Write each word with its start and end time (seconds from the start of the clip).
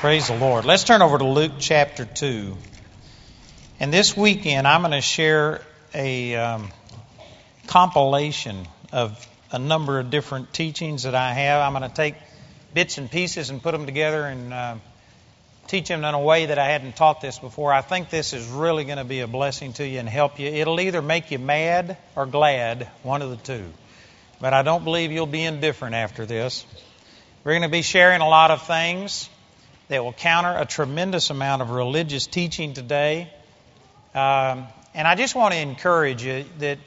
Praise 0.00 0.28
the 0.28 0.34
Lord. 0.34 0.64
Let's 0.64 0.84
turn 0.84 1.02
over 1.02 1.18
to 1.18 1.26
Luke 1.26 1.52
chapter 1.58 2.06
2. 2.06 2.56
And 3.80 3.92
this 3.92 4.16
weekend, 4.16 4.66
I'm 4.66 4.80
going 4.80 4.92
to 4.92 5.02
share 5.02 5.60
a 5.92 6.34
um, 6.36 6.70
compilation 7.66 8.66
of 8.94 9.28
a 9.52 9.58
number 9.58 9.98
of 9.98 10.08
different 10.08 10.54
teachings 10.54 11.02
that 11.02 11.14
I 11.14 11.34
have. 11.34 11.60
I'm 11.60 11.78
going 11.78 11.86
to 11.86 11.94
take 11.94 12.14
bits 12.72 12.96
and 12.96 13.10
pieces 13.10 13.50
and 13.50 13.62
put 13.62 13.72
them 13.72 13.84
together 13.84 14.24
and 14.24 14.54
uh, 14.54 14.76
teach 15.66 15.88
them 15.88 16.02
in 16.02 16.14
a 16.14 16.18
way 16.18 16.46
that 16.46 16.58
I 16.58 16.68
hadn't 16.68 16.96
taught 16.96 17.20
this 17.20 17.38
before. 17.38 17.70
I 17.70 17.82
think 17.82 18.08
this 18.08 18.32
is 18.32 18.46
really 18.46 18.86
going 18.86 18.96
to 18.96 19.04
be 19.04 19.20
a 19.20 19.26
blessing 19.26 19.74
to 19.74 19.86
you 19.86 19.98
and 19.98 20.08
help 20.08 20.40
you. 20.40 20.46
It'll 20.48 20.80
either 20.80 21.02
make 21.02 21.30
you 21.30 21.38
mad 21.38 21.98
or 22.16 22.24
glad, 22.24 22.88
one 23.02 23.20
of 23.20 23.28
the 23.28 23.36
two. 23.36 23.66
But 24.40 24.54
I 24.54 24.62
don't 24.62 24.82
believe 24.82 25.12
you'll 25.12 25.26
be 25.26 25.44
indifferent 25.44 25.94
after 25.94 26.24
this. 26.24 26.64
We're 27.44 27.52
going 27.52 27.64
to 27.64 27.68
be 27.68 27.82
sharing 27.82 28.22
a 28.22 28.28
lot 28.30 28.50
of 28.50 28.66
things 28.66 29.28
that 29.90 30.04
will 30.04 30.12
counter 30.12 30.56
a 30.56 30.64
tremendous 30.64 31.30
amount 31.30 31.62
of 31.62 31.70
religious 31.70 32.28
teaching 32.28 32.74
today. 32.74 33.28
Um, 34.14 34.68
and 34.94 35.06
I 35.06 35.16
just 35.16 35.34
want 35.34 35.52
to 35.52 35.58
encourage 35.58 36.22
you 36.22 36.44
that 36.60 36.78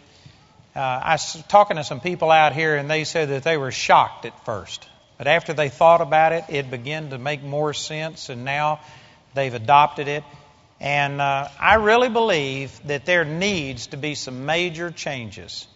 uh, 0.73 0.79
I 0.79 1.11
was 1.15 1.43
talking 1.49 1.75
to 1.75 1.83
some 1.83 1.99
people 1.99 2.31
out 2.31 2.53
here, 2.53 2.77
and 2.77 2.89
they 2.89 3.03
said 3.03 3.27
that 3.27 3.43
they 3.43 3.57
were 3.57 3.71
shocked 3.71 4.25
at 4.25 4.45
first. 4.45 4.87
But 5.17 5.27
after 5.27 5.51
they 5.51 5.67
thought 5.67 5.99
about 5.99 6.31
it, 6.31 6.45
it 6.47 6.71
began 6.71 7.09
to 7.09 7.17
make 7.17 7.43
more 7.43 7.73
sense, 7.73 8.29
and 8.29 8.45
now 8.45 8.79
they've 9.33 9.53
adopted 9.53 10.07
it. 10.07 10.23
And 10.79 11.19
uh, 11.19 11.49
I 11.59 11.75
really 11.75 12.09
believe 12.09 12.71
that 12.87 13.05
there 13.05 13.25
needs 13.25 13.87
to 13.87 13.97
be 13.97 14.15
some 14.15 14.45
major 14.45 14.91
changes 14.91 15.67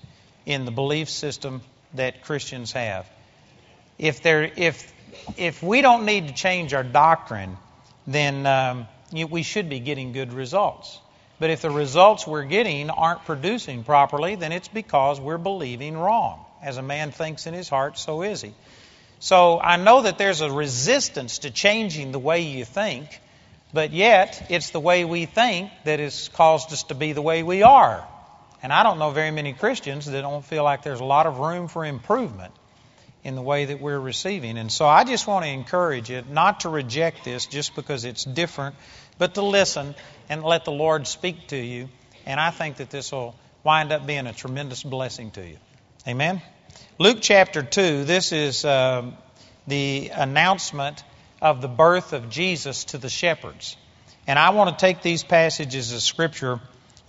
in 0.46 0.63
the 0.63 0.71
belief 0.71 1.09
system 1.09 1.59
that 1.94 2.23
Christians 2.23 2.71
have. 2.71 3.05
If 3.99 4.21
there, 4.23 4.49
if 4.55 4.94
if 5.38 5.61
we 5.61 5.81
don't 5.81 6.05
need 6.05 6.27
to 6.27 6.34
change 6.34 6.73
our 6.73 6.84
doctrine, 6.84 7.57
then 8.05 8.45
um, 8.45 8.88
we 9.11 9.43
should 9.43 9.70
be 9.70 9.79
getting 9.79 10.11
good 10.11 10.34
results. 10.34 10.99
But 11.40 11.49
if 11.49 11.62
the 11.62 11.70
results 11.70 12.26
we're 12.26 12.45
getting 12.45 12.90
aren't 12.90 13.26
producing 13.26 13.84
properly, 13.84 14.35
then 14.35 14.51
it's 14.51 14.67
because 14.67 15.20
we're 15.20 15.37
believing 15.37 15.98
wrong. 15.98 16.43
As 16.63 16.77
a 16.77 16.82
man 16.82 17.12
thinks 17.12 17.45
in 17.45 17.54
his 17.54 17.70
heart, 17.70 17.99
so 17.99 18.23
is 18.23 18.41
he. 18.41 18.54
So 19.20 19.59
I 19.59 19.77
know 19.77 20.04
that 20.04 20.17
there's 20.17 20.41
a 20.41 20.51
resistance 20.51 21.39
to 21.39 21.51
changing 21.51 22.12
the 22.12 22.20
way 22.20 22.41
you 22.41 22.65
think, 22.65 23.20
but 23.73 23.91
yet 23.91 24.48
it's 24.49 24.71
the 24.71 24.79
way 24.79 25.05
we 25.05 25.26
think 25.26 25.71
that 25.85 25.99
has 25.99 26.29
caused 26.29 26.71
us 26.73 26.84
to 26.84 26.95
be 26.95 27.13
the 27.13 27.21
way 27.21 27.43
we 27.43 27.62
are. 27.63 28.07
And 28.63 28.73
I 28.73 28.82
don't 28.82 28.98
know 28.98 29.12
very 29.12 29.32
many 29.32 29.54
Christians 29.54 30.05
that 30.05 30.21
don't 30.21 30.43
feel 30.43 30.63
like 30.63 30.82
there's 30.82 30.99
a 30.99 31.05
lot 31.05 31.27
of 31.27 31.37
room 31.37 31.67
for 31.67 31.85
improvement 31.85 32.54
in 33.23 33.35
the 33.35 33.41
way 33.41 33.65
that 33.65 33.82
we're 33.82 33.99
receiving. 33.99 34.57
And 34.57 34.71
so 34.71 34.87
I 34.87 35.04
just 35.04 35.27
want 35.27 35.46
to 35.46 35.51
encourage 35.51 36.10
you 36.10 36.23
not 36.29 36.62
to 36.62 36.70
reject 36.70 37.23
this 37.26 37.46
just 37.46 37.76
because 37.76 38.05
it's 38.05 38.23
different, 38.23 38.76
but 39.18 39.35
to 39.35 39.41
listen 39.41 39.96
and 40.29 40.43
let 40.43 40.65
the 40.65 40.71
Lord 40.71 41.07
speak 41.07 41.48
to 41.48 41.57
you. 41.57 41.90
And 42.26 42.40
I 42.40 42.51
think 42.51 42.77
that 42.77 42.90
this 42.90 43.12
will 43.12 43.35
wind 43.63 43.91
up 43.91 44.05
being 44.05 44.27
a 44.27 44.34
tremendous 44.34 44.84
blessing 44.84 45.32
to 45.32 45.45
you. 45.45 45.57
Amen? 46.07 46.41
Luke 46.99 47.18
chapter 47.21 47.62
2, 47.62 48.05
this 48.05 48.32
is 48.32 48.63
uh, 48.63 49.12
the 49.68 50.10
announcement 50.13 51.04
of 51.41 51.62
the 51.62 51.68
birth 51.68 52.13
of 52.13 52.29
Jesus 52.29 52.85
to 52.85 52.98
the 52.98 53.10
shepherds. 53.10 53.76
And 54.26 54.38
I 54.38 54.49
want 54.51 54.77
to 54.77 54.85
take 54.85 55.01
these 55.01 55.23
passages 55.23 55.93
of 55.93 56.01
Scripture 56.01 56.60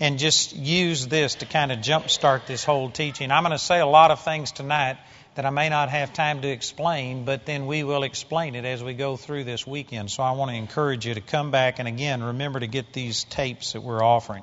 and 0.00 0.18
just 0.18 0.54
use 0.54 1.06
this 1.06 1.36
to 1.36 1.46
kind 1.46 1.72
of 1.72 1.78
jumpstart 1.78 2.46
this 2.46 2.64
whole 2.64 2.90
teaching. 2.90 3.30
I'm 3.30 3.42
going 3.42 3.52
to 3.52 3.58
say 3.58 3.80
a 3.80 3.86
lot 3.86 4.10
of 4.10 4.20
things 4.20 4.52
tonight 4.52 4.98
that 5.38 5.46
I 5.46 5.50
may 5.50 5.68
not 5.68 5.88
have 5.90 6.12
time 6.12 6.40
to 6.40 6.48
explain, 6.48 7.24
but 7.24 7.46
then 7.46 7.68
we 7.68 7.84
will 7.84 8.02
explain 8.02 8.56
it 8.56 8.64
as 8.64 8.82
we 8.82 8.92
go 8.92 9.16
through 9.16 9.44
this 9.44 9.64
weekend. 9.64 10.10
So 10.10 10.24
I 10.24 10.32
want 10.32 10.50
to 10.50 10.56
encourage 10.56 11.06
you 11.06 11.14
to 11.14 11.20
come 11.20 11.52
back 11.52 11.78
and 11.78 11.86
again 11.86 12.24
remember 12.24 12.58
to 12.58 12.66
get 12.66 12.92
these 12.92 13.22
tapes 13.22 13.74
that 13.74 13.82
we're 13.82 14.02
offering. 14.02 14.42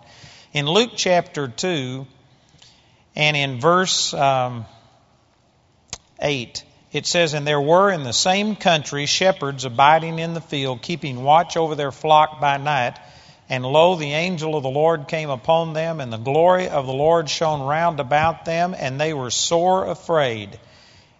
In 0.53 0.65
Luke 0.65 0.91
chapter 0.95 1.49
2 1.49 2.07
and 3.13 3.35
in 3.35 3.59
verse 3.59 4.13
um, 4.13 4.65
8, 6.21 6.63
it 6.93 7.05
says, 7.05 7.33
And 7.33 7.45
there 7.45 7.59
were 7.59 7.91
in 7.91 8.03
the 8.03 8.13
same 8.13 8.55
country 8.55 9.05
shepherds 9.05 9.65
abiding 9.65 10.19
in 10.19 10.33
the 10.33 10.39
field, 10.39 10.81
keeping 10.81 11.23
watch 11.23 11.57
over 11.57 11.75
their 11.75 11.91
flock 11.91 12.39
by 12.39 12.55
night. 12.55 12.97
And 13.49 13.65
lo, 13.65 13.97
the 13.97 14.13
angel 14.13 14.55
of 14.55 14.63
the 14.63 14.69
Lord 14.69 15.09
came 15.09 15.29
upon 15.29 15.73
them, 15.73 15.99
and 15.99 16.13
the 16.13 16.17
glory 16.17 16.69
of 16.69 16.85
the 16.85 16.93
Lord 16.93 17.29
shone 17.29 17.67
round 17.67 17.99
about 17.99 18.45
them, 18.45 18.73
and 18.73 18.97
they 18.97 19.13
were 19.13 19.29
sore 19.29 19.87
afraid. 19.87 20.57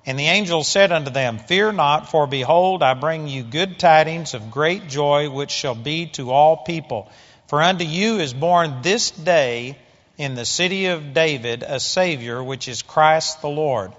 And 0.06 0.20
the 0.20 0.28
angel 0.28 0.64
said 0.64 0.92
unto 0.92 1.10
them, 1.10 1.40
Fear 1.40 1.72
not, 1.72 2.12
for 2.12 2.28
behold, 2.28 2.84
I 2.84 2.94
bring 2.94 3.28
you 3.28 3.42
good 3.42 3.80
tidings 3.80 4.36
of 4.36 4.52
great 4.52 4.88
joy, 4.88 5.30
which 5.30 5.50
shall 5.50 5.74
be 5.74 6.06
to 6.08 6.32
all 6.32 6.58
people. 6.58 7.10
For 7.48 7.62
unto 7.62 7.84
you 7.84 8.20
is 8.20 8.34
born 8.34 8.82
this 8.84 9.10
day 9.10 9.78
in 10.18 10.36
the 10.36 10.46
city 10.46 10.88
of 10.88 11.14
David 11.14 11.64
a 11.64 11.80
Savior, 11.80 12.44
which 12.44 12.68
is 12.68 12.84
Christ 12.84 13.42
the 13.42 13.50
Lord. 13.50 13.94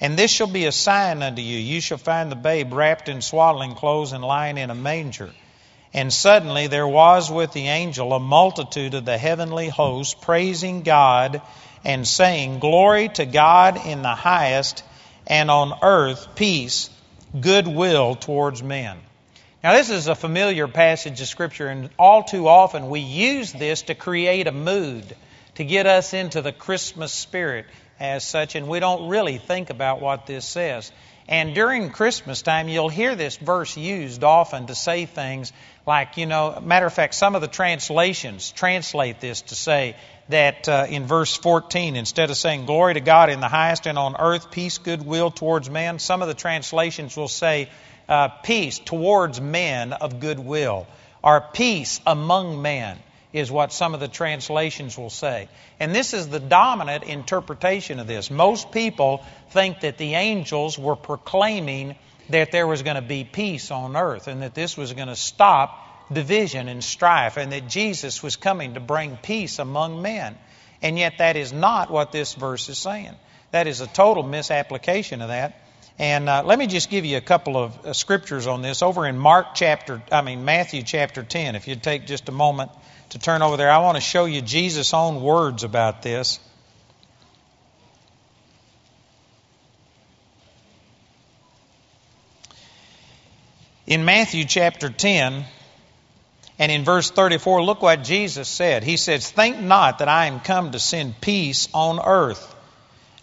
And 0.00 0.16
this 0.16 0.30
shall 0.30 0.46
be 0.46 0.66
a 0.66 0.72
sign 0.72 1.22
unto 1.22 1.42
you. 1.42 1.58
You 1.58 1.80
shall 1.80 1.98
find 1.98 2.30
the 2.30 2.36
babe 2.36 2.72
wrapped 2.72 3.08
in 3.08 3.20
swaddling 3.20 3.74
clothes 3.74 4.12
and 4.12 4.22
lying 4.22 4.58
in 4.58 4.70
a 4.70 4.74
manger. 4.76 5.30
And 5.92 6.12
suddenly 6.12 6.68
there 6.68 6.86
was 6.86 7.30
with 7.30 7.52
the 7.52 7.66
angel 7.66 8.12
a 8.12 8.20
multitude 8.20 8.94
of 8.94 9.04
the 9.04 9.18
heavenly 9.18 9.68
host, 9.68 10.20
praising 10.20 10.82
God 10.82 11.42
and 11.84 12.06
saying, 12.06 12.60
Glory 12.60 13.08
to 13.08 13.26
God 13.26 13.84
in 13.86 14.02
the 14.02 14.14
highest 14.14 14.84
and 15.28 15.50
on 15.50 15.78
earth 15.82 16.34
peace, 16.34 16.90
goodwill 17.38 18.16
towards 18.16 18.62
men. 18.62 18.96
Now, 19.62 19.74
this 19.74 19.90
is 19.90 20.08
a 20.08 20.14
familiar 20.14 20.66
passage 20.66 21.20
of 21.20 21.28
Scripture, 21.28 21.68
and 21.68 21.90
all 21.98 22.22
too 22.22 22.48
often 22.48 22.88
we 22.88 23.00
use 23.00 23.52
this 23.52 23.82
to 23.82 23.94
create 23.94 24.46
a 24.46 24.52
mood, 24.52 25.04
to 25.56 25.64
get 25.64 25.86
us 25.86 26.14
into 26.14 26.40
the 26.42 26.52
Christmas 26.52 27.12
spirit 27.12 27.66
as 28.00 28.24
such, 28.24 28.54
and 28.54 28.68
we 28.68 28.80
don't 28.80 29.08
really 29.08 29.38
think 29.38 29.70
about 29.70 30.00
what 30.00 30.26
this 30.26 30.46
says. 30.46 30.90
And 31.28 31.54
during 31.54 31.90
Christmas 31.90 32.40
time, 32.40 32.68
you'll 32.68 32.88
hear 32.88 33.14
this 33.14 33.36
verse 33.36 33.76
used 33.76 34.24
often 34.24 34.68
to 34.68 34.74
say 34.74 35.04
things 35.04 35.52
like, 35.86 36.16
you 36.16 36.24
know, 36.24 36.58
matter 36.62 36.86
of 36.86 36.94
fact, 36.94 37.14
some 37.14 37.34
of 37.34 37.42
the 37.42 37.48
translations 37.48 38.50
translate 38.52 39.20
this 39.20 39.42
to 39.42 39.54
say, 39.54 39.96
that 40.28 40.68
uh, 40.68 40.86
in 40.88 41.06
verse 41.06 41.34
14, 41.36 41.96
instead 41.96 42.30
of 42.30 42.36
saying 42.36 42.66
glory 42.66 42.94
to 42.94 43.00
God 43.00 43.30
in 43.30 43.40
the 43.40 43.48
highest 43.48 43.86
and 43.86 43.98
on 43.98 44.16
earth, 44.18 44.50
peace, 44.50 44.78
goodwill 44.78 45.30
towards 45.30 45.70
men, 45.70 45.98
some 45.98 46.22
of 46.22 46.28
the 46.28 46.34
translations 46.34 47.16
will 47.16 47.28
say 47.28 47.68
uh, 48.08 48.28
peace 48.28 48.78
towards 48.78 49.40
men 49.40 49.92
of 49.92 50.20
goodwill, 50.20 50.86
or 51.22 51.40
peace 51.52 52.00
among 52.06 52.60
men, 52.62 52.98
is 53.32 53.50
what 53.50 53.72
some 53.72 53.94
of 53.94 54.00
the 54.00 54.08
translations 54.08 54.96
will 54.96 55.10
say. 55.10 55.48
And 55.80 55.94
this 55.94 56.14
is 56.14 56.28
the 56.28 56.40
dominant 56.40 57.04
interpretation 57.04 57.98
of 57.98 58.06
this. 58.06 58.30
Most 58.30 58.72
people 58.72 59.22
think 59.50 59.80
that 59.80 59.98
the 59.98 60.14
angels 60.14 60.78
were 60.78 60.96
proclaiming 60.96 61.96
that 62.30 62.52
there 62.52 62.66
was 62.66 62.82
going 62.82 62.96
to 62.96 63.02
be 63.02 63.24
peace 63.24 63.70
on 63.70 63.96
earth 63.96 64.28
and 64.28 64.42
that 64.42 64.54
this 64.54 64.76
was 64.76 64.92
going 64.92 65.08
to 65.08 65.16
stop 65.16 65.87
division 66.12 66.68
and 66.68 66.82
strife, 66.82 67.36
and 67.36 67.52
that 67.52 67.68
Jesus 67.68 68.22
was 68.22 68.36
coming 68.36 68.74
to 68.74 68.80
bring 68.80 69.16
peace 69.16 69.58
among 69.58 70.02
men. 70.02 70.36
And 70.80 70.98
yet, 70.98 71.18
that 71.18 71.36
is 71.36 71.52
not 71.52 71.90
what 71.90 72.12
this 72.12 72.34
verse 72.34 72.68
is 72.68 72.78
saying. 72.78 73.14
That 73.50 73.66
is 73.66 73.80
a 73.80 73.86
total 73.86 74.22
misapplication 74.22 75.22
of 75.22 75.28
that. 75.28 75.60
And 75.98 76.28
uh, 76.28 76.44
let 76.44 76.58
me 76.58 76.68
just 76.68 76.90
give 76.90 77.04
you 77.04 77.16
a 77.16 77.20
couple 77.20 77.56
of 77.56 77.86
uh, 77.86 77.92
scriptures 77.92 78.46
on 78.46 78.62
this. 78.62 78.82
Over 78.82 79.06
in 79.06 79.18
Mark 79.18 79.54
chapter, 79.54 80.00
I 80.12 80.22
mean 80.22 80.44
Matthew 80.44 80.82
chapter 80.82 81.24
10, 81.24 81.56
if 81.56 81.66
you'd 81.66 81.82
take 81.82 82.06
just 82.06 82.28
a 82.28 82.32
moment 82.32 82.70
to 83.10 83.18
turn 83.18 83.42
over 83.42 83.56
there, 83.56 83.70
I 83.70 83.78
want 83.78 83.96
to 83.96 84.00
show 84.00 84.26
you 84.26 84.40
Jesus' 84.40 84.94
own 84.94 85.20
words 85.20 85.64
about 85.64 86.02
this. 86.02 86.38
In 93.88 94.04
Matthew 94.04 94.44
chapter 94.44 94.90
10, 94.90 95.46
and 96.58 96.72
in 96.72 96.84
verse 96.84 97.10
34, 97.10 97.62
look 97.62 97.82
what 97.82 98.02
Jesus 98.02 98.48
said. 98.48 98.82
He 98.82 98.96
says, 98.96 99.30
Think 99.30 99.60
not 99.60 100.00
that 100.00 100.08
I 100.08 100.26
am 100.26 100.40
come 100.40 100.72
to 100.72 100.80
send 100.80 101.20
peace 101.20 101.68
on 101.72 102.00
earth. 102.04 102.54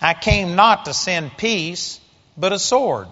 I 0.02 0.14
came 0.14 0.56
not 0.56 0.86
to 0.86 0.94
send 0.94 1.38
peace, 1.38 2.00
but 2.38 2.54
a 2.54 2.60
sword. 2.60 3.08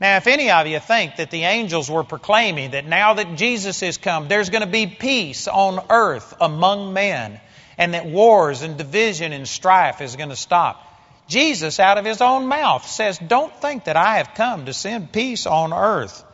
Now, 0.00 0.16
if 0.16 0.26
any 0.26 0.50
of 0.50 0.66
you 0.66 0.78
think 0.78 1.16
that 1.16 1.30
the 1.30 1.44
angels 1.44 1.90
were 1.90 2.04
proclaiming 2.04 2.70
that 2.70 2.86
now 2.86 3.14
that 3.14 3.36
Jesus 3.36 3.80
has 3.80 3.98
come, 3.98 4.28
there's 4.28 4.48
going 4.48 4.62
to 4.62 4.66
be 4.66 4.86
peace 4.86 5.46
on 5.46 5.84
earth 5.90 6.34
among 6.40 6.94
men, 6.94 7.40
and 7.76 7.94
that 7.94 8.06
wars 8.06 8.62
and 8.62 8.78
division 8.78 9.32
and 9.32 9.46
strife 9.46 10.00
is 10.00 10.16
going 10.16 10.30
to 10.30 10.36
stop, 10.36 10.86
Jesus, 11.28 11.78
out 11.78 11.98
of 11.98 12.04
his 12.04 12.20
own 12.20 12.46
mouth, 12.46 12.86
says, 12.86 13.18
Don't 13.18 13.54
think 13.54 13.84
that 13.84 13.96
I 13.96 14.16
have 14.16 14.34
come 14.34 14.66
to 14.66 14.72
send 14.72 15.12
peace 15.12 15.46
on 15.46 15.72
earth. 15.72 16.24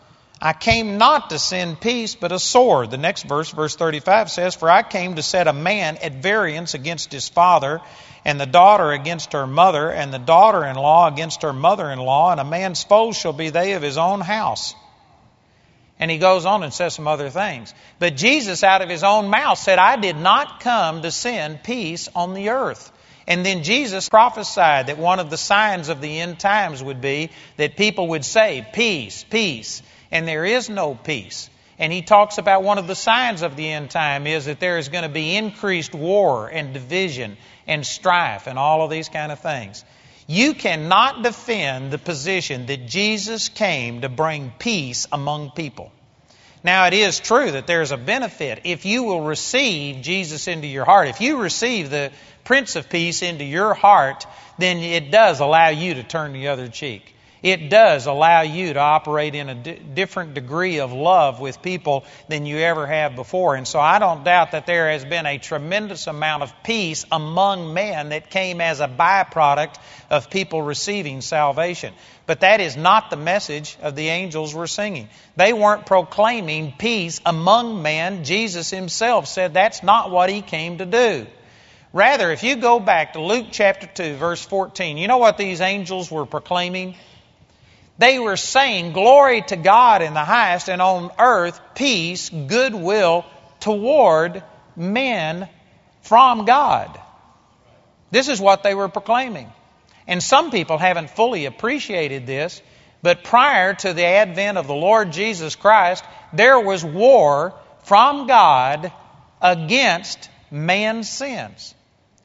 I 0.41 0.53
came 0.53 0.99
not 0.99 1.31
to 1.31 1.39
send 1.39 1.81
peace, 1.81 2.15
but 2.15 2.31
a 2.31 2.39
sword. 2.39 2.91
The 2.91 2.99
next 2.99 3.23
verse, 3.23 3.51
verse 3.51 3.75
35, 3.75 4.31
says, 4.31 4.55
For 4.55 4.69
I 4.69 4.83
came 4.83 5.17
to 5.17 5.23
set 5.23 5.49
a 5.49 5.53
man 5.53 5.97
at 5.97 6.17
variance 6.17 6.75
against 6.75 7.11
his 7.11 7.29
father, 7.29 7.81
and 8.25 8.39
the 8.39 8.47
daughter 8.47 8.93
against 8.93 9.33
her 9.33 9.47
mother, 9.47 9.91
and 9.91 10.13
the 10.13 10.19
daughter 10.19 10.65
in 10.65 10.77
law 10.77 11.09
against 11.09 11.43
her 11.43 11.55
mother 11.55 11.91
in 11.91 11.99
law, 11.99 12.33
and 12.33 12.41
a 12.41 12.45
man's 12.45 12.85
foes 12.85 13.17
shall 13.17 13.33
be 13.33 13.49
they 13.49 13.73
of 13.73 13.83
his 13.83 13.97
own 13.97 14.21
house. 14.21 14.75
And 15.99 16.11
he 16.11 16.19
goes 16.19 16.45
on 16.45 16.63
and 16.63 16.75
says 16.75 16.93
some 16.93 17.09
other 17.09 17.31
things. 17.31 17.73
But 17.99 18.17
Jesus, 18.17 18.63
out 18.63 18.83
of 18.83 18.91
his 18.91 19.03
own 19.03 19.31
mouth, 19.31 19.59
said, 19.59 19.79
I 19.79 19.97
did 19.97 20.17
not 20.17 20.61
come 20.61 21.01
to 21.01 21.11
send 21.11 21.63
peace 21.63 22.11
on 22.15 22.35
the 22.35 22.51
earth. 22.51 22.93
And 23.27 23.45
then 23.45 23.63
Jesus 23.63 24.09
prophesied 24.09 24.89
that 24.89 24.99
one 24.99 25.19
of 25.19 25.31
the 25.31 25.39
signs 25.39 25.89
of 25.89 26.03
the 26.03 26.21
end 26.21 26.39
times 26.39 26.83
would 26.83 27.01
be 27.01 27.31
that 27.57 27.77
people 27.77 28.09
would 28.09 28.25
say, 28.25 28.67
Peace, 28.75 29.25
peace. 29.25 29.83
And 30.11 30.27
there 30.27 30.45
is 30.45 30.69
no 30.69 30.95
peace. 30.95 31.51
And 31.79 31.93
he 31.93 32.03
talks 32.03 32.39
about 32.39 32.63
one 32.63 32.79
of 32.79 32.87
the 32.87 32.95
signs 32.95 33.43
of 33.43 33.57
the 33.57 33.69
end 33.69 33.91
time 33.91 34.27
is 34.27 34.47
that 34.47 34.61
there 34.61 34.79
is 34.79 34.89
going 34.89 35.03
to 35.03 35.11
be 35.11 35.37
increased 35.37 35.95
war 35.95 36.49
and 36.49 36.73
division 36.73 37.37
and 37.67 37.85
strife 37.85 38.47
and 38.47 38.59
all 38.59 38.83
of 38.83 38.91
these 38.91 39.09
kind 39.09 39.31
of 39.31 39.41
things. 39.41 39.85
You 40.27 40.55
cannot 40.55 41.23
defend 41.23 41.91
the 41.91 41.99
position 41.99 42.67
that 42.67 42.87
Jesus 42.87 43.49
came 43.49 44.01
to 44.01 44.09
bring 44.09 44.53
peace 44.59 45.07
among 45.13 45.51
people. 45.51 45.93
Now, 46.65 46.87
it 46.87 46.95
is 46.95 47.21
true 47.21 47.53
that 47.53 47.67
there's 47.67 47.93
a 47.93 47.97
benefit. 47.97 48.63
If 48.65 48.87
you 48.87 49.05
will 49.05 49.21
receive 49.21 50.03
Jesus 50.03 50.49
into 50.49 50.67
your 50.67 50.85
heart, 50.85 51.09
if 51.09 51.21
you 51.21 51.37
receive 51.37 51.91
the 51.91 52.11
Prince 52.43 52.75
of 52.75 52.89
Peace 52.89 53.23
into 53.23 53.45
your 53.45 53.75
heart, 53.75 54.27
then 54.59 54.79
it 54.79 55.13
does 55.13 55.41
allow 55.41 55.69
you 55.69 55.95
to 55.95 56.03
turn 56.03 56.33
the 56.33 56.49
other 56.49 56.69
cheek 56.69 57.16
it 57.43 57.69
does 57.69 58.07
allow 58.07 58.41
you 58.41 58.73
to 58.73 58.81
operate 58.81 59.35
in 59.35 59.49
a 59.49 59.55
different 59.55 60.35
degree 60.35 60.81
of 60.81 60.93
love 60.93 61.39
with 61.39 61.63
people 61.63 62.05
than 62.29 62.47
you 62.47 62.59
ever 62.59 62.87
have 62.87 63.15
before. 63.15 63.55
And 63.55 63.69
so 63.69 63.79
I 63.79 63.99
don't 63.99 64.25
doubt 64.25 64.53
that 64.53 64.67
there 64.67 64.91
has 64.91 65.05
been 65.05 65.27
a 65.27 65.39
tremendous 65.39 66.07
amount 66.07 66.43
of 66.43 66.53
peace 66.65 67.05
among 67.13 67.75
men 67.75 68.09
that 68.09 68.31
came 68.31 68.61
as 68.61 68.81
a 68.81 68.89
byproduct 68.89 69.77
of 70.11 70.31
people 70.31 70.63
receiving 70.63 71.21
salvation. 71.21 71.93
But 72.27 72.41
that 72.41 72.61
is 72.61 72.77
not 72.77 73.11
the 73.11 73.17
message 73.17 73.77
of 73.83 73.95
the 73.95 74.09
angels 74.09 74.55
were 74.55 74.67
singing. 74.67 75.09
They 75.37 75.53
weren't 75.53 75.87
proclaiming 75.87 76.75
peace 76.79 77.21
among 77.25 77.83
men. 77.83 78.25
Jesus 78.25 78.71
himself 78.71 79.29
said 79.29 79.55
that's 79.55 79.83
not 79.83 80.11
what 80.11 80.31
he 80.31 80.43
came 80.43 80.79
to 80.79 80.87
do. 80.87 81.27
Rather, 81.93 82.31
if 82.33 82.43
you 82.43 82.57
go 82.57 82.81
back 82.81 83.13
to 83.13 83.23
Luke 83.23 83.47
chapter 83.53 83.87
2, 83.87 84.17
verse 84.17 84.45
14, 84.45 84.99
you 84.99 85.07
know 85.07 85.19
what 85.19 85.39
these 85.39 85.61
angels 85.61 86.11
were 86.11 86.27
proclaiming? 86.27 86.97
They 87.99 88.19
were 88.19 88.37
saying, 88.37 88.93
Glory 88.93 89.43
to 89.43 89.57
God 89.57 90.03
in 90.03 90.15
the 90.15 90.25
highest, 90.25 90.69
and 90.69 90.83
on 90.83 91.11
earth 91.19 91.61
peace, 91.75 92.29
goodwill 92.29 93.25
toward 93.61 94.43
men 94.77 95.49
from 96.03 96.45
God. 96.45 97.01
This 98.11 98.29
is 98.29 98.41
what 98.41 98.63
they 98.63 98.75
were 98.75 98.89
proclaiming. 98.89 99.51
And 100.07 100.23
some 100.23 100.51
people 100.51 100.79
haven't 100.79 101.11
fully 101.11 101.47
appreciated 101.47 102.27
this, 102.27 102.63
but 103.03 103.25
prior 103.25 103.75
to 103.75 103.93
the 103.93 104.05
advent 104.05 104.59
of 104.59 104.67
the 104.67 104.75
Lord 104.75 105.13
Jesus 105.13 105.57
Christ, 105.57 106.05
there 106.33 106.61
was 106.61 106.85
war 106.85 107.55
from 107.85 108.27
God 108.27 108.93
against 109.41 110.29
man's 110.51 111.09
sins. 111.09 111.75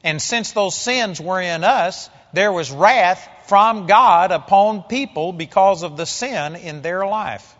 And 0.03 0.21
since 0.21 0.51
those 0.51 0.75
sins 0.75 1.19
were 1.19 1.41
in 1.41 1.63
us, 1.63 2.09
there 2.33 2.51
was 2.51 2.71
wrath 2.71 3.27
from 3.51 3.85
God 3.85 4.31
upon 4.31 4.83
people 4.83 5.33
because 5.33 5.83
of 5.83 5.97
the 5.97 6.05
sin 6.05 6.55
in 6.55 6.81
their 6.81 7.05
life. 7.05 7.53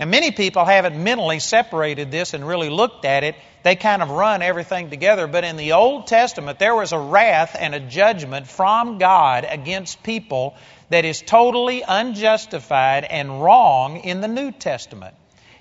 Now, 0.00 0.06
many 0.06 0.32
people 0.32 0.64
haven't 0.64 1.00
mentally 1.00 1.38
separated 1.38 2.10
this 2.10 2.34
and 2.34 2.44
really 2.44 2.70
looked 2.70 3.04
at 3.04 3.22
it. 3.22 3.36
They 3.62 3.76
kind 3.76 4.02
of 4.02 4.10
run 4.10 4.42
everything 4.42 4.90
together. 4.90 5.28
But 5.28 5.44
in 5.44 5.56
the 5.56 5.74
Old 5.74 6.08
Testament, 6.08 6.58
there 6.58 6.74
was 6.74 6.90
a 6.90 6.98
wrath 6.98 7.54
and 7.56 7.72
a 7.72 7.78
judgment 7.78 8.48
from 8.48 8.98
God 8.98 9.46
against 9.48 10.02
people 10.02 10.56
that 10.88 11.04
is 11.04 11.22
totally 11.22 11.84
unjustified 11.86 13.04
and 13.04 13.40
wrong 13.40 13.98
in 13.98 14.20
the 14.20 14.26
New 14.26 14.50
Testament. 14.50 15.14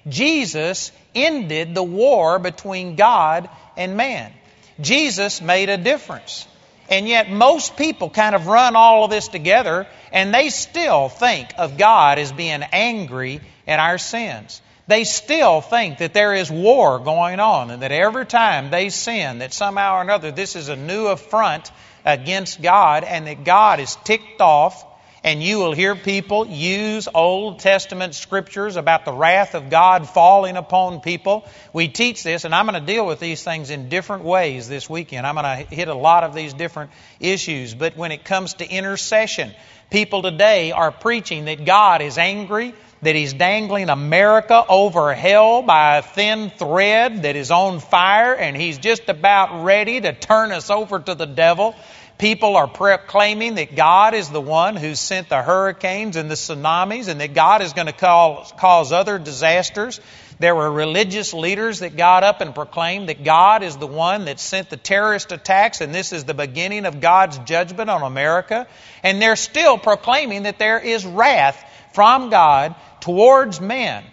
Jesus 0.07 0.91
ended 1.13 1.75
the 1.75 1.83
war 1.83 2.39
between 2.39 2.95
God 2.95 3.47
and 3.77 3.95
man. 3.95 4.33
Jesus 4.81 5.39
made 5.39 5.69
a 5.69 5.77
difference. 5.77 6.47
And 6.89 7.07
yet, 7.07 7.31
most 7.31 7.77
people 7.77 8.09
kind 8.09 8.35
of 8.35 8.47
run 8.47 8.75
all 8.75 9.05
of 9.05 9.11
this 9.11 9.27
together 9.27 9.87
and 10.11 10.33
they 10.33 10.49
still 10.49 11.09
think 11.09 11.49
of 11.57 11.77
God 11.77 12.17
as 12.19 12.31
being 12.31 12.63
angry 12.63 13.41
at 13.67 13.79
our 13.79 13.97
sins. 13.97 14.61
They 14.87 15.03
still 15.03 15.61
think 15.61 15.99
that 15.99 16.13
there 16.13 16.33
is 16.33 16.49
war 16.49 16.97
going 16.97 17.39
on 17.39 17.69
and 17.69 17.83
that 17.83 17.91
every 17.91 18.25
time 18.25 18.71
they 18.71 18.89
sin, 18.89 19.39
that 19.39 19.53
somehow 19.53 19.97
or 19.97 20.01
another 20.01 20.31
this 20.31 20.55
is 20.55 20.67
a 20.67 20.75
new 20.75 21.05
affront 21.07 21.71
against 22.03 22.59
God 22.59 23.03
and 23.03 23.27
that 23.27 23.43
God 23.43 23.79
is 23.79 23.95
ticked 24.03 24.41
off 24.41 24.83
and 25.23 25.43
you 25.43 25.57
will 25.59 25.73
hear 25.73 25.95
people 25.95 26.47
use 26.47 27.07
Old 27.13 27.59
Testament 27.59 28.15
scriptures 28.15 28.77
about 28.77 29.05
the 29.05 29.11
wrath 29.11 29.53
of 29.53 29.69
God 29.69 30.07
falling 30.07 30.55
upon 30.55 31.01
people. 31.01 31.45
We 31.73 31.89
teach 31.89 32.23
this, 32.23 32.45
and 32.45 32.55
I'm 32.55 32.65
going 32.65 32.79
to 32.79 32.85
deal 32.85 33.05
with 33.05 33.19
these 33.19 33.43
things 33.43 33.69
in 33.69 33.89
different 33.89 34.23
ways 34.23 34.69
this 34.69 34.89
weekend. 34.89 35.27
I'm 35.27 35.35
going 35.35 35.65
to 35.67 35.75
hit 35.75 35.87
a 35.87 35.93
lot 35.93 36.23
of 36.23 36.33
these 36.33 36.53
different 36.53 36.91
issues. 37.19 37.73
But 37.73 37.97
when 37.97 38.11
it 38.11 38.23
comes 38.23 38.55
to 38.55 38.69
intercession, 38.69 39.51
people 39.89 40.21
today 40.21 40.71
are 40.71 40.91
preaching 40.91 41.45
that 41.45 41.65
God 41.65 42.01
is 42.01 42.17
angry, 42.17 42.73
that 43.01 43.15
He's 43.15 43.33
dangling 43.33 43.89
America 43.89 44.63
over 44.67 45.13
hell 45.13 45.61
by 45.61 45.97
a 45.97 46.01
thin 46.01 46.49
thread 46.49 47.23
that 47.23 47.35
is 47.35 47.51
on 47.51 47.79
fire, 47.79 48.35
and 48.35 48.55
He's 48.55 48.77
just 48.77 49.09
about 49.09 49.65
ready 49.65 49.99
to 49.99 50.13
turn 50.13 50.53
us 50.53 50.69
over 50.69 50.99
to 50.99 51.15
the 51.15 51.25
devil. 51.25 51.75
People 52.19 52.57
are 52.57 52.67
proclaiming 52.67 53.55
that 53.55 53.77
God 53.77 54.13
is 54.13 54.29
the 54.29 54.41
one 54.41 54.75
who 54.75 54.93
sent 54.93 55.29
the 55.29 55.41
hurricanes 55.41 56.17
and 56.17 56.29
the 56.29 56.35
tsunamis 56.35 57.07
and 57.07 57.21
that 57.21 57.33
God 57.33 57.61
is 57.61 57.71
going 57.71 57.87
to 57.87 57.93
cause, 57.93 58.51
cause 58.57 58.91
other 58.91 59.17
disasters. 59.17 60.01
There 60.37 60.53
were 60.53 60.69
religious 60.69 61.33
leaders 61.33 61.79
that 61.79 61.95
got 61.95 62.25
up 62.25 62.41
and 62.41 62.53
proclaimed 62.53 63.07
that 63.07 63.23
God 63.23 63.63
is 63.63 63.77
the 63.77 63.87
one 63.87 64.25
that 64.25 64.41
sent 64.41 64.69
the 64.69 64.75
terrorist 64.75 65.31
attacks 65.31 65.79
and 65.79 65.95
this 65.95 66.11
is 66.11 66.25
the 66.25 66.33
beginning 66.33 66.85
of 66.85 66.99
God's 66.99 67.37
judgment 67.39 67.89
on 67.89 68.03
America. 68.03 68.67
And 69.01 69.21
they're 69.21 69.37
still 69.37 69.77
proclaiming 69.77 70.43
that 70.43 70.59
there 70.59 70.79
is 70.79 71.05
wrath 71.05 71.63
from 71.93 72.29
God 72.29 72.75
towards 72.99 73.61
men. 73.61 74.03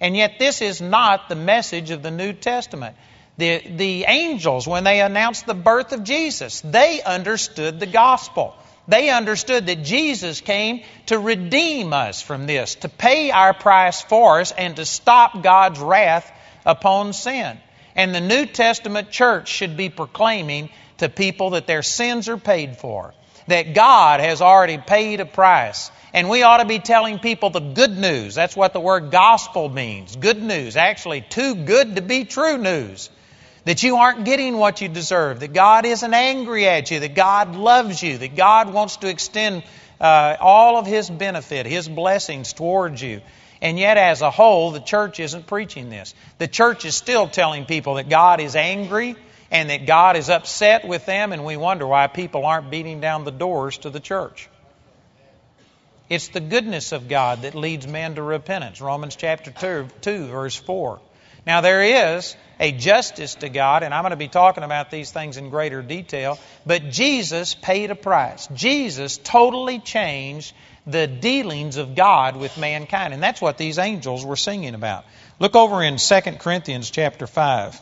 And 0.00 0.16
yet, 0.16 0.38
this 0.38 0.62
is 0.62 0.80
not 0.80 1.28
the 1.28 1.36
message 1.36 1.90
of 1.90 2.02
the 2.02 2.10
New 2.10 2.32
Testament. 2.32 2.96
The, 3.38 3.62
the 3.66 4.04
angels, 4.04 4.66
when 4.66 4.84
they 4.84 5.00
announced 5.00 5.46
the 5.46 5.54
birth 5.54 5.92
of 5.92 6.04
Jesus, 6.04 6.60
they 6.60 7.02
understood 7.02 7.80
the 7.80 7.86
gospel. 7.86 8.54
They 8.88 9.10
understood 9.10 9.66
that 9.66 9.84
Jesus 9.84 10.40
came 10.40 10.82
to 11.06 11.18
redeem 11.18 11.92
us 11.92 12.20
from 12.20 12.46
this, 12.46 12.74
to 12.76 12.88
pay 12.88 13.30
our 13.30 13.54
price 13.54 14.02
for 14.02 14.40
us, 14.40 14.52
and 14.52 14.76
to 14.76 14.84
stop 14.84 15.42
God's 15.42 15.80
wrath 15.80 16.30
upon 16.66 17.12
sin. 17.14 17.58
And 17.94 18.14
the 18.14 18.20
New 18.20 18.44
Testament 18.46 19.10
church 19.10 19.48
should 19.48 19.76
be 19.76 19.88
proclaiming 19.88 20.68
to 20.98 21.08
people 21.08 21.50
that 21.50 21.66
their 21.66 21.82
sins 21.82 22.28
are 22.28 22.36
paid 22.38 22.76
for, 22.76 23.14
that 23.46 23.74
God 23.74 24.20
has 24.20 24.42
already 24.42 24.78
paid 24.78 25.20
a 25.20 25.26
price. 25.26 25.90
And 26.12 26.28
we 26.28 26.42
ought 26.42 26.58
to 26.58 26.66
be 26.66 26.80
telling 26.80 27.18
people 27.18 27.48
the 27.48 27.60
good 27.60 27.96
news. 27.96 28.34
That's 28.34 28.56
what 28.56 28.74
the 28.74 28.80
word 28.80 29.10
gospel 29.10 29.70
means. 29.70 30.16
Good 30.16 30.42
news. 30.42 30.76
Actually, 30.76 31.22
too 31.22 31.54
good 31.54 31.96
to 31.96 32.02
be 32.02 32.24
true 32.24 32.58
news 32.58 33.08
that 33.64 33.82
you 33.82 33.96
aren't 33.96 34.24
getting 34.24 34.56
what 34.56 34.80
you 34.80 34.88
deserve, 34.88 35.40
that 35.40 35.52
God 35.52 35.86
isn't 35.86 36.14
angry 36.14 36.66
at 36.66 36.90
you, 36.90 37.00
that 37.00 37.14
God 37.14 37.54
loves 37.54 38.02
you, 38.02 38.18
that 38.18 38.34
God 38.34 38.72
wants 38.72 38.96
to 38.98 39.08
extend 39.08 39.62
uh, 40.00 40.36
all 40.40 40.78
of 40.78 40.86
His 40.86 41.08
benefit, 41.08 41.66
His 41.66 41.88
blessings 41.88 42.52
towards 42.52 43.00
you. 43.00 43.20
And 43.60 43.78
yet, 43.78 43.96
as 43.96 44.22
a 44.22 44.30
whole, 44.30 44.72
the 44.72 44.80
church 44.80 45.20
isn't 45.20 45.46
preaching 45.46 45.88
this. 45.88 46.14
The 46.38 46.48
church 46.48 46.84
is 46.84 46.96
still 46.96 47.28
telling 47.28 47.64
people 47.64 47.94
that 47.94 48.08
God 48.08 48.40
is 48.40 48.56
angry 48.56 49.14
and 49.52 49.70
that 49.70 49.86
God 49.86 50.16
is 50.16 50.30
upset 50.30 50.88
with 50.88 51.06
them, 51.06 51.32
and 51.32 51.44
we 51.44 51.56
wonder 51.56 51.86
why 51.86 52.08
people 52.08 52.44
aren't 52.44 52.70
beating 52.70 53.00
down 53.00 53.22
the 53.24 53.30
doors 53.30 53.78
to 53.78 53.90
the 53.90 54.00
church. 54.00 54.48
It's 56.08 56.28
the 56.28 56.40
goodness 56.40 56.92
of 56.92 57.08
God 57.08 57.42
that 57.42 57.54
leads 57.54 57.86
men 57.86 58.16
to 58.16 58.22
repentance. 58.22 58.80
Romans 58.80 59.14
chapter 59.14 59.50
2, 59.50 59.88
2 60.00 60.26
verse 60.26 60.56
4. 60.56 61.00
Now, 61.46 61.60
there 61.60 61.82
is 62.14 62.36
a 62.60 62.70
justice 62.70 63.34
to 63.36 63.48
God, 63.48 63.82
and 63.82 63.92
I'm 63.92 64.02
going 64.02 64.10
to 64.10 64.16
be 64.16 64.28
talking 64.28 64.62
about 64.62 64.90
these 64.90 65.10
things 65.10 65.36
in 65.36 65.50
greater 65.50 65.82
detail, 65.82 66.38
but 66.64 66.90
Jesus 66.90 67.54
paid 67.54 67.90
a 67.90 67.96
price. 67.96 68.46
Jesus 68.54 69.18
totally 69.18 69.80
changed 69.80 70.54
the 70.86 71.06
dealings 71.06 71.76
of 71.76 71.94
God 71.96 72.36
with 72.36 72.56
mankind, 72.58 73.12
and 73.12 73.22
that's 73.22 73.40
what 73.40 73.58
these 73.58 73.78
angels 73.78 74.24
were 74.24 74.36
singing 74.36 74.74
about. 74.74 75.04
Look 75.40 75.56
over 75.56 75.82
in 75.82 75.96
2 75.96 76.20
Corinthians 76.38 76.90
chapter 76.90 77.26
5. 77.26 77.80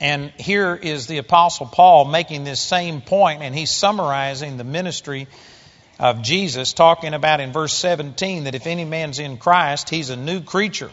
And 0.00 0.32
here 0.38 0.74
is 0.74 1.06
the 1.06 1.18
Apostle 1.18 1.66
Paul 1.66 2.04
making 2.04 2.44
this 2.44 2.60
same 2.60 3.00
point, 3.00 3.42
and 3.42 3.54
he's 3.54 3.70
summarizing 3.70 4.56
the 4.56 4.64
ministry 4.64 5.28
of 5.98 6.22
Jesus, 6.22 6.72
talking 6.72 7.14
about 7.14 7.40
in 7.40 7.52
verse 7.52 7.74
17 7.74 8.44
that 8.44 8.54
if 8.54 8.66
any 8.66 8.84
man's 8.84 9.18
in 9.18 9.36
Christ, 9.36 9.90
he's 9.90 10.10
a 10.10 10.16
new 10.16 10.40
creature. 10.40 10.90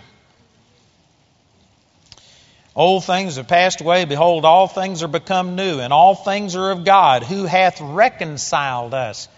Old 2.75 3.05
things 3.05 3.37
have 3.37 3.47
passed 3.47 3.81
away. 3.81 4.05
Behold, 4.05 4.45
all 4.45 4.67
things 4.67 5.01
are 5.01 5.07
become 5.07 5.55
new, 5.55 5.79
and 5.79 5.93
all 5.93 6.13
things 6.13 6.55
are 6.55 6.71
of 6.71 6.83
God, 6.83 7.23
who 7.23 7.45
hath 7.45 7.79
reconciled 7.81 8.93
us 8.93 9.29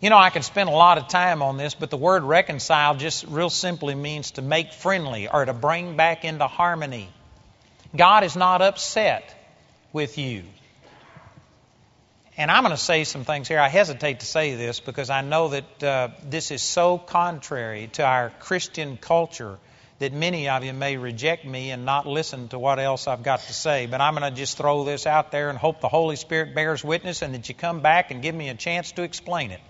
You 0.00 0.10
know, 0.10 0.18
I 0.18 0.30
could 0.30 0.44
spend 0.44 0.68
a 0.68 0.72
lot 0.72 0.98
of 0.98 1.08
time 1.08 1.40
on 1.42 1.56
this, 1.56 1.74
but 1.74 1.88
the 1.90 1.96
word 1.96 2.22
reconcile 2.22 2.96
just 2.96 3.24
real 3.24 3.48
simply 3.48 3.94
means 3.94 4.32
to 4.32 4.42
make 4.42 4.72
friendly 4.72 5.26
or 5.28 5.44
to 5.44 5.54
bring 5.54 5.96
back 5.96 6.24
into 6.24 6.46
harmony. 6.46 7.08
God 7.96 8.22
is 8.22 8.36
not 8.36 8.60
upset 8.60 9.34
with 9.92 10.18
you. 10.18 10.42
And 12.36 12.50
I'm 12.50 12.62
going 12.62 12.76
to 12.76 12.82
say 12.82 13.04
some 13.04 13.24
things 13.24 13.48
here. 13.48 13.58
I 13.58 13.68
hesitate 13.68 14.20
to 14.20 14.26
say 14.26 14.54
this 14.56 14.80
because 14.80 15.08
I 15.08 15.22
know 15.22 15.48
that 15.48 15.82
uh, 15.82 16.08
this 16.22 16.50
is 16.50 16.60
so 16.60 16.98
contrary 16.98 17.88
to 17.94 18.04
our 18.04 18.30
Christian 18.40 18.98
culture 18.98 19.58
that 19.98 20.12
many 20.12 20.48
of 20.48 20.62
you 20.62 20.72
may 20.72 20.96
reject 20.96 21.44
me 21.44 21.70
and 21.70 21.86
not 21.86 22.06
listen 22.06 22.48
to 22.48 22.58
what 22.58 22.78
else 22.78 23.06
I've 23.06 23.22
got 23.22 23.40
to 23.40 23.52
say. 23.52 23.86
But 23.86 24.00
I'm 24.00 24.14
going 24.14 24.30
to 24.30 24.36
just 24.36 24.58
throw 24.58 24.84
this 24.84 25.06
out 25.06 25.32
there 25.32 25.48
and 25.48 25.58
hope 25.58 25.80
the 25.80 25.88
Holy 25.88 26.16
Spirit 26.16 26.54
bears 26.54 26.84
witness 26.84 27.22
and 27.22 27.34
that 27.34 27.48
you 27.48 27.54
come 27.54 27.80
back 27.80 28.10
and 28.10 28.20
give 28.20 28.34
me 28.34 28.50
a 28.50 28.54
chance 28.54 28.92
to 28.92 29.02
explain 29.02 29.52
it. 29.52 29.60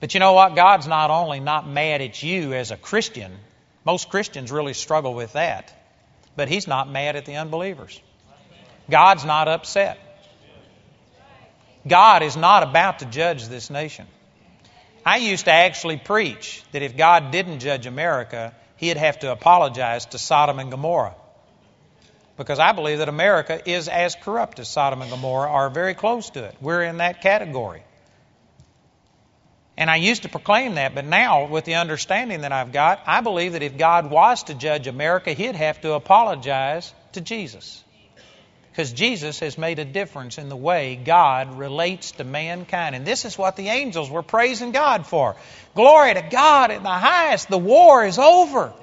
But 0.00 0.14
you 0.14 0.20
know 0.20 0.32
what? 0.32 0.54
God's 0.56 0.86
not 0.86 1.10
only 1.10 1.40
not 1.40 1.68
mad 1.68 2.00
at 2.00 2.22
you 2.22 2.54
as 2.54 2.70
a 2.70 2.76
Christian, 2.76 3.32
most 3.84 4.08
Christians 4.08 4.50
really 4.50 4.74
struggle 4.74 5.14
with 5.14 5.34
that, 5.34 5.72
but 6.34 6.48
He's 6.48 6.66
not 6.66 6.90
mad 6.90 7.16
at 7.16 7.26
the 7.26 7.36
unbelievers. 7.36 8.00
God's 8.90 9.24
not 9.24 9.48
upset. 9.48 9.98
God 11.86 12.22
is 12.22 12.36
not 12.36 12.62
about 12.62 13.00
to 13.00 13.06
judge 13.06 13.46
this 13.46 13.70
nation. 13.70 14.06
I 15.04 15.18
used 15.18 15.44
to 15.44 15.52
actually 15.52 15.98
preach 15.98 16.62
that 16.72 16.82
if 16.82 16.96
God 16.96 17.30
didn't 17.30 17.60
judge 17.60 17.86
America, 17.86 18.54
he'd 18.76 18.96
have 18.96 19.18
to 19.20 19.32
apologize 19.32 20.06
to 20.06 20.18
Sodom 20.18 20.58
and 20.58 20.70
Gomorrah. 20.70 21.14
Because 22.36 22.58
I 22.58 22.72
believe 22.72 22.98
that 22.98 23.08
America 23.08 23.60
is 23.64 23.88
as 23.88 24.14
corrupt 24.14 24.58
as 24.58 24.68
Sodom 24.68 25.00
and 25.02 25.10
Gomorrah, 25.10 25.50
or 25.50 25.70
very 25.70 25.94
close 25.94 26.30
to 26.30 26.44
it. 26.44 26.54
We're 26.60 26.82
in 26.82 26.98
that 26.98 27.22
category. 27.22 27.82
And 29.78 29.90
I 29.90 29.96
used 29.96 30.22
to 30.22 30.28
proclaim 30.28 30.76
that, 30.76 30.94
but 30.94 31.04
now, 31.04 31.46
with 31.46 31.64
the 31.64 31.74
understanding 31.74 32.42
that 32.42 32.52
I've 32.52 32.72
got, 32.72 33.02
I 33.06 33.20
believe 33.20 33.52
that 33.52 33.62
if 33.62 33.76
God 33.76 34.10
was 34.10 34.44
to 34.44 34.54
judge 34.54 34.86
America, 34.86 35.32
he'd 35.32 35.54
have 35.54 35.80
to 35.82 35.92
apologize 35.92 36.92
to 37.12 37.20
Jesus. 37.20 37.82
Because 38.76 38.92
Jesus 38.92 39.40
has 39.40 39.56
made 39.56 39.78
a 39.78 39.86
difference 39.86 40.36
in 40.36 40.50
the 40.50 40.56
way 40.56 40.96
God 40.96 41.56
relates 41.56 42.10
to 42.12 42.24
mankind. 42.24 42.94
And 42.94 43.06
this 43.06 43.24
is 43.24 43.38
what 43.38 43.56
the 43.56 43.70
angels 43.70 44.10
were 44.10 44.22
praising 44.22 44.70
God 44.70 45.06
for. 45.06 45.34
Glory 45.74 46.12
to 46.12 46.20
God 46.20 46.70
in 46.70 46.82
the 46.82 46.90
highest. 46.90 47.48
The 47.48 47.56
war 47.56 48.04
is 48.04 48.18
over. 48.18 48.74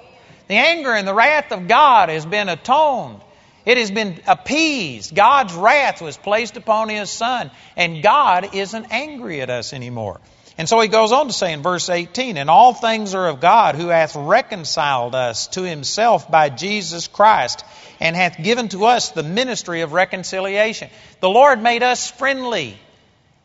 The 0.48 0.56
anger 0.56 0.92
and 0.92 1.08
the 1.08 1.14
wrath 1.14 1.52
of 1.52 1.68
God 1.68 2.10
has 2.10 2.26
been 2.26 2.50
atoned. 2.50 3.22
It 3.68 3.78
has 3.78 3.92
been 3.92 4.20
appeased. 4.26 5.14
God's 5.14 5.54
wrath 5.54 6.02
was 6.02 6.18
placed 6.18 6.58
upon 6.58 6.90
His 6.90 7.12
Son, 7.12 7.52
and 7.78 8.02
God 8.02 8.56
isn't 8.56 8.88
angry 8.90 9.42
at 9.42 9.52
us 9.52 9.74
anymore. 9.74 10.20
And 10.58 10.70
so 10.70 10.80
he 10.80 10.88
goes 10.88 11.12
on 11.12 11.28
to 11.28 11.34
say 11.34 11.52
in 11.52 11.64
verse 11.64 11.90
18, 11.90 12.38
And 12.38 12.50
all 12.50 12.74
things 12.74 13.16
are 13.16 13.28
of 13.28 13.40
God, 13.42 13.76
who 13.76 13.88
hath 13.88 14.16
reconciled 14.16 15.16
us 15.16 15.48
to 15.48 15.64
himself 15.64 16.30
by 16.30 16.50
Jesus 16.50 17.08
Christ, 17.08 17.66
and 18.04 18.18
hath 18.18 18.44
given 18.44 18.68
to 18.68 18.84
us 18.84 19.12
the 19.12 19.24
ministry 19.24 19.80
of 19.80 19.94
reconciliation. 19.94 20.90
The 21.22 21.30
Lord 21.30 21.64
made 21.64 21.84
us 21.84 22.12
friendly. 22.12 22.78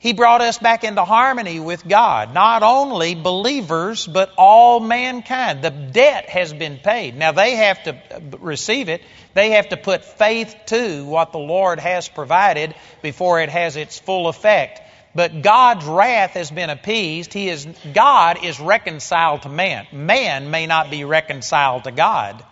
He 0.00 0.12
brought 0.12 0.40
us 0.40 0.58
back 0.58 0.82
into 0.82 1.04
harmony 1.04 1.60
with 1.60 1.86
God. 1.86 2.34
Not 2.34 2.64
only 2.64 3.14
believers, 3.14 4.04
but 4.04 4.32
all 4.36 4.80
mankind. 4.80 5.62
The 5.62 5.70
debt 5.70 6.28
has 6.28 6.52
been 6.52 6.78
paid. 6.78 7.16
Now 7.16 7.30
they 7.30 7.54
have 7.54 7.84
to 7.84 8.02
receive 8.40 8.88
it. 8.88 9.00
They 9.32 9.50
have 9.50 9.68
to 9.68 9.76
put 9.76 10.04
faith 10.04 10.56
to 10.66 11.04
what 11.04 11.30
the 11.30 11.38
Lord 11.38 11.78
has 11.78 12.08
provided 12.08 12.74
before 13.00 13.40
it 13.40 13.50
has 13.50 13.76
its 13.76 14.00
full 14.00 14.26
effect. 14.26 14.82
But 15.14 15.42
God's 15.42 15.84
wrath 15.84 16.32
has 16.32 16.50
been 16.50 16.70
appeased. 16.70 17.32
He 17.32 17.48
is, 17.48 17.64
God 17.94 18.44
is 18.44 18.58
reconciled 18.58 19.42
to 19.42 19.48
man. 19.48 19.86
Man 19.92 20.50
may 20.50 20.66
not 20.66 20.90
be 20.90 21.04
reconciled 21.04 21.84
to 21.84 21.92
God, 21.92 22.44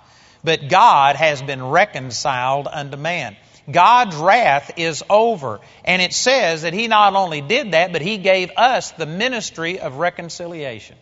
but 0.47 0.69
God 0.69 1.17
has 1.17 1.43
been 1.43 1.63
reconciled 1.63 2.69
unto 2.71 2.97
man. 2.97 3.37
God's 3.69 4.15
wrath 4.15 4.71
is 4.77 5.03
over. 5.11 5.59
And 5.85 6.01
it 6.01 6.13
says 6.13 6.63
that 6.63 6.73
He 6.73 6.87
not 6.87 7.17
only 7.17 7.41
did 7.41 7.73
that, 7.73 7.93
but 7.93 8.01
He 8.01 8.19
gave 8.19 8.53
us 8.57 8.93
the 8.93 9.07
ministry 9.07 9.81
of 9.81 9.97
reconciliation. 9.97 10.97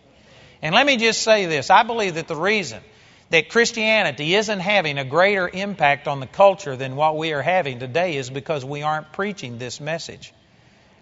And 0.63 0.75
let 0.75 0.87
me 0.87 0.97
just 0.97 1.23
say 1.23 1.45
this 1.45 1.69
I 1.69 1.83
believe 1.83 2.15
that 2.15 2.27
the 2.27 2.35
reason 2.35 2.81
that 3.29 3.51
Christianity 3.51 4.35
isn't 4.35 4.61
having 4.61 4.97
a 4.97 5.05
greater 5.05 5.47
impact 5.47 6.09
on 6.09 6.21
the 6.21 6.27
culture 6.27 6.75
than 6.75 6.97
what 6.97 7.19
we 7.19 7.35
are 7.35 7.43
having 7.43 7.79
today 7.79 8.17
is 8.17 8.31
because 8.31 8.65
we 8.65 8.81
aren't 8.81 9.13
preaching 9.13 9.59
this 9.59 9.79
message. 9.79 10.33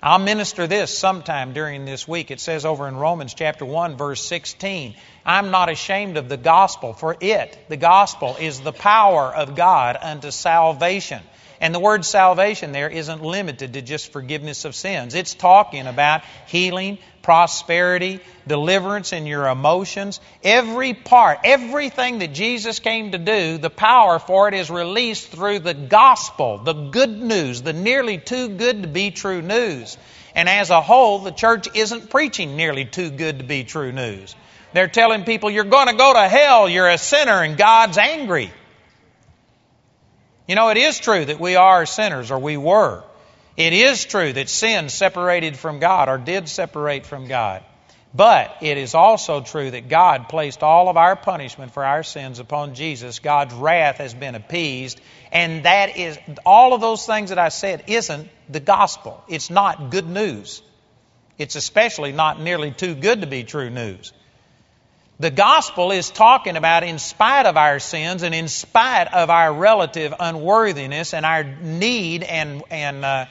I'll 0.05 0.19
minister 0.19 0.67
this 0.67 0.99
sometime 0.99 1.53
during 1.53 1.85
this 1.85 2.09
week. 2.09 2.33
It 2.33 2.41
says 2.41 2.65
over 2.65 2.89
in 2.89 2.97
Romans 2.97 3.35
chapter 3.35 3.65
1 3.65 3.97
verse 3.97 4.21
16, 4.21 4.97
I'm 5.25 5.53
not 5.53 5.71
ashamed 5.71 6.17
of 6.17 6.29
the 6.29 6.37
gospel, 6.37 6.93
for 6.93 7.17
it, 7.21 7.57
the 7.69 7.77
gospel, 7.77 8.35
is 8.41 8.61
the 8.61 8.73
power 8.73 9.33
of 9.33 9.55
God 9.55 9.97
unto 10.03 10.33
salvation. 10.33 11.23
And 11.63 11.73
the 11.73 11.79
word 11.79 12.05
salvation 12.05 12.73
there 12.73 12.91
isn't 12.91 13.23
limited 13.23 13.75
to 13.75 13.83
just 13.83 14.11
forgiveness 14.11 14.65
of 14.65 14.75
sins. 14.75 15.15
It's 15.15 15.33
talking 15.33 15.87
about 15.87 16.23
healing, 16.49 16.99
prosperity, 17.23 18.19
deliverance 18.49 19.13
in 19.13 19.27
your 19.27 19.47
emotions. 19.47 20.19
Every 20.43 20.93
part, 20.93 21.39
everything 21.45 22.19
that 22.19 22.35
Jesus 22.35 22.81
came 22.81 23.13
to 23.13 23.19
do, 23.19 23.59
the 23.59 23.71
power 23.71 24.19
for 24.19 24.49
it 24.49 24.55
is 24.55 24.71
released 24.71 25.29
through 25.29 25.61
the 25.61 25.73
gospel, 25.73 26.59
the 26.59 26.73
good 26.73 27.17
news, 27.17 27.63
the 27.63 27.73
nearly 27.73 28.19
too 28.19 28.49
good 28.49 28.83
to 28.83 28.89
be 28.89 29.13
true 29.13 29.41
news. 29.41 29.97
And 30.35 30.49
as 30.49 30.71
a 30.71 30.81
whole, 30.81 31.21
the 31.21 31.31
church 31.31 31.69
isn't 31.77 32.11
preaching 32.11 32.57
nearly 32.57 32.87
too 32.87 33.11
good 33.11 33.39
to 33.39 33.45
be 33.45 33.63
true 33.63 33.93
news. 33.93 34.35
They're 34.73 34.89
telling 34.89 35.23
people, 35.23 35.49
you're 35.49 35.63
going 35.63 35.87
to 35.87 35.95
go 35.95 36.13
to 36.13 36.27
hell, 36.27 36.69
you're 36.69 36.89
a 36.89 36.99
sinner, 36.99 37.45
and 37.45 37.57
God's 37.57 37.99
angry. 37.99 38.51
You 40.49 40.55
know, 40.57 40.71
it 40.71 40.77
is 40.77 40.99
true 40.99 41.25
that 41.25 41.41
we 41.41 41.57
are 41.57 41.87
sinners, 41.87 42.31
or 42.31 42.39
we 42.39 42.57
were. 42.57 43.05
It 43.57 43.73
is 43.73 44.05
true 44.05 44.33
that 44.33 44.49
sin 44.49 44.89
separated 44.89 45.57
from 45.57 45.79
God, 45.79 46.09
or 46.09 46.19
did 46.19 46.49
separate 46.49 47.07
from 47.07 47.29
God. 47.29 47.63
But 48.15 48.59
it 48.61 48.77
is 48.77 48.95
also 48.95 49.41
true 49.41 49.71
that 49.71 49.89
God 49.89 50.29
placed 50.29 50.63
all 50.63 50.89
of 50.89 50.99
our 50.99 51.17
punishment 51.17 51.73
for 51.73 51.83
our 51.83 52.03
sins 52.03 52.39
upon 52.41 52.75
Jesus. 52.75 53.21
God's 53.21 53.55
wrath 53.55 53.97
has 53.97 54.13
been 54.13 54.35
appeased. 54.35 55.01
And 55.31 55.65
that 55.65 55.97
is, 55.97 56.19
all 56.45 56.75
of 56.75 56.83
those 56.83 57.07
things 57.07 57.31
that 57.31 57.39
I 57.39 57.49
said 57.49 57.85
isn't 57.87 58.29
the 58.51 58.61
gospel. 58.61 59.25
It's 59.29 59.49
not 59.49 59.91
good 59.91 60.07
news. 60.07 60.63
It's 61.39 61.57
especially 61.57 62.13
not 62.13 62.39
nearly 62.39 62.71
too 62.71 62.95
good 62.95 63.23
to 63.23 63.27
be 63.27 63.45
true 63.45 63.71
news. 63.71 64.13
The 65.23 65.31
gospel 65.31 65.93
is 65.93 66.11
talking 66.11 66.57
about, 66.57 66.83
in 66.83 66.99
spite 66.99 67.47
of 67.47 67.57
our 67.57 67.79
sins 67.79 68.25
and 68.25 68.35
in 68.35 68.49
spite 68.49 69.07
of 69.15 69.31
our 69.31 69.55
relative 69.55 70.13
unworthiness 70.19 71.15
and 71.15 71.25
our 71.25 71.45
need, 71.45 72.25
and, 72.25 72.65
and 72.73 73.05
uh, 73.05 73.27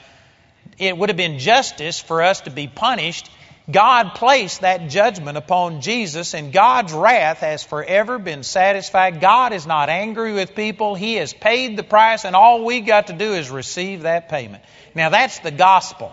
it 0.78 0.96
would 0.96 1.10
have 1.10 1.18
been 1.18 1.38
justice 1.38 2.00
for 2.00 2.22
us 2.22 2.40
to 2.40 2.50
be 2.50 2.66
punished. 2.66 3.30
God 3.70 4.14
placed 4.14 4.62
that 4.62 4.88
judgment 4.88 5.36
upon 5.36 5.82
Jesus, 5.82 6.32
and 6.32 6.50
God's 6.50 6.94
wrath 6.94 7.40
has 7.40 7.62
forever 7.62 8.18
been 8.18 8.42
satisfied. 8.42 9.20
God 9.20 9.52
is 9.52 9.66
not 9.66 9.90
angry 9.90 10.32
with 10.32 10.54
people. 10.54 10.94
He 10.94 11.16
has 11.16 11.34
paid 11.34 11.76
the 11.76 11.82
price, 11.82 12.24
and 12.24 12.34
all 12.34 12.64
we 12.64 12.80
got 12.80 13.08
to 13.08 13.12
do 13.12 13.34
is 13.34 13.50
receive 13.50 14.04
that 14.04 14.30
payment. 14.30 14.64
Now, 14.94 15.10
that's 15.10 15.40
the 15.40 15.50
gospel. 15.50 16.10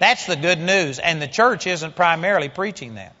That's 0.00 0.24
the 0.24 0.36
good 0.36 0.58
news, 0.58 0.98
and 0.98 1.20
the 1.20 1.28
church 1.28 1.66
isn't 1.66 1.96
primarily 1.96 2.48
preaching 2.48 2.94
that. 2.94 3.14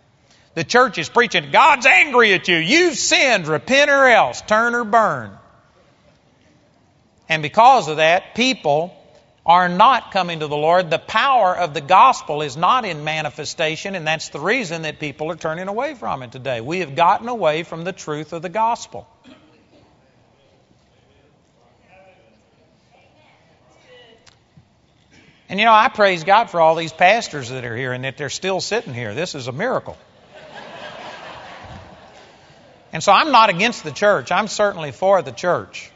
The 0.54 0.64
church 0.64 0.98
is 0.98 1.08
preaching, 1.08 1.50
God's 1.50 1.86
angry 1.86 2.32
at 2.34 2.48
you. 2.48 2.56
You've 2.56 2.96
sinned. 2.96 3.46
Repent 3.46 3.90
or 3.90 4.06
else. 4.06 4.40
Turn 4.42 4.74
or 4.74 4.84
burn. 4.84 5.30
And 7.28 7.42
because 7.42 7.88
of 7.88 7.98
that, 7.98 8.34
people 8.34 8.94
are 9.44 9.68
not 9.68 10.12
coming 10.12 10.40
to 10.40 10.46
the 10.46 10.56
Lord. 10.56 10.90
The 10.90 10.98
power 10.98 11.56
of 11.56 11.72
the 11.72 11.80
gospel 11.80 12.42
is 12.42 12.56
not 12.56 12.84
in 12.84 13.04
manifestation, 13.04 13.94
and 13.94 14.06
that's 14.06 14.28
the 14.28 14.40
reason 14.40 14.82
that 14.82 14.98
people 14.98 15.30
are 15.30 15.36
turning 15.36 15.68
away 15.68 15.94
from 15.94 16.22
it 16.22 16.32
today. 16.32 16.60
We 16.60 16.80
have 16.80 16.94
gotten 16.94 17.28
away 17.28 17.62
from 17.62 17.84
the 17.84 17.92
truth 17.92 18.32
of 18.32 18.42
the 18.42 18.48
gospel. 18.48 19.08
And 25.48 25.58
you 25.58 25.64
know, 25.64 25.72
I 25.72 25.88
praise 25.88 26.24
God 26.24 26.50
for 26.50 26.60
all 26.60 26.74
these 26.74 26.92
pastors 26.92 27.48
that 27.48 27.64
are 27.64 27.74
here 27.74 27.94
and 27.94 28.04
that 28.04 28.18
they're 28.18 28.28
still 28.28 28.60
sitting 28.60 28.92
here. 28.92 29.14
This 29.14 29.34
is 29.34 29.48
a 29.48 29.52
miracle. 29.52 29.96
And 32.92 33.02
so 33.02 33.12
I'm 33.12 33.32
not 33.32 33.50
against 33.50 33.84
the 33.84 33.90
church. 33.90 34.32
I'm 34.32 34.48
certainly 34.48 34.92
for 34.92 35.20
the 35.22 35.32
church. 35.32 35.90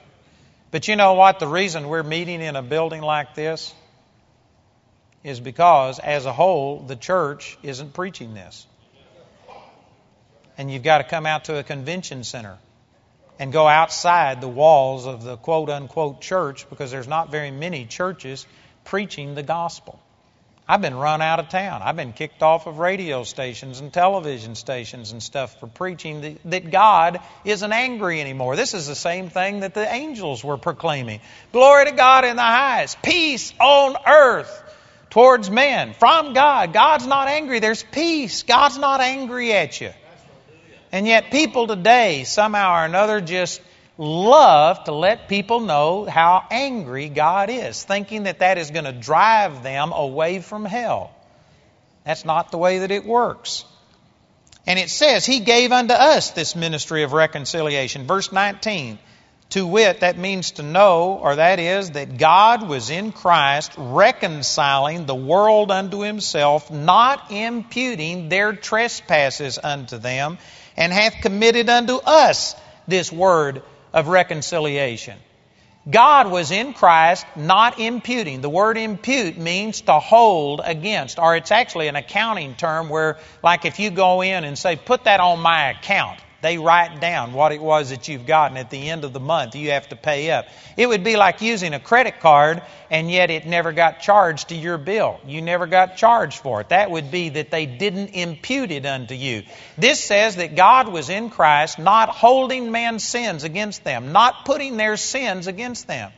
But 0.70 0.88
you 0.88 0.96
know 0.96 1.14
what? 1.14 1.38
The 1.38 1.46
reason 1.46 1.88
we're 1.88 2.02
meeting 2.02 2.40
in 2.40 2.56
a 2.56 2.62
building 2.62 3.02
like 3.02 3.34
this 3.34 3.74
is 5.22 5.38
because, 5.40 5.98
as 5.98 6.26
a 6.26 6.32
whole, 6.32 6.80
the 6.80 6.96
church 6.96 7.58
isn't 7.62 7.94
preaching 7.94 8.34
this. 8.34 8.66
And 10.58 10.70
you've 10.70 10.82
got 10.82 10.98
to 10.98 11.04
come 11.04 11.26
out 11.26 11.44
to 11.44 11.58
a 11.58 11.62
convention 11.62 12.24
center 12.24 12.58
and 13.38 13.52
go 13.52 13.66
outside 13.66 14.40
the 14.40 14.48
walls 14.48 15.06
of 15.06 15.24
the 15.24 15.36
quote 15.36 15.70
unquote 15.70 16.20
church 16.20 16.68
because 16.68 16.90
there's 16.90 17.08
not 17.08 17.30
very 17.30 17.50
many 17.50 17.86
churches 17.86 18.46
preaching 18.84 19.34
the 19.34 19.42
gospel. 19.42 19.98
I've 20.68 20.80
been 20.80 20.94
run 20.94 21.20
out 21.20 21.40
of 21.40 21.48
town. 21.48 21.82
I've 21.82 21.96
been 21.96 22.12
kicked 22.12 22.42
off 22.42 22.66
of 22.66 22.78
radio 22.78 23.24
stations 23.24 23.80
and 23.80 23.92
television 23.92 24.54
stations 24.54 25.10
and 25.10 25.20
stuff 25.20 25.58
for 25.58 25.66
preaching 25.66 26.20
that, 26.20 26.38
that, 26.44 26.70
God 26.70 27.20
isn't 27.44 27.72
angry 27.72 28.20
anymore. 28.20 28.54
This 28.54 28.72
is 28.72 28.86
the 28.86 28.94
same 28.94 29.28
thing 29.28 29.60
that 29.60 29.74
the 29.74 29.92
angels 29.92 30.44
were 30.44 30.56
proclaiming. 30.56 31.20
Glory 31.50 31.86
to 31.86 31.92
God 31.92 32.24
in 32.24 32.36
the 32.36 32.42
highest. 32.42 33.02
Peace 33.02 33.52
on 33.60 33.96
earth 34.06 34.62
towards 35.10 35.50
men 35.50 35.94
from 35.94 36.32
God. 36.32 36.72
God's 36.72 37.06
not 37.08 37.26
angry. 37.26 37.58
There's 37.58 37.82
peace. 37.82 38.44
God's 38.44 38.78
not 38.78 39.00
angry 39.00 39.52
at 39.52 39.80
you. 39.80 39.90
And 40.92 41.06
yet 41.06 41.30
people 41.30 41.66
today, 41.66 42.24
somehow 42.24 42.82
or 42.82 42.84
another, 42.84 43.20
just 43.20 43.60
love 43.98 44.84
to 44.84 44.92
let 44.92 45.28
people 45.28 45.60
know 45.60 46.04
how 46.04 46.44
angry 46.50 47.08
God 47.08 47.50
is, 47.50 47.82
thinking 47.82 48.24
that 48.24 48.40
that 48.40 48.58
is 48.58 48.70
going 48.70 48.84
to 48.84 48.92
drive 48.92 49.62
them 49.62 49.92
away 49.92 50.40
from 50.40 50.64
hell. 50.64 51.14
That's 52.04 52.24
not 52.24 52.50
the 52.50 52.58
way 52.58 52.80
that 52.80 52.90
it 52.90 53.04
works. 53.04 53.64
And 54.66 54.78
it 54.78 54.90
says, 54.90 55.26
He 55.26 55.40
gave 55.40 55.72
unto 55.72 55.94
us 55.94 56.30
this 56.30 56.56
ministry 56.56 57.02
of 57.02 57.12
reconciliation. 57.12 58.06
Verse 58.06 58.32
19. 58.32 58.98
To 59.50 59.66
wit, 59.66 60.00
that 60.00 60.16
means 60.16 60.52
to 60.52 60.62
know, 60.62 61.18
or 61.20 61.36
that 61.36 61.58
is, 61.58 61.90
that 61.90 62.16
God 62.16 62.66
was 62.66 62.88
in 62.88 63.12
Christ 63.12 63.72
reconciling 63.76 65.04
the 65.04 65.14
world 65.14 65.70
unto 65.70 66.00
Himself, 66.00 66.70
not 66.70 67.30
imputing 67.30 68.30
their 68.30 68.54
trespasses 68.54 69.58
unto 69.62 69.98
them, 69.98 70.38
and 70.74 70.90
hath 70.90 71.20
committed 71.20 71.68
unto 71.68 71.96
us 71.96 72.56
this 72.88 73.12
word 73.12 73.62
of 73.92 74.08
reconciliation. 74.08 75.18
God 75.90 76.30
was 76.30 76.52
in 76.52 76.74
Christ, 76.74 77.26
not 77.34 77.80
imputing. 77.80 78.40
The 78.40 78.48
word 78.48 78.78
impute 78.78 79.36
means 79.36 79.80
to 79.82 79.98
hold 79.98 80.60
against, 80.62 81.18
or 81.18 81.34
it's 81.34 81.50
actually 81.50 81.88
an 81.88 81.96
accounting 81.96 82.54
term 82.54 82.88
where, 82.88 83.18
like 83.42 83.64
if 83.64 83.80
you 83.80 83.90
go 83.90 84.22
in 84.22 84.44
and 84.44 84.56
say, 84.56 84.76
put 84.76 85.04
that 85.04 85.18
on 85.18 85.40
my 85.40 85.70
account, 85.70 86.20
they 86.42 86.58
write 86.58 87.00
down 87.00 87.32
what 87.32 87.52
it 87.52 87.62
was 87.62 87.90
that 87.90 88.08
you've 88.08 88.26
gotten 88.26 88.56
at 88.56 88.68
the 88.68 88.90
end 88.90 89.04
of 89.04 89.12
the 89.12 89.20
month 89.20 89.54
you 89.54 89.70
have 89.70 89.88
to 89.88 89.96
pay 89.96 90.30
up. 90.32 90.46
It 90.76 90.88
would 90.88 91.04
be 91.04 91.16
like 91.16 91.40
using 91.40 91.72
a 91.72 91.80
credit 91.80 92.18
card 92.18 92.62
and 92.90 93.10
yet 93.10 93.30
it 93.30 93.46
never 93.46 93.72
got 93.72 94.00
charged 94.00 94.48
to 94.48 94.56
your 94.56 94.76
bill. 94.76 95.20
You 95.24 95.40
never 95.40 95.66
got 95.66 95.96
charged 95.96 96.40
for 96.40 96.60
it. 96.60 96.70
That 96.70 96.90
would 96.90 97.12
be 97.12 97.30
that 97.30 97.52
they 97.52 97.66
didn't 97.66 98.08
impute 98.08 98.72
it 98.72 98.84
unto 98.84 99.14
you. 99.14 99.44
This 99.78 100.02
says 100.02 100.36
that 100.36 100.56
God 100.56 100.88
was 100.88 101.08
in 101.08 101.30
Christ, 101.30 101.78
not 101.78 102.08
holding 102.08 102.72
man's 102.72 103.04
sins 103.04 103.44
against 103.44 103.84
them, 103.84 104.10
not 104.10 104.44
putting 104.44 104.76
their 104.76 104.96
sins 104.96 105.46
against 105.46 105.86
them. 105.86 106.10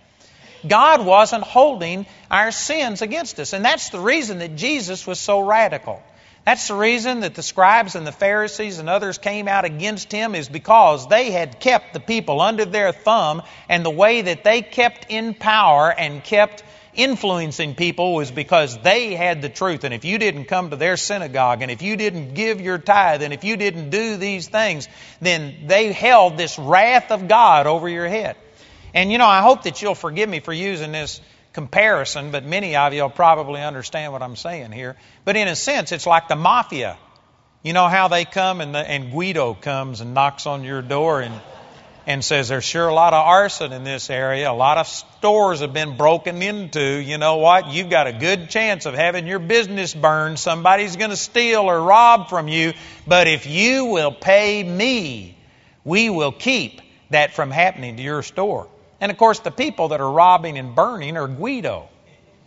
God 0.66 1.04
wasn't 1.04 1.44
holding 1.44 2.06
our 2.30 2.50
sins 2.50 3.02
against 3.02 3.38
us. 3.38 3.52
And 3.52 3.62
that's 3.62 3.90
the 3.90 4.00
reason 4.00 4.38
that 4.38 4.56
Jesus 4.56 5.06
was 5.06 5.20
so 5.20 5.40
radical. 5.46 6.02
That's 6.44 6.68
the 6.68 6.74
reason 6.74 7.20
that 7.20 7.34
the 7.34 7.42
scribes 7.42 7.94
and 7.94 8.06
the 8.06 8.12
Pharisees 8.12 8.78
and 8.78 8.88
others 8.88 9.16
came 9.16 9.48
out 9.48 9.64
against 9.64 10.12
him 10.12 10.34
is 10.34 10.48
because 10.48 11.08
they 11.08 11.30
had 11.30 11.58
kept 11.58 11.94
the 11.94 12.00
people 12.00 12.42
under 12.42 12.66
their 12.66 12.92
thumb 12.92 13.42
and 13.68 13.84
the 13.84 13.90
way 13.90 14.20
that 14.22 14.44
they 14.44 14.60
kept 14.60 15.06
in 15.08 15.32
power 15.32 15.90
and 15.90 16.22
kept 16.22 16.62
influencing 16.92 17.74
people 17.74 18.14
was 18.14 18.30
because 18.30 18.78
they 18.82 19.14
had 19.14 19.40
the 19.40 19.48
truth. 19.48 19.84
And 19.84 19.94
if 19.94 20.04
you 20.04 20.18
didn't 20.18 20.44
come 20.44 20.70
to 20.70 20.76
their 20.76 20.98
synagogue 20.98 21.62
and 21.62 21.70
if 21.70 21.80
you 21.80 21.96
didn't 21.96 22.34
give 22.34 22.60
your 22.60 22.78
tithe 22.78 23.22
and 23.22 23.32
if 23.32 23.42
you 23.42 23.56
didn't 23.56 23.88
do 23.88 24.18
these 24.18 24.46
things, 24.46 24.86
then 25.22 25.66
they 25.66 25.92
held 25.92 26.36
this 26.36 26.58
wrath 26.58 27.10
of 27.10 27.26
God 27.26 27.66
over 27.66 27.88
your 27.88 28.06
head. 28.06 28.36
And 28.92 29.10
you 29.10 29.16
know, 29.16 29.26
I 29.26 29.40
hope 29.40 29.64
that 29.64 29.80
you'll 29.80 29.94
forgive 29.94 30.28
me 30.28 30.40
for 30.40 30.52
using 30.52 30.92
this 30.92 31.20
comparison, 31.54 32.32
but 32.32 32.44
many 32.44 32.76
of 32.76 32.92
you 32.92 33.02
will 33.02 33.10
probably 33.10 33.62
understand 33.62 34.12
what 34.12 34.22
I'm 34.22 34.36
saying 34.36 34.72
here. 34.72 34.96
But 35.24 35.36
in 35.36 35.48
a 35.48 35.56
sense, 35.56 35.92
it's 35.92 36.06
like 36.06 36.28
the 36.28 36.36
mafia. 36.36 36.98
You 37.62 37.72
know 37.72 37.88
how 37.88 38.08
they 38.08 38.26
come 38.26 38.60
and, 38.60 38.74
the, 38.74 38.78
and 38.78 39.10
Guido 39.10 39.54
comes 39.54 40.02
and 40.02 40.12
knocks 40.12 40.46
on 40.46 40.64
your 40.64 40.82
door 40.82 41.22
and, 41.22 41.40
and 42.06 42.22
says, 42.22 42.48
There's 42.48 42.64
sure 42.64 42.88
a 42.88 42.92
lot 42.92 43.14
of 43.14 43.24
arson 43.24 43.72
in 43.72 43.84
this 43.84 44.10
area. 44.10 44.50
A 44.50 44.52
lot 44.52 44.78
of 44.78 44.88
stores 44.88 45.60
have 45.60 45.72
been 45.72 45.96
broken 45.96 46.42
into. 46.42 46.82
You 46.82 47.16
know 47.18 47.36
what? 47.36 47.68
You've 47.68 47.88
got 47.88 48.08
a 48.08 48.12
good 48.12 48.50
chance 48.50 48.84
of 48.84 48.94
having 48.94 49.26
your 49.26 49.38
business 49.38 49.94
burned. 49.94 50.38
Somebody's 50.38 50.96
going 50.96 51.10
to 51.10 51.16
steal 51.16 51.62
or 51.62 51.80
rob 51.80 52.28
from 52.28 52.48
you. 52.48 52.74
But 53.06 53.28
if 53.28 53.46
you 53.46 53.86
will 53.86 54.12
pay 54.12 54.62
me, 54.62 55.38
we 55.84 56.10
will 56.10 56.32
keep 56.32 56.82
that 57.10 57.32
from 57.32 57.52
happening 57.52 57.96
to 57.96 58.02
your 58.02 58.22
store. 58.22 58.68
And 59.04 59.12
of 59.12 59.18
course, 59.18 59.40
the 59.40 59.50
people 59.50 59.88
that 59.88 60.00
are 60.00 60.10
robbing 60.10 60.56
and 60.56 60.74
burning 60.74 61.18
are 61.18 61.28
Guido. 61.28 61.90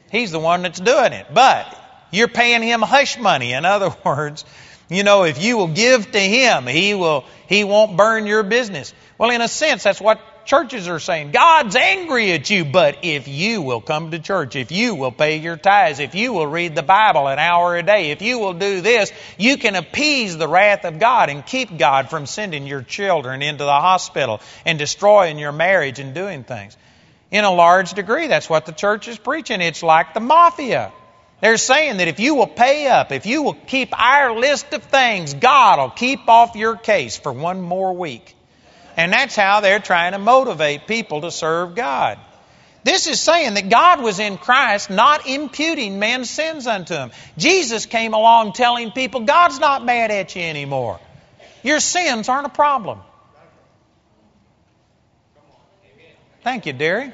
He's 0.10 0.32
the 0.32 0.40
one 0.40 0.64
that's 0.64 0.80
doing 0.80 1.14
it. 1.14 1.28
But 1.32 1.68
you're 2.10 2.28
paying 2.28 2.64
him 2.64 2.82
hush 2.82 3.20
money. 3.20 3.54
In 3.54 3.64
other 3.64 3.96
words, 4.04 4.44
you 4.90 5.04
know, 5.04 5.26
if 5.26 5.40
you 5.40 5.56
will 5.58 5.68
give 5.68 6.12
to 6.14 6.20
him, 6.20 6.66
he 6.66 6.96
will 6.96 7.26
he 7.46 7.64
won't 7.64 7.96
burn 7.96 8.26
your 8.26 8.42
business. 8.42 8.92
Well, 9.20 9.30
in 9.30 9.42
a 9.42 9.48
sense, 9.48 9.84
that's 9.84 10.02
what 10.02 10.20
churches 10.48 10.88
are 10.88 11.00
saying. 11.00 11.32
God's 11.32 11.76
angry 11.76 12.32
at 12.32 12.50
you, 12.50 12.66
but 12.66 13.00
if 13.04 13.28
you 13.28 13.62
will 13.62 13.82
come 13.82 14.12
to 14.12 14.20
church, 14.20 14.56
if 14.56 14.72
you 14.72 14.96
will 14.96 15.12
pay 15.12 15.38
your 15.38 15.58
tithes, 15.58 16.00
if 16.00 16.16
you 16.16 16.34
will 16.34 16.48
read 16.48 16.74
the 16.74 16.82
Bible 16.82 17.28
an 17.28 17.38
hour 17.38 17.76
a 17.76 17.84
day, 17.84 18.12
if 18.12 18.22
you 18.22 18.40
will 18.40 18.54
do 18.54 18.82
this, 18.82 19.12
you 19.38 19.58
can 19.58 19.76
appease 19.76 20.38
the 20.38 20.48
wrath 20.48 20.86
of 20.86 20.98
God 20.98 21.30
and 21.30 21.46
keep 21.46 21.78
God 21.78 22.10
from 22.10 22.26
sending 22.26 22.66
your 22.66 22.82
children 22.82 23.42
into 23.42 23.66
the 23.66 23.70
hospital 23.70 24.40
and 24.66 24.80
destroying 24.80 25.38
your 25.38 25.52
marriage 25.52 26.00
and 26.00 26.16
doing 26.16 26.44
things. 26.44 26.76
In 27.30 27.44
a 27.44 27.54
large 27.54 27.94
degree, 27.94 28.28
that's 28.28 28.50
what 28.50 28.66
the 28.66 28.72
church 28.72 29.10
is 29.10 29.18
preaching. 29.18 29.60
It's 29.60 29.84
like 29.84 30.14
the 30.14 30.22
mafia. 30.22 30.94
They're 31.42 31.58
saying 31.58 31.98
that 31.98 32.08
if 32.08 32.22
you 32.22 32.36
will 32.36 32.48
pay 32.48 32.88
up, 32.88 33.12
if 33.12 33.26
you 33.26 33.44
will 33.44 33.58
keep 33.68 33.90
our 33.94 34.34
list 34.34 34.74
of 34.74 34.82
things, 34.84 35.34
God 35.34 35.78
will 35.78 35.90
keep 35.90 36.30
off 36.30 36.56
your 36.56 36.78
case 36.78 37.18
for 37.18 37.34
one 37.34 37.62
more 37.62 37.94
week. 37.94 38.37
And 38.98 39.14
that's 39.14 39.36
how 39.36 39.62
they're 39.62 39.80
trying 39.80 40.14
to 40.14 40.18
motivate 40.18 40.88
people 40.88 41.22
to 41.22 41.32
serve 41.32 41.76
God. 41.76 42.18
This 42.84 43.06
is 43.06 43.20
saying 43.20 43.54
that 43.54 43.70
God 43.70 44.02
was 44.02 44.20
in 44.20 44.38
Christ, 44.38 44.90
not 44.90 45.28
imputing 45.28 46.00
man's 46.00 46.30
sins 46.30 46.66
unto 46.66 46.96
him. 46.96 47.12
Jesus 47.38 47.86
came 47.86 48.14
along 48.14 48.54
telling 48.54 48.92
people, 48.92 49.22
God's 49.22 49.60
not 49.60 49.86
mad 49.86 50.10
at 50.10 50.36
you 50.36 50.42
anymore. 50.42 51.00
Your 51.64 51.80
sins 51.80 52.28
aren't 52.28 52.48
a 52.48 52.50
problem. 52.50 53.00
Thank 56.44 56.66
you, 56.66 56.74
Derry. 56.74 57.12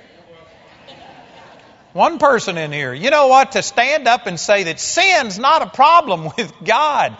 One 1.93 2.17
person 2.17 2.57
in 2.57 2.71
here. 2.71 2.93
You 2.93 3.09
know 3.09 3.27
what? 3.27 3.53
To 3.53 3.61
stand 3.61 4.07
up 4.07 4.25
and 4.25 4.39
say 4.39 4.63
that 4.63 4.79
sin's 4.79 5.37
not 5.37 5.61
a 5.61 5.69
problem 5.69 6.25
with 6.37 6.53
God, 6.63 7.17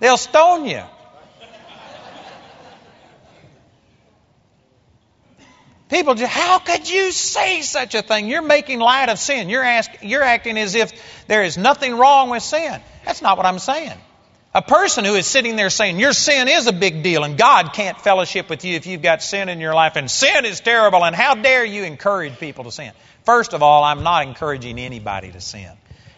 they'll 0.00 0.16
stone 0.16 0.66
you. 0.66 0.82
People 5.92 6.14
just, 6.14 6.32
how 6.32 6.58
could 6.58 6.88
you 6.88 7.12
say 7.12 7.60
such 7.60 7.94
a 7.94 8.00
thing? 8.00 8.26
You're 8.26 8.40
making 8.40 8.80
light 8.80 9.10
of 9.10 9.18
sin. 9.18 9.50
You're, 9.50 9.62
ask, 9.62 9.90
you're 10.00 10.22
acting 10.22 10.56
as 10.56 10.74
if 10.74 10.90
there 11.26 11.42
is 11.42 11.58
nothing 11.58 11.94
wrong 11.98 12.30
with 12.30 12.42
sin. 12.42 12.80
That's 13.04 13.20
not 13.20 13.36
what 13.36 13.44
I'm 13.44 13.58
saying. 13.58 13.98
A 14.54 14.62
person 14.62 15.04
who 15.04 15.14
is 15.16 15.26
sitting 15.26 15.54
there 15.54 15.68
saying 15.68 16.00
your 16.00 16.14
sin 16.14 16.48
is 16.48 16.66
a 16.66 16.72
big 16.72 17.02
deal 17.02 17.24
and 17.24 17.36
God 17.36 17.74
can't 17.74 18.00
fellowship 18.00 18.48
with 18.48 18.64
you 18.64 18.74
if 18.76 18.86
you've 18.86 19.02
got 19.02 19.22
sin 19.22 19.50
in 19.50 19.60
your 19.60 19.74
life 19.74 19.96
and 19.96 20.10
sin 20.10 20.46
is 20.46 20.60
terrible 20.60 21.04
and 21.04 21.14
how 21.14 21.34
dare 21.34 21.64
you 21.66 21.84
encourage 21.84 22.38
people 22.38 22.64
to 22.64 22.72
sin. 22.72 22.92
First 23.24 23.52
of 23.52 23.62
all, 23.62 23.84
I'm 23.84 24.02
not 24.02 24.26
encouraging 24.26 24.78
anybody 24.78 25.30
to 25.30 25.42
sin. 25.42 25.72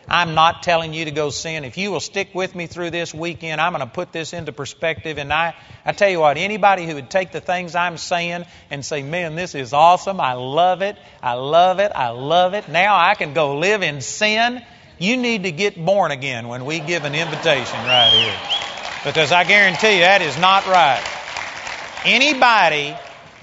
I'm 0.08 0.34
not 0.34 0.62
telling 0.62 0.92
you 0.92 1.06
to 1.06 1.10
go 1.10 1.30
sin. 1.30 1.64
If 1.64 1.78
you 1.78 1.90
will 1.90 2.00
stick 2.00 2.34
with 2.34 2.54
me 2.54 2.66
through 2.66 2.90
this 2.90 3.14
weekend, 3.14 3.60
I'm 3.60 3.72
going 3.72 3.86
to 3.86 3.92
put 3.92 4.12
this 4.12 4.32
into 4.32 4.52
perspective. 4.52 5.18
And 5.18 5.32
I, 5.32 5.54
I 5.84 5.92
tell 5.92 6.10
you 6.10 6.20
what, 6.20 6.36
anybody 6.36 6.86
who 6.86 6.94
would 6.94 7.10
take 7.10 7.32
the 7.32 7.40
things 7.40 7.74
I'm 7.74 7.96
saying 7.96 8.44
and 8.70 8.84
say, 8.84 9.02
man, 9.02 9.34
this 9.34 9.54
is 9.54 9.72
awesome. 9.72 10.20
I 10.20 10.34
love 10.34 10.82
it. 10.82 10.96
I 11.22 11.34
love 11.34 11.78
it. 11.78 11.92
I 11.94 12.10
love 12.10 12.54
it. 12.54 12.68
Now 12.68 12.96
I 12.96 13.14
can 13.14 13.32
go 13.34 13.58
live 13.58 13.82
in 13.82 14.00
sin. 14.00 14.62
You 14.98 15.16
need 15.16 15.44
to 15.44 15.52
get 15.52 15.82
born 15.82 16.10
again 16.10 16.48
when 16.48 16.64
we 16.64 16.80
give 16.80 17.04
an 17.04 17.14
invitation 17.14 17.78
right 17.86 18.10
here. 18.12 18.38
Because 19.04 19.32
I 19.32 19.44
guarantee 19.44 19.96
you 19.96 20.00
that 20.00 20.22
is 20.22 20.38
not 20.38 20.66
right. 20.66 21.02
Anybody 22.04 22.94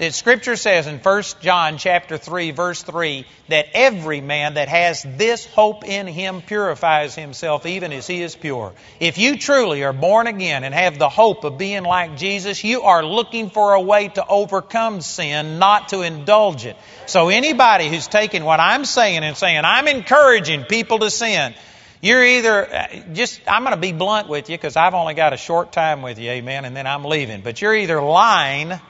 that 0.02 0.14
scripture 0.14 0.56
says 0.56 0.88
in 0.88 0.98
1 0.98 1.22
John 1.42 1.78
chapter 1.78 2.18
3 2.18 2.50
verse 2.50 2.82
3 2.82 3.24
that 3.46 3.66
every 3.72 4.20
man 4.20 4.54
that 4.54 4.68
has 4.68 5.04
this 5.04 5.46
hope 5.46 5.84
in 5.84 6.08
him 6.08 6.42
purifies 6.42 7.14
himself 7.14 7.66
even 7.66 7.92
as 7.92 8.08
he 8.08 8.20
is 8.20 8.34
pure. 8.34 8.72
If 8.98 9.16
you 9.18 9.38
truly 9.38 9.84
are 9.84 9.92
born 9.92 10.26
again 10.26 10.64
and 10.64 10.74
have 10.74 10.98
the 10.98 11.08
hope 11.08 11.44
of 11.44 11.56
being 11.56 11.84
like 11.84 12.16
Jesus, 12.16 12.64
you 12.64 12.82
are 12.82 13.04
looking 13.06 13.48
for 13.48 13.74
a 13.74 13.80
way 13.80 14.08
to 14.08 14.26
overcome 14.26 15.02
sin, 15.02 15.60
not 15.60 15.90
to 15.90 16.02
indulge 16.02 16.66
it. 16.66 16.76
So 17.06 17.28
anybody 17.28 17.88
who's 17.88 18.08
taking 18.08 18.42
what 18.42 18.58
I'm 18.58 18.84
saying 18.84 19.22
and 19.22 19.36
saying, 19.36 19.60
I'm 19.64 19.86
encouraging 19.86 20.64
people 20.64 20.98
to 20.98 21.10
sin, 21.10 21.54
you're 22.00 22.24
either 22.24 22.74
uh, 22.74 22.86
just, 23.12 23.40
I'm 23.46 23.62
going 23.62 23.76
to 23.76 23.80
be 23.80 23.92
blunt 23.92 24.28
with 24.28 24.50
you 24.50 24.58
because 24.58 24.74
I've 24.74 24.94
only 24.94 25.14
got 25.14 25.32
a 25.32 25.36
short 25.36 25.70
time 25.70 26.02
with 26.02 26.18
you, 26.18 26.28
amen, 26.28 26.64
and 26.64 26.76
then 26.76 26.88
I'm 26.88 27.04
leaving. 27.04 27.42
But 27.42 27.62
you're 27.62 27.76
either 27.76 28.02
lying 28.02 28.80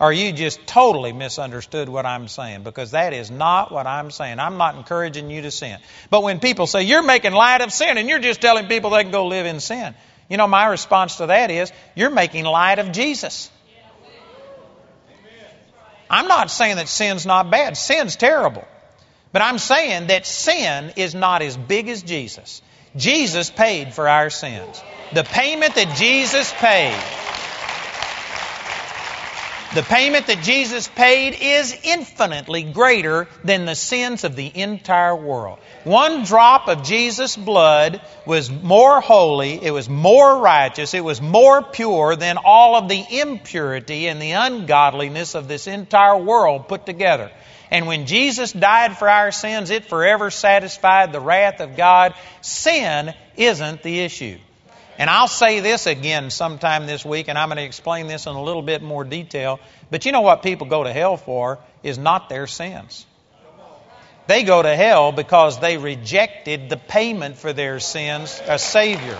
Or 0.00 0.10
you 0.10 0.32
just 0.32 0.66
totally 0.66 1.12
misunderstood 1.12 1.90
what 1.90 2.06
I'm 2.06 2.26
saying 2.26 2.62
because 2.62 2.92
that 2.92 3.12
is 3.12 3.30
not 3.30 3.70
what 3.70 3.86
I'm 3.86 4.10
saying. 4.10 4.38
I'm 4.38 4.56
not 4.56 4.74
encouraging 4.76 5.30
you 5.30 5.42
to 5.42 5.50
sin. 5.50 5.78
But 6.08 6.22
when 6.22 6.40
people 6.40 6.66
say, 6.66 6.84
you're 6.84 7.02
making 7.02 7.32
light 7.32 7.60
of 7.60 7.70
sin 7.70 7.98
and 7.98 8.08
you're 8.08 8.18
just 8.18 8.40
telling 8.40 8.66
people 8.66 8.88
they 8.90 9.02
can 9.02 9.12
go 9.12 9.26
live 9.26 9.44
in 9.44 9.60
sin, 9.60 9.94
you 10.30 10.38
know, 10.38 10.46
my 10.46 10.66
response 10.66 11.16
to 11.16 11.26
that 11.26 11.50
is, 11.50 11.70
you're 11.94 12.10
making 12.10 12.46
light 12.46 12.78
of 12.78 12.92
Jesus. 12.92 13.50
I'm 16.08 16.28
not 16.28 16.50
saying 16.50 16.76
that 16.76 16.88
sin's 16.88 17.26
not 17.26 17.50
bad. 17.50 17.76
Sin's 17.76 18.16
terrible. 18.16 18.66
But 19.32 19.42
I'm 19.42 19.58
saying 19.58 20.06
that 20.06 20.24
sin 20.26 20.92
is 20.96 21.14
not 21.14 21.42
as 21.42 21.56
big 21.56 21.88
as 21.88 22.02
Jesus. 22.02 22.62
Jesus 22.96 23.50
paid 23.50 23.92
for 23.92 24.08
our 24.08 24.30
sins. 24.30 24.82
The 25.12 25.24
payment 25.24 25.74
that 25.74 25.94
Jesus 25.96 26.52
paid, 26.54 26.98
the 29.72 29.82
payment 29.82 30.26
that 30.26 30.42
Jesus 30.42 30.88
paid 30.88 31.36
is 31.40 31.78
infinitely 31.84 32.64
greater 32.64 33.28
than 33.44 33.66
the 33.66 33.76
sins 33.76 34.24
of 34.24 34.34
the 34.34 34.50
entire 34.60 35.14
world. 35.14 35.60
One 35.84 36.24
drop 36.24 36.66
of 36.66 36.82
Jesus' 36.82 37.36
blood 37.36 38.00
was 38.26 38.50
more 38.50 39.00
holy, 39.00 39.62
it 39.62 39.70
was 39.70 39.88
more 39.88 40.40
righteous, 40.40 40.92
it 40.92 41.04
was 41.04 41.22
more 41.22 41.62
pure 41.62 42.16
than 42.16 42.36
all 42.36 42.74
of 42.74 42.88
the 42.88 43.04
impurity 43.20 44.08
and 44.08 44.20
the 44.20 44.32
ungodliness 44.32 45.36
of 45.36 45.46
this 45.46 45.68
entire 45.68 46.18
world 46.18 46.66
put 46.66 46.84
together. 46.84 47.30
And 47.70 47.86
when 47.86 48.06
Jesus 48.06 48.52
died 48.52 48.98
for 48.98 49.08
our 49.08 49.30
sins, 49.30 49.70
it 49.70 49.84
forever 49.84 50.32
satisfied 50.32 51.12
the 51.12 51.20
wrath 51.20 51.60
of 51.60 51.76
God. 51.76 52.14
Sin 52.40 53.14
isn't 53.36 53.84
the 53.84 54.00
issue. 54.00 54.38
And 55.00 55.08
I'll 55.08 55.28
say 55.28 55.60
this 55.60 55.86
again 55.86 56.28
sometime 56.28 56.86
this 56.86 57.06
week, 57.06 57.28
and 57.28 57.38
I'm 57.38 57.48
going 57.48 57.56
to 57.56 57.64
explain 57.64 58.06
this 58.06 58.26
in 58.26 58.36
a 58.36 58.42
little 58.42 58.60
bit 58.60 58.82
more 58.82 59.02
detail. 59.02 59.58
But 59.90 60.04
you 60.04 60.12
know 60.12 60.20
what 60.20 60.42
people 60.42 60.66
go 60.66 60.84
to 60.84 60.92
hell 60.92 61.16
for 61.16 61.58
is 61.82 61.96
not 61.96 62.28
their 62.28 62.46
sins. 62.46 63.06
They 64.26 64.42
go 64.42 64.60
to 64.62 64.76
hell 64.76 65.10
because 65.10 65.58
they 65.58 65.78
rejected 65.78 66.68
the 66.68 66.76
payment 66.76 67.38
for 67.38 67.54
their 67.54 67.80
sins, 67.80 68.42
a 68.46 68.58
Savior. 68.58 69.18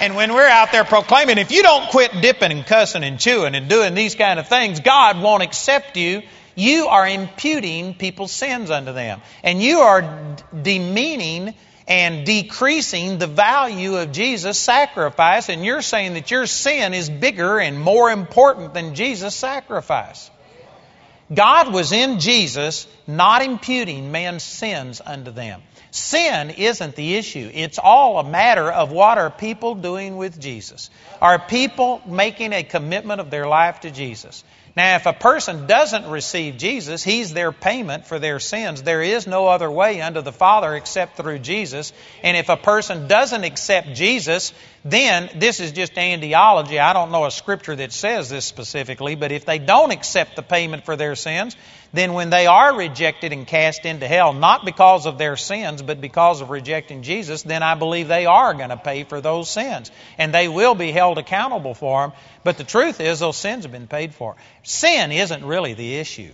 And 0.00 0.16
when 0.16 0.32
we're 0.32 0.48
out 0.48 0.72
there 0.72 0.84
proclaiming, 0.84 1.36
if 1.36 1.50
you 1.52 1.62
don't 1.62 1.90
quit 1.90 2.12
dipping 2.22 2.50
and 2.50 2.64
cussing 2.64 3.04
and 3.04 3.20
chewing 3.20 3.54
and 3.54 3.68
doing 3.68 3.92
these 3.92 4.14
kind 4.14 4.40
of 4.40 4.48
things, 4.48 4.80
God 4.80 5.20
won't 5.20 5.42
accept 5.42 5.98
you. 5.98 6.22
You 6.54 6.86
are 6.86 7.06
imputing 7.06 7.92
people's 7.92 8.32
sins 8.32 8.70
unto 8.70 8.94
them. 8.94 9.20
And 9.42 9.62
you 9.62 9.80
are 9.80 10.38
demeaning 10.62 11.52
and 11.90 12.24
decreasing 12.24 13.18
the 13.18 13.26
value 13.26 13.96
of 13.96 14.12
Jesus' 14.12 14.60
sacrifice. 14.60 15.48
And 15.48 15.64
you're 15.64 15.82
saying 15.82 16.14
that 16.14 16.30
your 16.30 16.46
sin 16.46 16.94
is 16.94 17.10
bigger 17.10 17.58
and 17.58 17.80
more 17.80 18.10
important 18.12 18.74
than 18.74 18.94
Jesus' 18.94 19.34
sacrifice. 19.34 20.30
God 21.34 21.72
was 21.72 21.90
in 21.90 22.20
Jesus, 22.20 22.86
not 23.08 23.42
imputing 23.42 24.12
man's 24.12 24.44
sins 24.44 25.00
unto 25.04 25.32
them. 25.32 25.62
Sin 25.90 26.50
isn't 26.50 26.94
the 26.94 27.16
issue. 27.16 27.50
It's 27.52 27.80
all 27.82 28.18
a 28.18 28.24
matter 28.24 28.70
of 28.70 28.92
what 28.92 29.18
are 29.18 29.30
people 29.30 29.74
doing 29.74 30.16
with 30.16 30.40
Jesus. 30.40 30.90
Are 31.20 31.40
people 31.40 32.00
making 32.06 32.52
a 32.52 32.62
commitment 32.62 33.20
of 33.20 33.30
their 33.30 33.48
life 33.48 33.80
to 33.80 33.90
Jesus? 33.90 34.44
Now, 34.76 34.96
if 34.96 35.06
a 35.06 35.12
person 35.12 35.66
doesn't 35.66 36.08
receive 36.08 36.56
Jesus, 36.56 37.02
he's 37.02 37.32
their 37.32 37.50
payment 37.50 38.06
for 38.06 38.18
their 38.18 38.38
sins. 38.38 38.82
There 38.82 39.02
is 39.02 39.26
no 39.26 39.48
other 39.48 39.70
way 39.70 40.00
unto 40.00 40.20
the 40.20 40.32
Father 40.32 40.74
except 40.74 41.16
through 41.16 41.40
Jesus. 41.40 41.92
And 42.22 42.36
if 42.36 42.48
a 42.48 42.56
person 42.56 43.08
doesn't 43.08 43.42
accept 43.42 43.94
Jesus, 43.94 44.52
then 44.84 45.28
this 45.36 45.58
is 45.60 45.72
just 45.72 45.94
andiology. 45.94 46.80
I 46.80 46.92
don't 46.92 47.10
know 47.10 47.26
a 47.26 47.30
scripture 47.30 47.74
that 47.76 47.92
says 47.92 48.30
this 48.30 48.44
specifically, 48.44 49.16
but 49.16 49.32
if 49.32 49.44
they 49.44 49.58
don't 49.58 49.90
accept 49.90 50.36
the 50.36 50.42
payment 50.42 50.84
for 50.84 50.96
their 50.96 51.16
sins, 51.16 51.56
then 51.92 52.12
when 52.12 52.30
they 52.30 52.46
are 52.46 52.76
rejected 52.76 53.32
and 53.32 53.46
cast 53.46 53.84
into 53.84 54.06
hell, 54.06 54.32
not 54.32 54.64
because 54.64 55.06
of 55.06 55.18
their 55.18 55.36
sins, 55.36 55.82
but 55.82 56.00
because 56.00 56.40
of 56.40 56.50
rejecting 56.50 57.02
Jesus, 57.02 57.42
then 57.42 57.62
I 57.64 57.74
believe 57.74 58.06
they 58.06 58.26
are 58.26 58.54
going 58.54 58.70
to 58.70 58.76
pay 58.76 59.02
for 59.02 59.20
those 59.20 59.50
sins. 59.50 59.90
And 60.16 60.32
they 60.32 60.46
will 60.46 60.76
be 60.76 60.92
held 60.92 61.18
accountable 61.18 61.74
for 61.74 62.02
them. 62.02 62.12
But 62.44 62.58
the 62.58 62.64
truth 62.64 63.00
is, 63.00 63.18
those 63.18 63.36
sins 63.36 63.64
have 63.64 63.72
been 63.72 63.88
paid 63.88 64.14
for. 64.14 64.36
Sin 64.62 65.10
isn't 65.10 65.44
really 65.44 65.74
the 65.74 65.96
issue. 65.96 66.30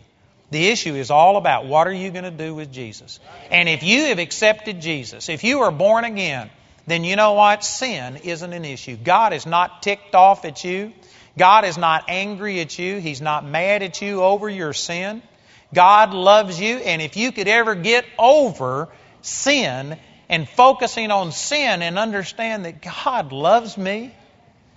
The 0.50 0.68
issue 0.68 0.94
is 0.94 1.10
all 1.10 1.38
about 1.38 1.66
what 1.66 1.86
are 1.86 1.92
you 1.92 2.10
going 2.10 2.24
to 2.24 2.30
do 2.30 2.54
with 2.54 2.70
Jesus. 2.70 3.18
And 3.50 3.68
if 3.68 3.82
you 3.82 4.06
have 4.06 4.18
accepted 4.18 4.80
Jesus, 4.80 5.28
if 5.28 5.42
you 5.42 5.60
are 5.60 5.72
born 5.72 6.04
again, 6.04 6.50
then 6.86 7.02
you 7.02 7.16
know 7.16 7.32
what? 7.32 7.64
Sin 7.64 8.16
isn't 8.16 8.52
an 8.52 8.64
issue. 8.64 8.96
God 8.96 9.32
is 9.32 9.46
not 9.46 9.82
ticked 9.82 10.14
off 10.14 10.44
at 10.44 10.62
you. 10.62 10.92
God 11.36 11.64
is 11.64 11.76
not 11.76 12.04
angry 12.08 12.60
at 12.60 12.78
you. 12.78 12.98
He's 12.98 13.20
not 13.20 13.44
mad 13.44 13.82
at 13.82 14.00
you 14.00 14.22
over 14.22 14.48
your 14.48 14.72
sin. 14.72 15.22
God 15.74 16.14
loves 16.14 16.60
you, 16.60 16.76
and 16.76 17.02
if 17.02 17.16
you 17.16 17.32
could 17.32 17.48
ever 17.48 17.74
get 17.74 18.04
over 18.18 18.88
sin 19.22 19.98
and 20.28 20.48
focusing 20.48 21.10
on 21.10 21.32
sin 21.32 21.82
and 21.82 21.98
understand 21.98 22.64
that 22.64 22.82
God 22.82 23.32
loves 23.32 23.76
me, 23.76 24.14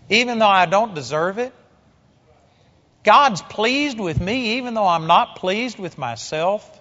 even 0.09 0.39
though 0.39 0.47
I 0.47 0.65
don't 0.65 0.95
deserve 0.95 1.37
it, 1.37 1.53
God's 3.03 3.41
pleased 3.41 3.99
with 3.99 4.19
me 4.19 4.57
even 4.57 4.73
though 4.73 4.87
I'm 4.87 5.07
not 5.07 5.37
pleased 5.37 5.79
with 5.79 5.97
myself. 5.97 6.79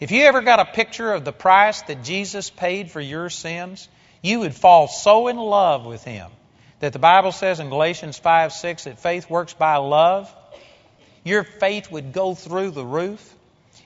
If 0.00 0.10
you 0.10 0.24
ever 0.24 0.40
got 0.40 0.60
a 0.60 0.64
picture 0.64 1.12
of 1.12 1.24
the 1.24 1.32
price 1.32 1.82
that 1.82 2.02
Jesus 2.02 2.50
paid 2.50 2.90
for 2.90 3.00
your 3.00 3.28
sins, 3.28 3.88
you 4.22 4.40
would 4.40 4.54
fall 4.54 4.88
so 4.88 5.28
in 5.28 5.36
love 5.36 5.84
with 5.84 6.04
Him 6.04 6.30
that 6.80 6.92
the 6.92 6.98
Bible 6.98 7.32
says 7.32 7.60
in 7.60 7.68
Galatians 7.68 8.18
5 8.18 8.52
6 8.52 8.84
that 8.84 8.98
faith 8.98 9.28
works 9.28 9.52
by 9.52 9.76
love 9.76 10.32
your 11.24 11.44
faith 11.44 11.90
would 11.90 12.12
go 12.12 12.34
through 12.34 12.70
the 12.70 12.84
roof. 12.84 13.34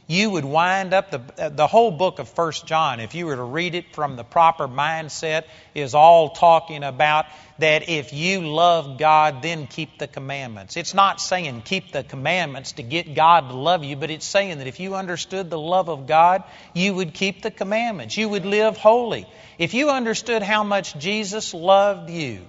You 0.08 0.30
would 0.30 0.44
wind 0.44 0.94
up 0.94 1.10
the 1.10 1.20
uh, 1.36 1.48
the 1.48 1.66
whole 1.66 1.90
book 1.90 2.20
of 2.20 2.28
First 2.28 2.64
John. 2.64 3.00
If 3.00 3.16
you 3.16 3.26
were 3.26 3.34
to 3.34 3.42
read 3.42 3.74
it 3.74 3.92
from 3.92 4.14
the 4.14 4.22
proper 4.22 4.68
mindset, 4.68 5.44
is 5.74 5.94
all 5.96 6.30
talking 6.30 6.84
about 6.84 7.26
that 7.58 7.88
if 7.88 8.12
you 8.12 8.40
love 8.46 8.98
God, 8.98 9.42
then 9.42 9.66
keep 9.66 9.98
the 9.98 10.06
commandments. 10.06 10.76
It's 10.76 10.94
not 10.94 11.20
saying 11.20 11.62
keep 11.62 11.90
the 11.90 12.04
commandments 12.04 12.72
to 12.72 12.84
get 12.84 13.14
God 13.14 13.48
to 13.48 13.56
love 13.56 13.82
you, 13.82 13.96
but 13.96 14.10
it's 14.10 14.26
saying 14.26 14.58
that 14.58 14.68
if 14.68 14.78
you 14.78 14.94
understood 14.94 15.50
the 15.50 15.58
love 15.58 15.88
of 15.88 16.06
God, 16.06 16.44
you 16.72 16.94
would 16.94 17.12
keep 17.12 17.42
the 17.42 17.50
commandments. 17.50 18.16
You 18.16 18.28
would 18.28 18.46
live 18.46 18.76
holy. 18.76 19.26
If 19.58 19.74
you 19.74 19.90
understood 19.90 20.42
how 20.42 20.62
much 20.62 20.96
Jesus 20.98 21.52
loved 21.52 22.10
you, 22.10 22.42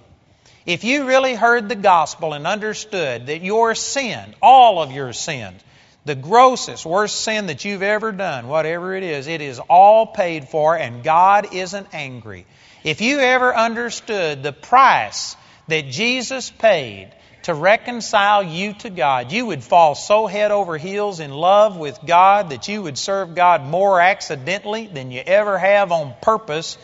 if 0.68 0.84
you 0.84 1.06
really 1.06 1.34
heard 1.34 1.70
the 1.70 1.74
gospel 1.74 2.34
and 2.34 2.46
understood 2.46 3.28
that 3.28 3.40
your 3.40 3.74
sin, 3.74 4.34
all 4.42 4.82
of 4.82 4.92
your 4.92 5.14
sins, 5.14 5.62
the 6.04 6.14
grossest, 6.14 6.84
worst 6.84 7.22
sin 7.22 7.46
that 7.46 7.64
you've 7.64 7.82
ever 7.82 8.12
done, 8.12 8.48
whatever 8.48 8.94
it 8.94 9.02
is, 9.02 9.28
it 9.28 9.40
is 9.40 9.60
all 9.60 10.06
paid 10.06 10.46
for 10.46 10.76
and 10.76 11.02
God 11.02 11.54
isn't 11.54 11.86
angry. 11.94 12.44
If 12.84 13.00
you 13.00 13.18
ever 13.18 13.56
understood 13.56 14.42
the 14.42 14.52
price 14.52 15.36
that 15.68 15.88
Jesus 15.88 16.50
paid 16.50 17.12
to 17.44 17.54
reconcile 17.54 18.42
you 18.42 18.74
to 18.74 18.90
God, 18.90 19.32
you 19.32 19.46
would 19.46 19.64
fall 19.64 19.94
so 19.94 20.26
head 20.26 20.50
over 20.50 20.76
heels 20.76 21.18
in 21.18 21.30
love 21.30 21.78
with 21.78 21.98
God 22.06 22.50
that 22.50 22.68
you 22.68 22.82
would 22.82 22.98
serve 22.98 23.34
God 23.34 23.64
more 23.64 24.02
accidentally 24.02 24.86
than 24.86 25.12
you 25.12 25.22
ever 25.24 25.56
have 25.56 25.92
on 25.92 26.12
purpose 26.20 26.76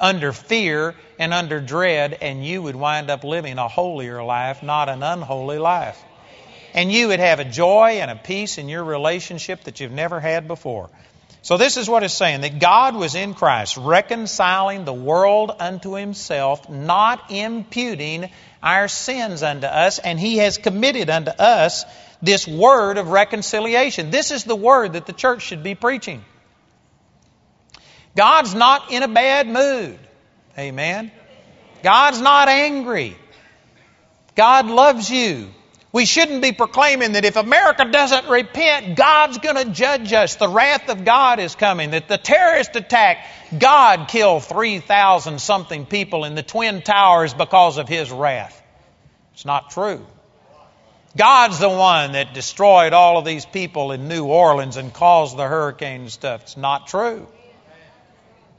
under 0.00 0.32
fear 0.32 0.94
and 1.18 1.34
under 1.34 1.60
dread, 1.60 2.16
and 2.20 2.44
you 2.44 2.62
would 2.62 2.74
wind 2.74 3.10
up 3.10 3.22
living 3.22 3.58
a 3.58 3.68
holier 3.68 4.22
life, 4.22 4.62
not 4.62 4.88
an 4.88 5.02
unholy 5.02 5.58
life. 5.58 6.02
And 6.72 6.90
you 6.90 7.08
would 7.08 7.20
have 7.20 7.40
a 7.40 7.44
joy 7.44 7.98
and 8.00 8.10
a 8.10 8.16
peace 8.16 8.56
in 8.58 8.68
your 8.68 8.82
relationship 8.82 9.64
that 9.64 9.80
you've 9.80 9.92
never 9.92 10.20
had 10.20 10.48
before. 10.48 10.88
So, 11.42 11.56
this 11.56 11.78
is 11.78 11.88
what 11.88 12.02
it's 12.02 12.14
saying 12.14 12.42
that 12.42 12.58
God 12.58 12.94
was 12.94 13.14
in 13.14 13.32
Christ, 13.32 13.78
reconciling 13.78 14.84
the 14.84 14.92
world 14.92 15.50
unto 15.58 15.94
himself, 15.94 16.68
not 16.68 17.30
imputing 17.30 18.30
our 18.62 18.88
sins 18.88 19.42
unto 19.42 19.66
us, 19.66 19.98
and 19.98 20.20
he 20.20 20.36
has 20.36 20.58
committed 20.58 21.08
unto 21.08 21.30
us 21.30 21.86
this 22.20 22.46
word 22.46 22.98
of 22.98 23.08
reconciliation. 23.08 24.10
This 24.10 24.30
is 24.30 24.44
the 24.44 24.56
word 24.56 24.92
that 24.92 25.06
the 25.06 25.14
church 25.14 25.42
should 25.42 25.62
be 25.62 25.74
preaching. 25.74 26.22
God's 28.20 28.54
not 28.54 28.92
in 28.92 29.02
a 29.02 29.08
bad 29.08 29.48
mood. 29.48 29.98
Amen. 30.58 31.10
God's 31.82 32.20
not 32.20 32.48
angry. 32.48 33.16
God 34.34 34.66
loves 34.66 35.08
you. 35.08 35.48
We 35.90 36.04
shouldn't 36.04 36.42
be 36.42 36.52
proclaiming 36.52 37.12
that 37.12 37.24
if 37.24 37.36
America 37.36 37.86
doesn't 37.86 38.28
repent, 38.28 38.94
God's 38.94 39.38
going 39.38 39.56
to 39.56 39.72
judge 39.72 40.12
us. 40.12 40.34
The 40.34 40.48
wrath 40.48 40.90
of 40.90 41.06
God 41.06 41.40
is 41.40 41.54
coming. 41.54 41.92
That 41.92 42.08
the 42.08 42.18
terrorist 42.18 42.76
attack, 42.76 43.26
God 43.58 44.08
killed 44.08 44.44
3,000 44.44 45.40
something 45.40 45.86
people 45.86 46.26
in 46.26 46.34
the 46.34 46.42
Twin 46.42 46.82
Towers 46.82 47.32
because 47.32 47.78
of 47.78 47.88
His 47.88 48.10
wrath. 48.10 48.62
It's 49.32 49.46
not 49.46 49.70
true. 49.70 50.04
God's 51.16 51.58
the 51.58 51.70
one 51.70 52.12
that 52.12 52.34
destroyed 52.34 52.92
all 52.92 53.16
of 53.16 53.24
these 53.24 53.46
people 53.46 53.92
in 53.92 54.08
New 54.08 54.26
Orleans 54.26 54.76
and 54.76 54.92
caused 54.92 55.38
the 55.38 55.48
hurricane 55.48 56.02
and 56.02 56.12
stuff. 56.12 56.42
It's 56.42 56.58
not 56.58 56.86
true. 56.86 57.26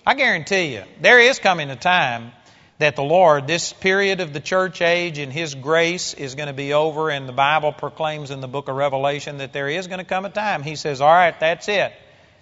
I 0.06 0.16
guarantee 0.16 0.74
you, 0.74 0.84
there 1.00 1.20
is 1.20 1.38
coming 1.38 1.70
a 1.70 1.76
time 1.76 2.32
that 2.80 2.96
the 2.96 3.04
Lord, 3.04 3.46
this 3.46 3.72
period 3.72 4.20
of 4.20 4.34
the 4.34 4.40
church 4.40 4.82
age 4.82 5.20
and 5.20 5.32
His 5.32 5.54
grace 5.54 6.16
is 6.16 6.34
going 6.34 6.48
to 6.48 6.54
be 6.54 6.74
over, 6.74 7.12
and 7.12 7.30
the 7.30 7.34
Bible 7.34 7.72
proclaims 7.72 8.32
in 8.32 8.42
the 8.42 8.48
book 8.48 8.68
of 8.68 8.76
Revelation 8.76 9.38
that 9.38 9.54
there 9.54 9.70
is 9.70 9.86
going 9.86 10.00
to 10.00 10.06
come 10.06 10.26
a 10.26 10.32
time. 10.32 10.64
He 10.64 10.76
says, 10.76 11.02
All 11.02 11.08
right, 11.08 11.40
that's 11.40 11.68
it. 11.68 11.94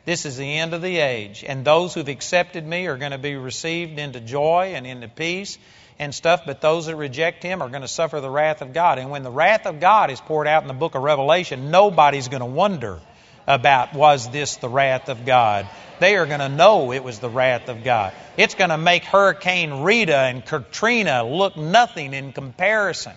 This 0.05 0.25
is 0.25 0.37
the 0.37 0.57
end 0.57 0.73
of 0.73 0.81
the 0.81 0.99
age. 0.99 1.43
And 1.45 1.65
those 1.65 1.93
who've 1.93 2.07
accepted 2.07 2.65
me 2.65 2.87
are 2.87 2.95
going 2.95 3.11
to 3.11 3.17
be 3.17 3.35
received 3.35 3.99
into 3.99 4.21
joy 4.21 4.71
and 4.75 4.87
into 4.87 5.09
peace 5.09 5.57
and 5.99 6.15
stuff, 6.15 6.43
but 6.45 6.61
those 6.61 6.85
that 6.85 6.95
reject 6.95 7.43
him 7.43 7.61
are 7.61 7.67
going 7.67 7.81
to 7.81 7.89
suffer 7.89 8.21
the 8.21 8.29
wrath 8.29 8.61
of 8.61 8.71
God. 8.71 8.99
And 8.99 9.11
when 9.11 9.23
the 9.23 9.31
wrath 9.31 9.65
of 9.65 9.81
God 9.81 10.11
is 10.11 10.21
poured 10.21 10.47
out 10.47 10.61
in 10.61 10.69
the 10.69 10.73
book 10.73 10.95
of 10.95 11.03
Revelation, 11.03 11.71
nobody's 11.71 12.29
going 12.29 12.39
to 12.39 12.45
wonder 12.45 13.01
about 13.49 13.95
was 13.95 14.29
this 14.29 14.57
the 14.57 14.69
wrath 14.69 15.09
of 15.09 15.25
God. 15.25 15.67
They 15.99 16.15
are 16.15 16.27
going 16.27 16.39
to 16.39 16.49
know 16.49 16.93
it 16.93 17.03
was 17.03 17.19
the 17.19 17.29
wrath 17.29 17.67
of 17.67 17.83
God. 17.83 18.13
It's 18.37 18.53
going 18.53 18.69
to 18.69 18.77
make 18.77 19.03
Hurricane 19.03 19.81
Rita 19.81 20.15
and 20.15 20.45
Katrina 20.45 21.23
look 21.23 21.57
nothing 21.57 22.13
in 22.13 22.31
comparison. 22.31 23.13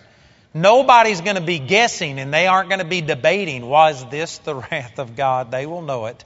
Nobody's 0.53 1.21
going 1.21 1.35
to 1.35 1.41
be 1.41 1.59
guessing 1.59 2.19
and 2.19 2.33
they 2.33 2.47
aren't 2.47 2.69
going 2.69 2.81
to 2.81 2.85
be 2.85 3.01
debating, 3.01 3.65
was 3.65 4.09
this 4.09 4.39
the 4.39 4.55
wrath 4.71 4.97
of 4.99 5.15
God? 5.15 5.51
They 5.51 5.67
will 5.67 5.83
know 5.83 6.07
it. 6.07 6.25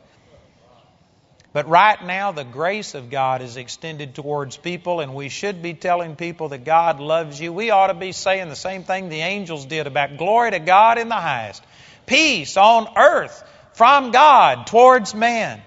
But 1.54 1.68
right 1.68 2.04
now, 2.06 2.32
the 2.32 2.44
grace 2.44 2.94
of 2.94 3.10
God 3.10 3.42
is 3.42 3.58
extended 3.58 4.14
towards 4.14 4.58
people, 4.58 5.00
and 5.00 5.16
we 5.16 5.30
should 5.30 5.64
be 5.64 5.74
telling 5.74 6.16
people 6.16 6.50
that 6.50 6.66
God 6.66 7.00
loves 7.00 7.40
you. 7.42 7.52
We 7.52 7.72
ought 7.72 7.88
to 7.88 7.96
be 7.96 8.12
saying 8.12 8.50
the 8.50 8.56
same 8.56 8.84
thing 8.84 9.10
the 9.10 9.22
angels 9.22 9.66
did 9.66 9.88
about 9.88 10.18
glory 10.18 10.52
to 10.52 10.60
God 10.60 11.00
in 11.00 11.10
the 11.10 11.16
highest, 11.16 11.64
peace 12.06 12.58
on 12.58 12.88
earth 12.96 13.44
from 13.78 14.10
God 14.10 14.66
towards 14.66 15.14
man. 15.14 15.62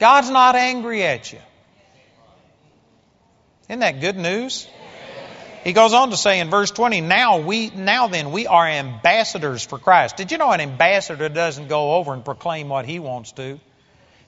God's 0.00 0.30
not 0.30 0.56
angry 0.56 1.04
at 1.04 1.32
you. 1.32 1.38
Isn't 3.68 3.78
that 3.78 4.00
good 4.00 4.16
news? 4.16 4.66
He 5.62 5.72
goes 5.72 5.92
on 5.92 6.10
to 6.10 6.16
say 6.16 6.40
in 6.40 6.50
verse 6.50 6.72
20, 6.72 7.02
now 7.02 7.38
we 7.38 7.70
now 7.70 8.08
then 8.08 8.32
we 8.32 8.48
are 8.48 8.66
ambassadors 8.66 9.64
for 9.64 9.78
Christ. 9.78 10.16
Did 10.16 10.32
you 10.32 10.38
know 10.38 10.50
an 10.50 10.60
ambassador 10.60 11.28
doesn't 11.28 11.68
go 11.68 11.94
over 11.94 12.12
and 12.12 12.24
proclaim 12.24 12.68
what 12.68 12.84
he 12.84 12.98
wants 12.98 13.30
to? 13.32 13.60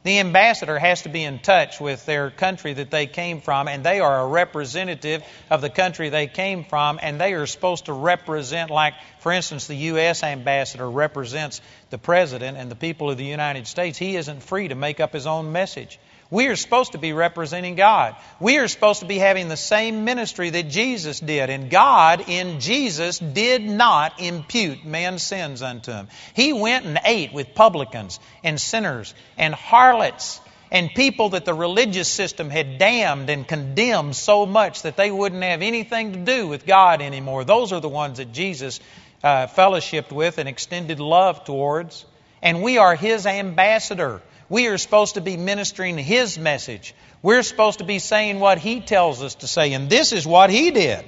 The 0.04 0.18
ambassador 0.18 0.78
has 0.78 1.00
to 1.02 1.08
be 1.08 1.24
in 1.24 1.38
touch 1.38 1.80
with 1.80 2.04
their 2.04 2.30
country 2.30 2.74
that 2.74 2.90
they 2.90 3.06
came 3.06 3.40
from, 3.40 3.68
and 3.68 3.82
they 3.82 4.00
are 4.00 4.20
a 4.20 4.26
representative 4.26 5.24
of 5.48 5.62
the 5.62 5.70
country 5.70 6.10
they 6.10 6.26
came 6.26 6.64
from, 6.64 7.00
and 7.02 7.18
they 7.18 7.32
are 7.32 7.46
supposed 7.46 7.86
to 7.86 7.94
represent, 7.94 8.70
like, 8.70 8.92
for 9.20 9.32
instance, 9.32 9.66
the 9.66 9.76
U.S. 9.76 10.22
ambassador 10.22 10.90
represents 10.90 11.62
the 11.88 11.96
president 11.96 12.58
and 12.58 12.70
the 12.70 12.76
people 12.76 13.10
of 13.10 13.16
the 13.16 13.24
United 13.24 13.66
States. 13.66 13.96
He 13.96 14.16
isn't 14.16 14.42
free 14.42 14.68
to 14.68 14.74
make 14.74 15.00
up 15.00 15.14
his 15.14 15.26
own 15.26 15.52
message. 15.52 15.98
We 16.34 16.48
are 16.48 16.56
supposed 16.56 16.92
to 16.92 16.98
be 16.98 17.12
representing 17.12 17.76
God. 17.76 18.16
We 18.40 18.58
are 18.58 18.66
supposed 18.66 18.98
to 18.98 19.06
be 19.06 19.18
having 19.18 19.46
the 19.46 19.56
same 19.56 20.04
ministry 20.04 20.50
that 20.50 20.68
Jesus 20.68 21.20
did. 21.20 21.48
And 21.48 21.70
God 21.70 22.24
in 22.28 22.58
Jesus 22.58 23.20
did 23.20 23.62
not 23.62 24.20
impute 24.20 24.84
man's 24.84 25.22
sins 25.22 25.62
unto 25.62 25.92
him. 25.92 26.08
He 26.34 26.52
went 26.52 26.86
and 26.86 26.98
ate 27.04 27.32
with 27.32 27.54
publicans 27.54 28.18
and 28.42 28.60
sinners 28.60 29.14
and 29.38 29.54
harlots 29.54 30.40
and 30.72 30.90
people 30.92 31.28
that 31.28 31.44
the 31.44 31.54
religious 31.54 32.08
system 32.08 32.50
had 32.50 32.78
damned 32.78 33.30
and 33.30 33.46
condemned 33.46 34.16
so 34.16 34.44
much 34.44 34.82
that 34.82 34.96
they 34.96 35.12
wouldn't 35.12 35.44
have 35.44 35.62
anything 35.62 36.14
to 36.14 36.18
do 36.18 36.48
with 36.48 36.66
God 36.66 37.00
anymore. 37.00 37.44
Those 37.44 37.72
are 37.72 37.80
the 37.80 37.88
ones 37.88 38.18
that 38.18 38.32
Jesus 38.32 38.80
uh, 39.22 39.46
fellowshipped 39.46 40.10
with 40.10 40.38
and 40.38 40.48
extended 40.48 40.98
love 40.98 41.44
towards. 41.44 42.04
And 42.42 42.60
we 42.60 42.78
are 42.78 42.96
His 42.96 43.24
ambassador. 43.24 44.20
We 44.48 44.66
are 44.66 44.78
supposed 44.78 45.14
to 45.14 45.20
be 45.20 45.36
ministering 45.36 45.98
His 45.98 46.38
message. 46.38 46.94
We're 47.22 47.42
supposed 47.42 47.78
to 47.78 47.84
be 47.84 47.98
saying 47.98 48.40
what 48.40 48.58
He 48.58 48.80
tells 48.80 49.22
us 49.22 49.36
to 49.36 49.46
say, 49.46 49.72
and 49.72 49.88
this 49.88 50.12
is 50.12 50.26
what 50.26 50.50
He 50.50 50.70
did. 50.70 51.04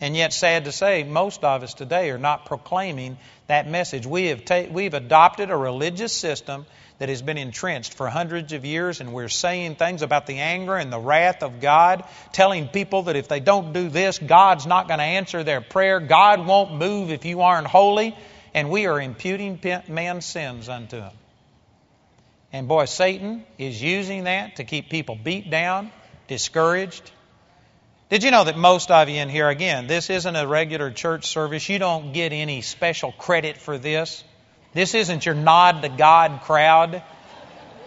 And 0.00 0.16
yet, 0.16 0.32
sad 0.32 0.64
to 0.64 0.72
say, 0.72 1.04
most 1.04 1.44
of 1.44 1.62
us 1.62 1.74
today 1.74 2.10
are 2.10 2.18
not 2.18 2.46
proclaiming 2.46 3.18
that 3.46 3.68
message. 3.68 4.04
We 4.04 4.26
have 4.26 4.44
ta- 4.44 4.66
we've 4.68 4.94
adopted 4.94 5.50
a 5.50 5.56
religious 5.56 6.12
system 6.12 6.66
that 6.98 7.08
has 7.08 7.22
been 7.22 7.38
entrenched 7.38 7.94
for 7.94 8.08
hundreds 8.08 8.52
of 8.52 8.64
years, 8.64 9.00
and 9.00 9.12
we're 9.12 9.28
saying 9.28 9.76
things 9.76 10.02
about 10.02 10.26
the 10.26 10.38
anger 10.38 10.76
and 10.76 10.92
the 10.92 10.98
wrath 10.98 11.44
of 11.44 11.60
God, 11.60 12.04
telling 12.32 12.66
people 12.66 13.04
that 13.04 13.14
if 13.14 13.28
they 13.28 13.38
don't 13.38 13.72
do 13.72 13.88
this, 13.88 14.18
God's 14.18 14.66
not 14.66 14.88
going 14.88 14.98
to 14.98 15.04
answer 15.04 15.44
their 15.44 15.60
prayer. 15.60 16.00
God 16.00 16.46
won't 16.46 16.74
move 16.74 17.12
if 17.12 17.24
you 17.24 17.42
aren't 17.42 17.68
holy. 17.68 18.16
And 18.54 18.70
we 18.70 18.86
are 18.86 19.00
imputing 19.00 19.60
man's 19.88 20.26
sins 20.26 20.68
unto 20.68 20.96
him. 20.96 21.12
And 22.52 22.68
boy, 22.68 22.84
Satan 22.84 23.44
is 23.56 23.82
using 23.82 24.24
that 24.24 24.56
to 24.56 24.64
keep 24.64 24.90
people 24.90 25.16
beat 25.16 25.50
down, 25.50 25.90
discouraged. 26.28 27.10
Did 28.10 28.24
you 28.24 28.30
know 28.30 28.44
that 28.44 28.58
most 28.58 28.90
of 28.90 29.08
you 29.08 29.16
in 29.16 29.30
here, 29.30 29.48
again, 29.48 29.86
this 29.86 30.10
isn't 30.10 30.36
a 30.36 30.46
regular 30.46 30.90
church 30.90 31.26
service. 31.26 31.66
You 31.66 31.78
don't 31.78 32.12
get 32.12 32.34
any 32.34 32.60
special 32.60 33.10
credit 33.12 33.56
for 33.56 33.78
this. 33.78 34.22
This 34.74 34.94
isn't 34.94 35.24
your 35.24 35.34
nod 35.34 35.80
to 35.80 35.88
God 35.88 36.42
crowd. 36.42 37.02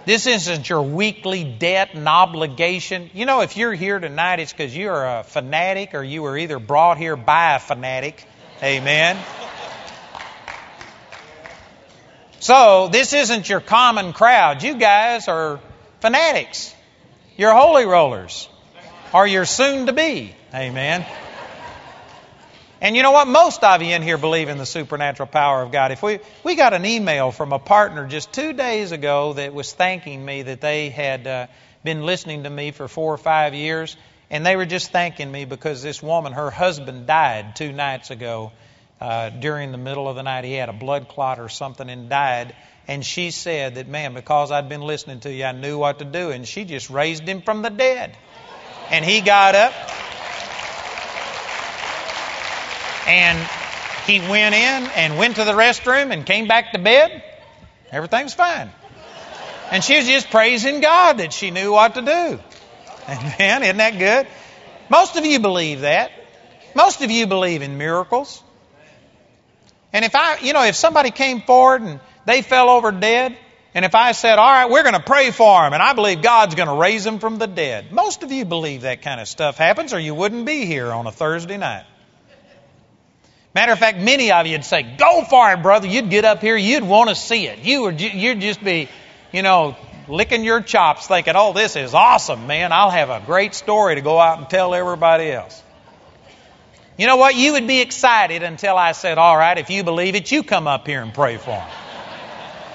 This 0.06 0.26
isn't 0.26 0.68
your 0.68 0.82
weekly 0.82 1.44
debt 1.44 1.90
and 1.94 2.08
obligation. 2.08 3.10
You 3.14 3.26
know, 3.26 3.42
if 3.42 3.58
you're 3.58 3.74
here 3.74 4.00
tonight, 4.00 4.40
it's 4.40 4.52
because 4.52 4.76
you're 4.76 5.06
a 5.06 5.24
fanatic 5.24 5.94
or 5.94 6.04
you 6.04 6.24
were 6.24 6.38
either 6.38 6.60
brought 6.60 6.98
here 6.98 7.16
by 7.16 7.56
a 7.56 7.60
fanatic. 7.60 8.24
Amen. 8.64 9.18
So, 12.46 12.90
this 12.90 13.14
isn't 13.14 13.50
your 13.50 13.60
common 13.60 14.14
crowd. 14.14 14.62
You 14.62 14.76
guys 14.76 15.28
are 15.28 15.60
fanatics. 16.00 16.76
You're 17.38 17.56
holy 17.56 17.86
rollers. 17.86 18.48
Or 19.12 19.26
you're 19.26 19.46
soon 19.46 19.88
to 19.88 19.94
be. 19.94 20.36
Amen. 20.54 21.08
And 22.82 22.96
you 22.96 23.02
know 23.02 23.14
what? 23.14 23.28
Most 23.28 23.64
of 23.64 23.82
you 23.82 23.96
in 23.96 24.04
here 24.04 24.20
believe 24.20 24.48
in 24.48 24.60
the 24.60 24.66
supernatural 24.68 25.26
power 25.26 25.64
of 25.64 25.72
God. 25.72 25.92
If 25.92 26.04
we 26.04 26.20
we 26.44 26.54
got 26.54 26.74
an 26.74 26.86
email 26.86 27.32
from 27.32 27.52
a 27.52 27.58
partner 27.58 28.06
just 28.06 28.32
two 28.32 28.54
days 28.54 28.92
ago 28.92 29.34
that 29.34 29.52
was 29.52 29.74
thanking 29.74 30.24
me 30.24 30.44
that 30.44 30.62
they 30.62 30.90
had 30.90 31.26
uh, 31.26 31.48
been 31.84 32.04
listening 32.04 32.44
to 32.44 32.50
me 32.52 32.70
for 32.70 32.88
four 32.88 33.12
or 33.12 33.18
five 33.18 33.56
years, 33.56 33.98
and 34.30 34.46
they 34.46 34.56
were 34.56 34.68
just 34.68 34.92
thanking 34.92 35.32
me 35.32 35.46
because 35.46 35.82
this 35.82 36.04
woman, 36.04 36.34
her 36.34 36.52
husband 36.52 37.08
died 37.08 37.56
two 37.56 37.72
nights 37.72 38.12
ago, 38.12 38.52
uh, 39.02 39.30
during 39.30 39.72
the 39.72 39.78
middle 39.78 40.08
of 40.08 40.16
the 40.16 40.24
night. 40.24 40.46
He 40.46 40.54
had 40.54 40.70
a 40.70 40.74
blood 40.74 41.08
clot 41.08 41.40
or 41.40 41.50
something 41.50 41.90
and 41.90 42.10
died. 42.10 42.56
And 42.88 43.04
she 43.04 43.32
said 43.32 43.76
that, 43.76 43.88
man, 43.88 44.14
because 44.14 44.52
I'd 44.52 44.70
been 44.70 44.82
listening 44.82 45.20
to 45.22 45.32
you, 45.32 45.46
I 45.46 45.52
knew 45.52 45.78
what 45.78 46.00
to 46.00 46.06
do. 46.06 46.30
And 46.30 46.48
she 46.48 46.66
just 46.66 46.90
raised 46.90 47.28
him 47.28 47.42
from 47.42 47.62
the 47.62 47.70
dead. 47.70 48.16
And 48.92 49.04
he 49.04 49.22
got 49.22 49.56
up. 49.56 49.74
And 53.08 53.38
he 54.06 54.20
went 54.20 54.56
in 54.56 54.90
and 54.96 55.18
went 55.18 55.38
to 55.38 55.44
the 55.44 55.54
restroom 55.54 56.12
and 56.12 56.26
came 56.26 56.48
back 56.48 56.74
to 56.74 56.80
bed. 56.80 57.24
Everything's 57.92 58.34
fine. 58.34 58.72
And 59.72 59.84
she 59.84 59.98
was 59.98 60.06
just 60.06 60.30
praising 60.30 60.80
God 60.80 61.18
that 61.18 61.34
she 61.34 61.50
knew 61.50 61.72
what 61.72 61.96
to 61.96 62.02
do. 62.02 62.40
Amen. 63.10 63.64
Isn't 63.64 63.78
that 63.78 63.98
good? 63.98 64.28
Most 64.90 65.16
of 65.16 65.26
you 65.26 65.40
believe 65.40 65.82
that. 65.82 66.12
Most 66.76 67.02
of 67.02 67.10
you 67.10 67.26
believe 67.26 67.62
in 67.62 67.78
miracles. 67.78 68.44
And 69.96 70.04
if 70.04 70.14
I, 70.14 70.40
you 70.40 70.52
know, 70.52 70.66
if 70.66 70.76
somebody 70.76 71.10
came 71.10 71.40
forward 71.40 71.82
and 71.82 72.02
they 72.26 72.42
fell 72.42 72.70
over 72.70 72.92
dead, 72.92 73.38
and 73.74 73.86
if 73.86 73.96
I 73.96 74.12
said, 74.12 74.38
all 74.38 74.52
right, 74.52 74.70
we're 74.70 74.84
going 74.84 74.94
to 74.94 75.00
pray 75.00 75.32
for 75.32 75.64
them, 75.64 75.72
and 75.72 75.82
I 75.82 75.94
believe 75.94 76.22
God's 76.22 76.54
going 76.54 76.68
to 76.68 76.76
raise 76.76 77.06
them 77.06 77.20
from 77.20 77.38
the 77.38 77.48
dead. 77.48 77.94
Most 77.94 78.22
of 78.22 78.30
you 78.30 78.44
believe 78.44 78.82
that 78.82 79.04
kind 79.04 79.22
of 79.22 79.30
stuff 79.30 79.56
happens, 79.58 79.94
or 79.94 80.00
you 80.00 80.14
wouldn't 80.14 80.46
be 80.46 80.66
here 80.66 80.92
on 80.92 81.08
a 81.08 81.14
Thursday 81.14 81.56
night. 81.56 81.86
Matter 83.54 83.72
of 83.72 83.80
fact, 83.80 83.98
many 83.98 84.34
of 84.34 84.46
you'd 84.48 84.66
say, 84.66 84.84
go 84.84 85.24
for 85.24 85.54
it, 85.54 85.62
brother. 85.62 85.88
You'd 85.88 86.10
get 86.10 86.26
up 86.26 86.42
here, 86.42 86.58
you'd 86.58 86.84
want 86.84 87.08
to 87.08 87.16
see 87.16 87.48
it. 87.48 87.60
You 87.60 87.84
would, 87.84 88.02
you'd 88.02 88.42
just 88.42 88.62
be, 88.62 88.90
you 89.32 89.44
know, 89.44 89.78
licking 90.10 90.44
your 90.44 90.60
chops 90.60 91.08
thinking, 91.08 91.36
oh, 91.38 91.54
this 91.54 91.78
is 91.78 91.94
awesome, 91.94 92.48
man. 92.48 92.74
I'll 92.74 92.92
have 92.92 93.10
a 93.10 93.24
great 93.26 93.56
story 93.56 93.96
to 93.96 94.02
go 94.02 94.20
out 94.20 94.40
and 94.40 94.50
tell 94.50 94.76
everybody 94.76 95.32
else. 95.32 95.64
You 96.98 97.08
know 97.08 97.18
what? 97.18 97.36
You 97.36 97.54
would 97.54 97.68
be 97.68 97.82
excited 97.82 98.44
until 98.44 98.78
I 98.78 98.94
said, 98.94 99.18
all 99.18 99.36
right, 99.36 99.58
if 99.58 99.70
you 99.70 99.84
believe 99.84 100.16
it, 100.16 100.32
you 100.32 100.44
come 100.44 100.68
up 100.68 100.88
here 100.88 101.02
and 101.02 101.14
pray 101.14 101.38
for 101.38 101.52
them. 101.52 101.70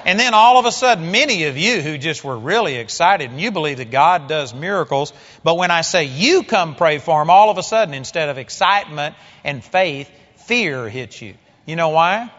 And 0.04 0.18
then 0.18 0.33
all 0.33 0.59
of 0.59 0.64
a 0.64 0.72
sudden, 0.72 1.11
many 1.11 1.44
of 1.44 1.59
you 1.59 1.83
who 1.83 1.98
just 1.98 2.24
were 2.24 2.38
really 2.38 2.76
excited 2.76 3.30
and 3.30 3.40
you 3.40 3.50
believe 3.50 3.78
that 3.78 3.90
God 3.90 4.28
does 4.28 4.54
miracles, 4.54 5.12
but 5.44 5.56
when 5.56 5.70
I 5.70 5.83
say 5.83 6.04
you 6.04 6.42
come 6.42 6.74
pray 6.74 6.98
for 6.98 7.20
them, 7.20 7.28
all 7.28 7.50
of 7.50 7.59
a 7.59 7.62
sudden, 7.62 7.92
instead 7.92 8.30
of 8.30 8.38
excitement 8.38 9.14
and 9.44 9.62
faith, 9.62 10.11
fear 10.46 10.88
hits 10.88 11.20
you. 11.20 11.35
You 11.66 11.76
know 11.76 11.90
why? 11.90 12.33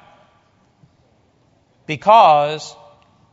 Because 1.85 2.75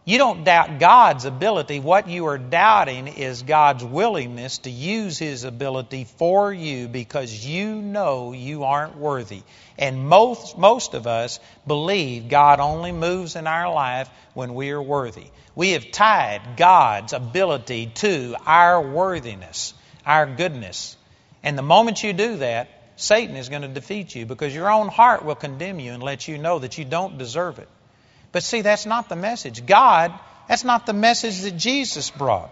you 0.08 0.16
don't 0.16 0.42
doubt 0.42 0.78
God's 0.78 1.26
ability. 1.26 1.80
What 1.80 2.08
you 2.08 2.28
are 2.28 2.38
doubting 2.38 3.08
is 3.08 3.42
God's 3.42 3.84
willingness 3.84 4.56
to 4.60 4.70
use 4.70 5.18
His 5.18 5.44
ability 5.44 6.04
for 6.16 6.50
you 6.50 6.88
because 6.88 7.44
you 7.44 7.74
know 7.74 8.32
you 8.32 8.64
aren't 8.64 8.96
worthy. 8.96 9.42
And 9.76 10.08
most, 10.08 10.56
most 10.56 10.94
of 10.94 11.06
us 11.06 11.40
believe 11.66 12.30
God 12.30 12.58
only 12.58 12.90
moves 12.90 13.36
in 13.36 13.46
our 13.46 13.70
life 13.70 14.08
when 14.32 14.54
we 14.54 14.70
are 14.70 14.80
worthy. 14.80 15.26
We 15.54 15.72
have 15.72 15.90
tied 15.90 16.56
God's 16.56 17.12
ability 17.12 17.92
to 17.96 18.34
our 18.46 18.80
worthiness, 18.80 19.74
our 20.06 20.24
goodness. 20.24 20.96
And 21.42 21.58
the 21.58 21.62
moment 21.62 22.02
you 22.02 22.14
do 22.14 22.38
that, 22.38 22.70
Satan 22.96 23.36
is 23.36 23.50
going 23.50 23.60
to 23.60 23.68
defeat 23.68 24.14
you 24.14 24.24
because 24.24 24.54
your 24.54 24.70
own 24.70 24.88
heart 24.88 25.22
will 25.22 25.34
condemn 25.34 25.78
you 25.80 25.92
and 25.92 26.02
let 26.02 26.26
you 26.26 26.38
know 26.38 26.60
that 26.60 26.78
you 26.78 26.86
don't 26.86 27.18
deserve 27.18 27.58
it. 27.58 27.68
But 28.32 28.42
see, 28.42 28.60
that's 28.60 28.86
not 28.86 29.08
the 29.08 29.16
message. 29.16 29.64
God, 29.66 30.12
that's 30.48 30.64
not 30.64 30.86
the 30.86 30.92
message 30.92 31.40
that 31.42 31.56
Jesus 31.56 32.10
brought. 32.10 32.50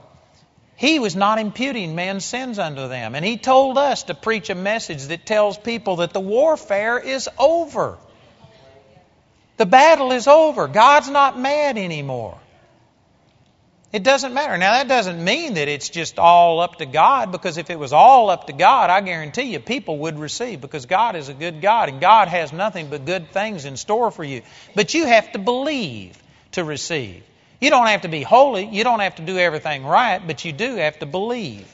He 0.76 0.98
was 0.98 1.16
not 1.16 1.38
imputing 1.38 1.94
man's 1.94 2.24
sins 2.24 2.58
unto 2.58 2.88
them. 2.88 3.14
And 3.14 3.24
He 3.24 3.38
told 3.38 3.78
us 3.78 4.04
to 4.04 4.14
preach 4.14 4.50
a 4.50 4.54
message 4.54 5.04
that 5.06 5.24
tells 5.24 5.56
people 5.56 5.96
that 5.96 6.12
the 6.12 6.20
warfare 6.20 6.98
is 6.98 7.28
over. 7.38 7.96
The 9.56 9.66
battle 9.66 10.12
is 10.12 10.28
over. 10.28 10.68
God's 10.68 11.08
not 11.08 11.38
mad 11.38 11.78
anymore. 11.78 12.38
It 13.92 14.02
doesn't 14.02 14.34
matter. 14.34 14.58
Now, 14.58 14.72
that 14.72 14.88
doesn't 14.88 15.22
mean 15.22 15.54
that 15.54 15.68
it's 15.68 15.88
just 15.88 16.18
all 16.18 16.60
up 16.60 16.76
to 16.76 16.86
God, 16.86 17.30
because 17.32 17.56
if 17.56 17.70
it 17.70 17.78
was 17.78 17.92
all 17.92 18.30
up 18.30 18.48
to 18.48 18.52
God, 18.52 18.90
I 18.90 19.00
guarantee 19.00 19.52
you 19.52 19.60
people 19.60 19.98
would 19.98 20.18
receive, 20.18 20.60
because 20.60 20.86
God 20.86 21.16
is 21.16 21.28
a 21.28 21.34
good 21.34 21.62
God, 21.62 21.88
and 21.88 22.00
God 22.00 22.28
has 22.28 22.52
nothing 22.52 22.88
but 22.90 23.04
good 23.04 23.30
things 23.30 23.64
in 23.64 23.76
store 23.76 24.10
for 24.10 24.24
you. 24.24 24.42
But 24.74 24.92
you 24.94 25.06
have 25.06 25.32
to 25.32 25.38
believe 25.38 26.20
to 26.52 26.64
receive. 26.64 27.22
You 27.60 27.70
don't 27.70 27.86
have 27.86 28.02
to 28.02 28.08
be 28.08 28.22
holy, 28.22 28.66
you 28.66 28.84
don't 28.84 29.00
have 29.00 29.14
to 29.16 29.22
do 29.22 29.38
everything 29.38 29.84
right, 29.84 30.20
but 30.24 30.44
you 30.44 30.52
do 30.52 30.76
have 30.76 30.98
to 30.98 31.06
believe. 31.06 31.72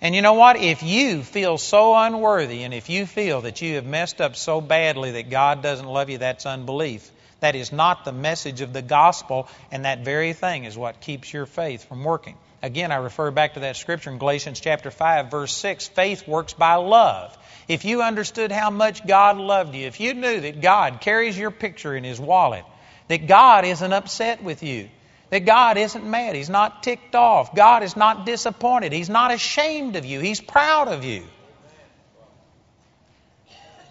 And 0.00 0.14
you 0.14 0.22
know 0.22 0.34
what? 0.34 0.56
If 0.56 0.82
you 0.82 1.22
feel 1.22 1.58
so 1.58 1.94
unworthy, 1.94 2.62
and 2.62 2.72
if 2.72 2.88
you 2.88 3.04
feel 3.04 3.42
that 3.42 3.60
you 3.60 3.74
have 3.74 3.84
messed 3.84 4.20
up 4.20 4.36
so 4.36 4.60
badly 4.60 5.12
that 5.12 5.28
God 5.28 5.62
doesn't 5.62 5.86
love 5.86 6.08
you, 6.08 6.18
that's 6.18 6.46
unbelief. 6.46 7.10
That 7.42 7.56
is 7.56 7.72
not 7.72 8.04
the 8.04 8.12
message 8.12 8.60
of 8.60 8.72
the 8.72 8.82
gospel, 8.82 9.48
and 9.72 9.84
that 9.84 10.04
very 10.04 10.32
thing 10.32 10.62
is 10.62 10.78
what 10.78 11.00
keeps 11.00 11.32
your 11.32 11.44
faith 11.44 11.88
from 11.88 12.04
working. 12.04 12.36
Again, 12.62 12.92
I 12.92 12.96
refer 12.98 13.32
back 13.32 13.54
to 13.54 13.60
that 13.60 13.74
scripture 13.76 14.10
in 14.10 14.18
Galatians 14.18 14.60
chapter 14.60 14.92
5, 14.92 15.28
verse 15.28 15.52
6. 15.52 15.88
Faith 15.88 16.28
works 16.28 16.52
by 16.52 16.76
love. 16.76 17.36
If 17.66 17.84
you 17.84 18.00
understood 18.00 18.52
how 18.52 18.70
much 18.70 19.04
God 19.04 19.38
loved 19.38 19.74
you, 19.74 19.88
if 19.88 19.98
you 19.98 20.14
knew 20.14 20.40
that 20.42 20.60
God 20.60 21.00
carries 21.00 21.36
your 21.36 21.50
picture 21.50 21.96
in 21.96 22.04
His 22.04 22.20
wallet, 22.20 22.64
that 23.08 23.26
God 23.26 23.64
isn't 23.64 23.92
upset 23.92 24.44
with 24.44 24.62
you, 24.62 24.88
that 25.30 25.44
God 25.44 25.78
isn't 25.78 26.04
mad, 26.04 26.36
He's 26.36 26.48
not 26.48 26.84
ticked 26.84 27.16
off, 27.16 27.56
God 27.56 27.82
is 27.82 27.96
not 27.96 28.24
disappointed, 28.24 28.92
He's 28.92 29.10
not 29.10 29.32
ashamed 29.32 29.96
of 29.96 30.04
you, 30.04 30.20
He's 30.20 30.40
proud 30.40 30.86
of 30.86 31.02
you. 31.02 31.24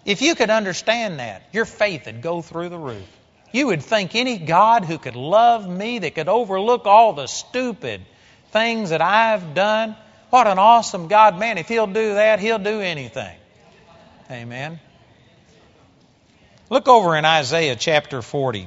If 0.06 0.22
you 0.22 0.36
could 0.36 0.48
understand 0.48 1.18
that, 1.18 1.46
your 1.52 1.66
faith 1.66 2.06
would 2.06 2.22
go 2.22 2.40
through 2.40 2.70
the 2.70 2.78
roof. 2.78 3.06
You 3.52 3.66
would 3.68 3.82
think 3.82 4.14
any 4.14 4.38
God 4.38 4.84
who 4.84 4.98
could 4.98 5.16
love 5.16 5.68
me, 5.68 5.98
that 6.00 6.14
could 6.14 6.28
overlook 6.28 6.86
all 6.86 7.12
the 7.12 7.26
stupid 7.26 8.00
things 8.50 8.90
that 8.90 9.02
I've 9.02 9.54
done, 9.54 9.94
what 10.30 10.46
an 10.46 10.58
awesome 10.58 11.08
God. 11.08 11.38
Man, 11.38 11.58
if 11.58 11.68
He'll 11.68 11.86
do 11.86 12.14
that, 12.14 12.40
He'll 12.40 12.58
do 12.58 12.80
anything. 12.80 13.36
Amen. 14.30 14.80
Look 16.70 16.88
over 16.88 17.16
in 17.16 17.26
Isaiah 17.26 17.76
chapter 17.76 18.22
40. 18.22 18.66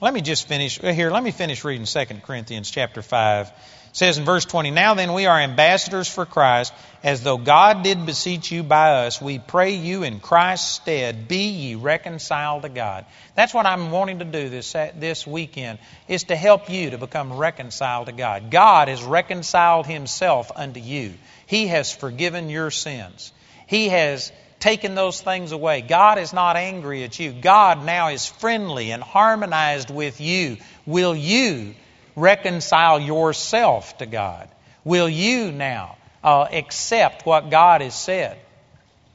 Let 0.00 0.12
me 0.12 0.20
just 0.20 0.48
finish 0.48 0.78
here. 0.80 1.12
Let 1.12 1.22
me 1.22 1.30
finish 1.30 1.64
reading 1.64 1.86
2 1.86 2.04
Corinthians 2.22 2.70
chapter 2.70 3.02
5 3.02 3.50
says 3.96 4.18
in 4.18 4.26
verse 4.26 4.44
20, 4.44 4.72
Now 4.72 4.92
then 4.92 5.14
we 5.14 5.24
are 5.24 5.40
ambassadors 5.40 6.06
for 6.06 6.26
Christ, 6.26 6.74
as 7.02 7.22
though 7.22 7.38
God 7.38 7.82
did 7.82 8.04
beseech 8.04 8.52
you 8.52 8.62
by 8.62 9.06
us. 9.06 9.22
We 9.22 9.38
pray 9.38 9.76
you 9.76 10.02
in 10.02 10.20
Christ's 10.20 10.70
stead, 10.70 11.28
be 11.28 11.48
ye 11.48 11.74
reconciled 11.76 12.64
to 12.64 12.68
God. 12.68 13.06
That's 13.36 13.54
what 13.54 13.64
I'm 13.64 13.90
wanting 13.90 14.18
to 14.18 14.26
do 14.26 14.50
this, 14.50 14.72
this 14.72 15.26
weekend, 15.26 15.78
is 16.08 16.24
to 16.24 16.36
help 16.36 16.68
you 16.68 16.90
to 16.90 16.98
become 16.98 17.32
reconciled 17.32 18.06
to 18.08 18.12
God. 18.12 18.50
God 18.50 18.88
has 18.88 19.02
reconciled 19.02 19.86
himself 19.86 20.52
unto 20.54 20.78
you. 20.80 21.14
He 21.46 21.68
has 21.68 21.90
forgiven 21.90 22.50
your 22.50 22.70
sins. 22.70 23.32
He 23.66 23.88
has 23.88 24.30
taken 24.60 24.94
those 24.94 25.22
things 25.22 25.52
away. 25.52 25.80
God 25.80 26.18
is 26.18 26.34
not 26.34 26.56
angry 26.56 27.02
at 27.04 27.18
you. 27.18 27.32
God 27.32 27.82
now 27.86 28.08
is 28.08 28.26
friendly 28.26 28.90
and 28.90 29.02
harmonized 29.02 29.88
with 29.88 30.20
you. 30.20 30.58
Will 30.84 31.16
you 31.16 31.74
reconcile 32.16 32.98
yourself 32.98 33.96
to 33.98 34.06
God? 34.06 34.48
Will 34.84 35.08
you 35.08 35.52
now 35.52 35.96
uh, 36.24 36.48
accept 36.50 37.26
what 37.26 37.50
God 37.50 37.82
has 37.82 37.94
said? 37.94 38.38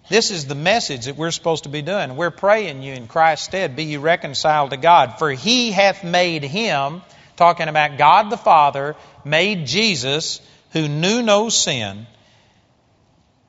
This 0.10 0.32
is 0.32 0.46
the 0.46 0.56
message 0.56 1.06
that 1.06 1.16
we're 1.16 1.32
supposed 1.32 1.64
to 1.64 1.70
be 1.70 1.82
doing. 1.82 2.16
We're 2.16 2.32
praying 2.32 2.82
you 2.82 2.94
in 2.94 3.08
Christ's 3.08 3.46
stead, 3.46 3.76
be 3.76 3.86
ye 3.86 3.98
reconciled 3.98 4.72
to 4.72 4.78
God. 4.78 5.20
For 5.20 5.32
he 5.32 5.72
hath 5.72 6.04
made 6.04 6.44
him, 6.44 7.02
talking 7.38 7.70
about 7.70 7.98
God 7.98 8.30
the 8.30 8.38
Father, 8.38 8.96
made 9.24 9.66
Jesus, 9.66 10.42
who 10.74 10.88
knew 10.88 11.22
no 11.22 11.50
sin, 11.50 12.08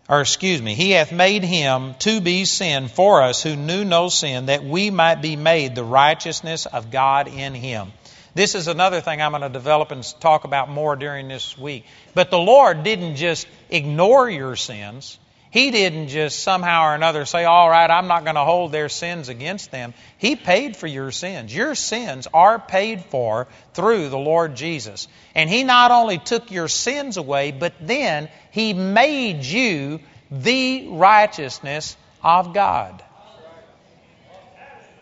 or 0.09 0.21
excuse 0.21 0.61
me, 0.61 0.75
he 0.75 0.91
hath 0.91 1.11
made 1.11 1.43
him 1.43 1.95
to 2.01 2.21
be 2.21 2.45
sin 2.45 2.89
for 2.89 3.23
us 3.23 3.43
who 3.43 3.57
knew 3.57 3.85
no 3.85 4.09
sin, 4.09 4.47
that 4.47 4.63
we 4.63 4.91
might 4.91 5.23
be 5.23 5.37
made 5.37 5.75
the 5.75 5.85
righteousness 5.85 6.67
of 6.67 6.91
God 6.91 7.29
in 7.29 7.55
him. 7.55 7.93
This 8.35 8.55
is 8.55 8.67
another 8.67 9.01
thing 9.03 9.21
I'm 9.21 9.33
going 9.33 9.43
to 9.43 9.51
develop 9.51 9.91
and 9.91 10.03
talk 10.21 10.45
about 10.45 10.71
more 10.71 10.97
during 10.97 11.29
this 11.29 11.57
week. 11.59 11.85
But 12.15 12.31
the 12.31 12.39
Lord 12.39 12.83
didn't 12.83 13.17
just 13.17 13.47
ignore 13.69 14.29
your 14.31 14.57
sins. 14.57 15.19
He 15.51 15.71
didn't 15.71 16.09
just 16.09 16.39
somehow 16.39 16.87
or 16.87 16.95
another 16.95 17.27
say, 17.27 17.45
All 17.45 17.69
right, 17.69 17.91
I'm 17.91 18.07
not 18.07 18.25
going 18.25 18.37
to 18.37 18.45
hold 18.45 18.73
their 18.73 18.89
sins 18.89 19.29
against 19.29 19.71
them. 19.71 19.93
He 20.17 20.35
paid 20.35 20.79
for 20.79 20.87
your 20.87 21.11
sins. 21.11 21.55
Your 21.55 21.75
sins 21.75 22.27
are 22.33 22.59
paid 22.59 23.05
for 23.05 23.49
through 23.75 24.09
the 24.09 24.19
Lord 24.19 24.57
Jesus. 24.57 25.09
And 25.35 25.51
He 25.51 25.63
not 25.63 25.91
only 25.91 26.17
took 26.17 26.51
your 26.51 26.69
sins 26.69 27.19
away, 27.19 27.51
but 27.51 27.75
then 27.83 28.31
He 28.51 28.73
made 28.73 29.45
you 29.45 30.01
the 30.31 30.89
righteousness 30.89 31.99
of 32.23 32.55
God. 32.55 33.05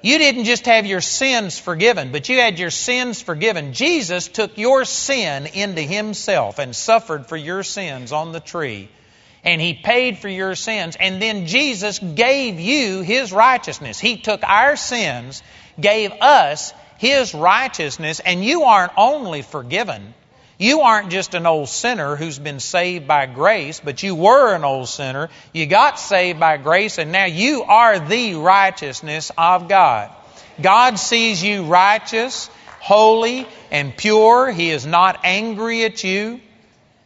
You 0.02 0.18
didn't 0.18 0.44
just 0.44 0.64
have 0.66 0.86
your 0.86 1.02
sins 1.02 1.58
forgiven, 1.58 2.10
but 2.10 2.28
you 2.28 2.38
had 2.38 2.58
your 2.58 2.70
sins 2.70 3.20
forgiven. 3.20 3.74
Jesus 3.74 4.28
took 4.28 4.56
your 4.56 4.84
sin 4.84 5.46
into 5.46 5.82
Himself 5.82 6.58
and 6.58 6.74
suffered 6.74 7.26
for 7.26 7.36
your 7.36 7.62
sins 7.62 8.10
on 8.12 8.32
the 8.32 8.40
tree. 8.40 8.88
And 9.44 9.60
He 9.60 9.74
paid 9.74 10.18
for 10.18 10.28
your 10.28 10.54
sins. 10.54 10.96
And 10.98 11.20
then 11.20 11.46
Jesus 11.46 11.98
gave 11.98 12.58
you 12.58 13.02
His 13.02 13.32
righteousness. 13.32 13.98
He 13.98 14.16
took 14.16 14.42
our 14.42 14.76
sins, 14.76 15.42
gave 15.78 16.12
us 16.12 16.72
His 16.98 17.34
righteousness, 17.34 18.20
and 18.20 18.42
you 18.42 18.62
aren't 18.62 18.92
only 18.96 19.42
forgiven, 19.42 20.14
you 20.60 20.82
aren't 20.82 21.08
just 21.08 21.32
an 21.32 21.46
old 21.46 21.70
sinner 21.70 22.16
who's 22.16 22.38
been 22.38 22.60
saved 22.60 23.08
by 23.08 23.24
grace, 23.24 23.80
but 23.82 24.02
you 24.02 24.14
were 24.14 24.54
an 24.54 24.62
old 24.62 24.88
sinner. 24.88 25.30
You 25.54 25.64
got 25.64 25.98
saved 25.98 26.38
by 26.38 26.58
grace, 26.58 26.98
and 26.98 27.10
now 27.10 27.24
you 27.24 27.62
are 27.62 27.98
the 27.98 28.34
righteousness 28.34 29.32
of 29.38 29.70
God. 29.70 30.10
God 30.60 30.98
sees 30.98 31.42
you 31.42 31.64
righteous, 31.64 32.50
holy, 32.78 33.46
and 33.70 33.96
pure. 33.96 34.50
He 34.50 34.68
is 34.68 34.84
not 34.84 35.20
angry 35.24 35.84
at 35.84 36.04
you. 36.04 36.42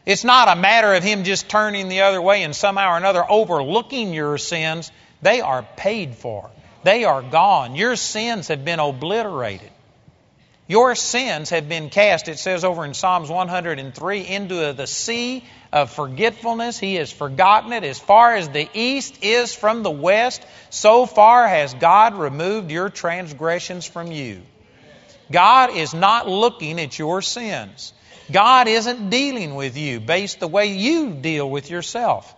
It's 0.04 0.24
not 0.24 0.48
a 0.48 0.60
matter 0.60 0.92
of 0.92 1.04
Him 1.04 1.22
just 1.22 1.48
turning 1.48 1.88
the 1.88 2.00
other 2.00 2.20
way 2.20 2.42
and 2.42 2.56
somehow 2.56 2.94
or 2.94 2.96
another 2.96 3.24
overlooking 3.30 4.12
your 4.12 4.36
sins. 4.36 4.90
They 5.22 5.40
are 5.40 5.64
paid 5.76 6.16
for, 6.16 6.50
they 6.82 7.04
are 7.04 7.22
gone. 7.22 7.76
Your 7.76 7.94
sins 7.94 8.48
have 8.48 8.64
been 8.64 8.80
obliterated. 8.80 9.70
Your 10.66 10.94
sins 10.94 11.50
have 11.50 11.68
been 11.68 11.90
cast, 11.90 12.28
it 12.28 12.38
says 12.38 12.64
over 12.64 12.86
in 12.86 12.94
Psalms 12.94 13.28
103, 13.28 14.26
into 14.26 14.72
the 14.72 14.86
sea 14.86 15.44
of 15.70 15.90
forgetfulness. 15.90 16.78
He 16.78 16.94
has 16.94 17.12
forgotten 17.12 17.72
it. 17.74 17.84
As 17.84 17.98
far 17.98 18.34
as 18.34 18.48
the 18.48 18.68
east 18.72 19.22
is 19.22 19.54
from 19.54 19.82
the 19.82 19.90
west, 19.90 20.42
so 20.70 21.04
far 21.04 21.46
has 21.46 21.74
God 21.74 22.16
removed 22.16 22.70
your 22.70 22.88
transgressions 22.88 23.84
from 23.84 24.10
you. 24.10 24.40
God 25.30 25.76
is 25.76 25.92
not 25.92 26.28
looking 26.28 26.80
at 26.80 26.98
your 26.98 27.20
sins. 27.20 27.92
God 28.32 28.66
isn't 28.66 29.10
dealing 29.10 29.56
with 29.56 29.76
you 29.76 30.00
based 30.00 30.40
the 30.40 30.48
way 30.48 30.72
you 30.72 31.10
deal 31.10 31.50
with 31.50 31.70
yourself. 31.70 32.34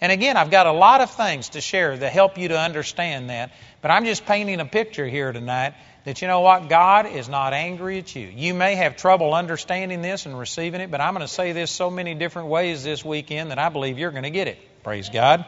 And 0.00 0.10
again, 0.10 0.36
I've 0.36 0.50
got 0.50 0.66
a 0.66 0.72
lot 0.72 1.02
of 1.02 1.10
things 1.10 1.50
to 1.50 1.60
share 1.60 1.96
to 1.96 2.08
help 2.08 2.36
you 2.38 2.48
to 2.48 2.58
understand 2.58 3.30
that, 3.30 3.52
but 3.80 3.90
I'm 3.92 4.06
just 4.06 4.26
painting 4.26 4.58
a 4.58 4.64
picture 4.64 5.06
here 5.06 5.30
tonight 5.30 5.74
that 6.04 6.22
you 6.22 6.28
know 6.28 6.40
what? 6.40 6.68
God 6.68 7.06
is 7.06 7.28
not 7.28 7.52
angry 7.52 7.98
at 7.98 8.14
you. 8.14 8.26
You 8.26 8.54
may 8.54 8.76
have 8.76 8.96
trouble 8.96 9.34
understanding 9.34 10.02
this 10.02 10.26
and 10.26 10.38
receiving 10.38 10.80
it, 10.80 10.90
but 10.90 11.00
I'm 11.00 11.14
going 11.14 11.26
to 11.26 11.32
say 11.32 11.52
this 11.52 11.70
so 11.70 11.90
many 11.90 12.14
different 12.14 12.48
ways 12.48 12.82
this 12.82 13.04
weekend 13.04 13.50
that 13.50 13.58
I 13.58 13.68
believe 13.68 13.98
you're 13.98 14.10
going 14.10 14.22
to 14.22 14.30
get 14.30 14.48
it. 14.48 14.58
Praise 14.82 15.10
God. 15.10 15.44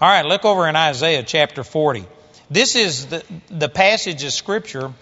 All 0.00 0.08
right, 0.08 0.24
look 0.24 0.44
over 0.44 0.68
in 0.68 0.76
Isaiah 0.76 1.22
chapter 1.22 1.64
40. 1.64 2.04
This 2.50 2.76
is 2.76 3.06
the, 3.06 3.24
the 3.50 3.68
passage 3.68 4.24
of 4.24 4.32
Scripture 4.32 4.92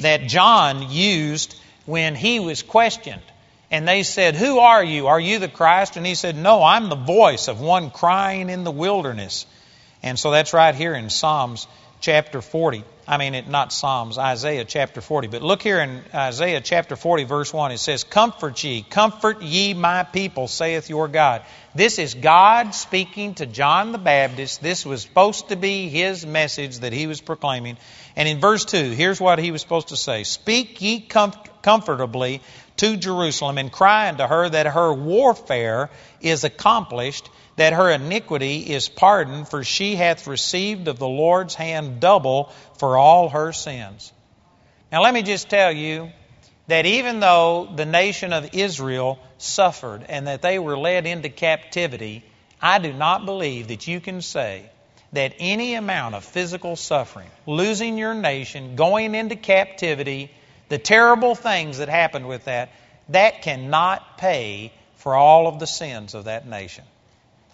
that 0.00 0.28
John 0.28 0.90
used 0.90 1.56
when 1.86 2.14
he 2.14 2.40
was 2.40 2.62
questioned. 2.62 3.22
And 3.70 3.86
they 3.86 4.02
said, 4.02 4.34
Who 4.34 4.58
are 4.60 4.82
you? 4.82 5.08
Are 5.08 5.20
you 5.20 5.38
the 5.38 5.48
Christ? 5.48 5.96
And 5.96 6.06
he 6.06 6.14
said, 6.14 6.36
No, 6.36 6.62
I'm 6.62 6.88
the 6.88 6.96
voice 6.96 7.48
of 7.48 7.60
one 7.60 7.90
crying 7.90 8.48
in 8.48 8.64
the 8.64 8.70
wilderness. 8.70 9.46
And 10.02 10.18
so 10.18 10.30
that's 10.30 10.52
right 10.52 10.74
here 10.74 10.94
in 10.94 11.10
Psalms 11.10 11.66
chapter 12.00 12.40
40. 12.40 12.84
I 13.08 13.16
mean, 13.16 13.34
it, 13.34 13.48
not 13.48 13.72
Psalms, 13.72 14.18
Isaiah 14.18 14.66
chapter 14.66 15.00
40. 15.00 15.28
But 15.28 15.40
look 15.42 15.62
here 15.62 15.80
in 15.80 16.02
Isaiah 16.12 16.60
chapter 16.60 16.94
40, 16.94 17.24
verse 17.24 17.54
1. 17.54 17.72
It 17.72 17.78
says, 17.78 18.04
Comfort 18.04 18.62
ye, 18.62 18.82
comfort 18.82 19.40
ye 19.40 19.72
my 19.72 20.02
people, 20.02 20.46
saith 20.46 20.90
your 20.90 21.08
God. 21.08 21.40
This 21.74 21.98
is 21.98 22.12
God 22.12 22.74
speaking 22.74 23.34
to 23.36 23.46
John 23.46 23.92
the 23.92 23.98
Baptist. 23.98 24.62
This 24.62 24.84
was 24.84 25.00
supposed 25.00 25.48
to 25.48 25.56
be 25.56 25.88
his 25.88 26.26
message 26.26 26.80
that 26.80 26.92
he 26.92 27.06
was 27.06 27.22
proclaiming. 27.22 27.78
And 28.14 28.28
in 28.28 28.40
verse 28.40 28.66
2, 28.66 28.90
here's 28.90 29.18
what 29.18 29.38
he 29.38 29.52
was 29.52 29.62
supposed 29.62 29.88
to 29.88 29.96
say 29.96 30.24
Speak 30.24 30.82
ye 30.82 31.00
comfortably 31.00 32.42
to 32.78 32.96
Jerusalem 32.96 33.58
and 33.58 33.70
cry 33.70 34.08
unto 34.08 34.24
her 34.24 34.48
that 34.48 34.66
her 34.66 34.92
warfare 34.92 35.90
is 36.20 36.44
accomplished, 36.44 37.28
that 37.56 37.72
her 37.72 37.90
iniquity 37.90 38.58
is 38.58 38.88
pardoned, 38.88 39.48
for 39.48 39.62
she 39.62 39.96
hath 39.96 40.26
received 40.26 40.88
of 40.88 40.98
the 40.98 41.08
Lord's 41.08 41.54
hand 41.54 42.00
double 42.00 42.52
for 42.78 42.96
all 42.96 43.28
her 43.28 43.52
sins. 43.52 44.12
Now, 44.90 45.02
let 45.02 45.12
me 45.12 45.22
just 45.22 45.48
tell 45.48 45.72
you 45.72 46.10
that 46.68 46.86
even 46.86 47.20
though 47.20 47.68
the 47.74 47.86
nation 47.86 48.32
of 48.32 48.54
Israel 48.54 49.18
suffered 49.38 50.04
and 50.08 50.26
that 50.26 50.42
they 50.42 50.58
were 50.58 50.78
led 50.78 51.06
into 51.06 51.28
captivity, 51.28 52.24
I 52.60 52.78
do 52.78 52.92
not 52.92 53.24
believe 53.24 53.68
that 53.68 53.86
you 53.86 54.00
can 54.00 54.22
say 54.22 54.70
that 55.12 55.34
any 55.38 55.74
amount 55.74 56.14
of 56.14 56.24
physical 56.24 56.76
suffering, 56.76 57.28
losing 57.46 57.96
your 57.96 58.14
nation, 58.14 58.76
going 58.76 59.14
into 59.14 59.36
captivity, 59.36 60.30
the 60.68 60.78
terrible 60.78 61.34
things 61.34 61.78
that 61.78 61.88
happened 61.88 62.28
with 62.28 62.44
that, 62.44 62.70
that 63.08 63.42
cannot 63.42 64.18
pay 64.18 64.72
for 64.96 65.14
all 65.14 65.46
of 65.46 65.58
the 65.58 65.66
sins 65.66 66.14
of 66.14 66.24
that 66.24 66.46
nation. 66.46 66.84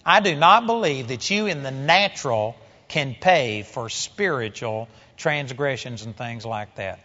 I 0.05 0.19
do 0.19 0.35
not 0.35 0.67
believe 0.67 1.07
that 1.07 1.29
you 1.29 1.47
in 1.47 1.63
the 1.63 1.71
natural 1.71 2.55
can 2.87 3.15
pay 3.19 3.63
for 3.63 3.89
spiritual 3.89 4.87
transgressions 5.17 6.03
and 6.03 6.15
things 6.15 6.45
like 6.45 6.75
that. 6.75 6.99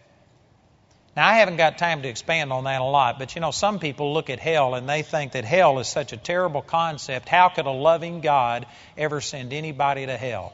Now, 1.17 1.27
I 1.27 1.35
haven't 1.35 1.57
got 1.57 1.79
time 1.79 2.03
to 2.03 2.09
expand 2.09 2.53
on 2.53 2.65
that 2.65 2.81
a 2.81 2.85
lot, 2.85 3.19
but 3.19 3.35
you 3.35 3.41
know, 3.41 3.51
some 3.51 3.79
people 3.79 4.15
look 4.15 4.31
at 4.31 4.39
hell 4.39 4.75
and 4.75 4.89
they 4.89 5.03
think 5.03 5.33
that 5.33 5.45
hell 5.45 5.79
is 5.79 5.89
such 5.89 6.13
a 6.13 6.17
terrible 6.17 6.63
concept. 6.63 7.29
How 7.29 7.49
could 7.49 7.67
a 7.67 7.71
loving 7.71 8.21
God 8.21 8.67
ever 8.97 9.21
send 9.21 9.53
anybody 9.53 10.07
to 10.07 10.17
hell? 10.17 10.53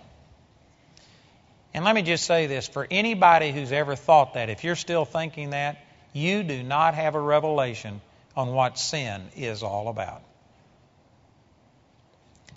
And 1.76 1.84
let 1.84 1.94
me 1.94 2.00
just 2.00 2.24
say 2.24 2.46
this 2.46 2.66
for 2.66 2.86
anybody 2.90 3.52
who's 3.52 3.70
ever 3.70 3.96
thought 3.96 4.32
that, 4.32 4.48
if 4.48 4.64
you're 4.64 4.76
still 4.76 5.04
thinking 5.04 5.50
that, 5.50 5.76
you 6.14 6.42
do 6.42 6.62
not 6.62 6.94
have 6.94 7.14
a 7.14 7.20
revelation 7.20 8.00
on 8.34 8.54
what 8.54 8.78
sin 8.78 9.22
is 9.36 9.62
all 9.62 9.88
about. 9.88 10.22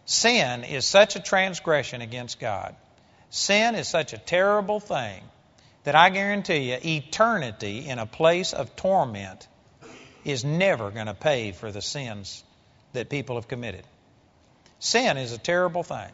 Sin 0.06 0.64
is 0.64 0.86
such 0.86 1.18
a 1.18 1.20
transgression 1.20 2.00
against 2.00 2.40
God. 2.40 2.78
Sin 3.30 3.76
is 3.76 3.90
such 3.90 4.14
a 4.14 4.18
terrible 4.18 4.80
thing 4.80 5.22
that 5.84 5.96
I 5.96 6.12
guarantee 6.12 6.72
you, 6.72 6.78
eternity 6.82 7.90
in 7.90 8.00
a 8.00 8.06
place 8.06 8.54
of 8.54 8.78
torment 8.78 9.50
is 10.24 10.46
never 10.46 10.92
going 10.92 11.08
to 11.08 11.14
pay 11.14 11.52
for 11.52 11.74
the 11.74 11.82
sins 11.82 12.42
that 12.94 13.10
people 13.10 13.36
have 13.36 13.50
committed. 13.50 13.84
Sin 14.80 15.18
is 15.18 15.34
a 15.34 15.38
terrible 15.38 15.84
thing. 15.84 16.10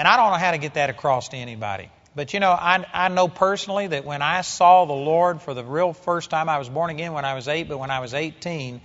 And 0.00 0.08
I 0.08 0.16
don't 0.16 0.30
know 0.30 0.38
how 0.38 0.52
to 0.52 0.56
get 0.56 0.74
that 0.74 0.88
across 0.88 1.28
to 1.28 1.36
anybody. 1.36 1.90
But 2.16 2.32
you 2.32 2.40
know, 2.40 2.52
I, 2.52 2.86
I 2.90 3.08
know 3.08 3.28
personally 3.28 3.88
that 3.88 4.06
when 4.06 4.22
I 4.22 4.40
saw 4.40 4.86
the 4.86 4.94
Lord 4.94 5.42
for 5.42 5.52
the 5.52 5.62
real 5.62 5.92
first 5.92 6.30
time, 6.30 6.48
I 6.48 6.56
was 6.56 6.70
born 6.70 6.88
again 6.88 7.12
when 7.12 7.26
I 7.26 7.34
was 7.34 7.48
eight, 7.48 7.68
but 7.68 7.76
when 7.76 7.90
I 7.90 8.00
was 8.00 8.14
18, 8.14 8.80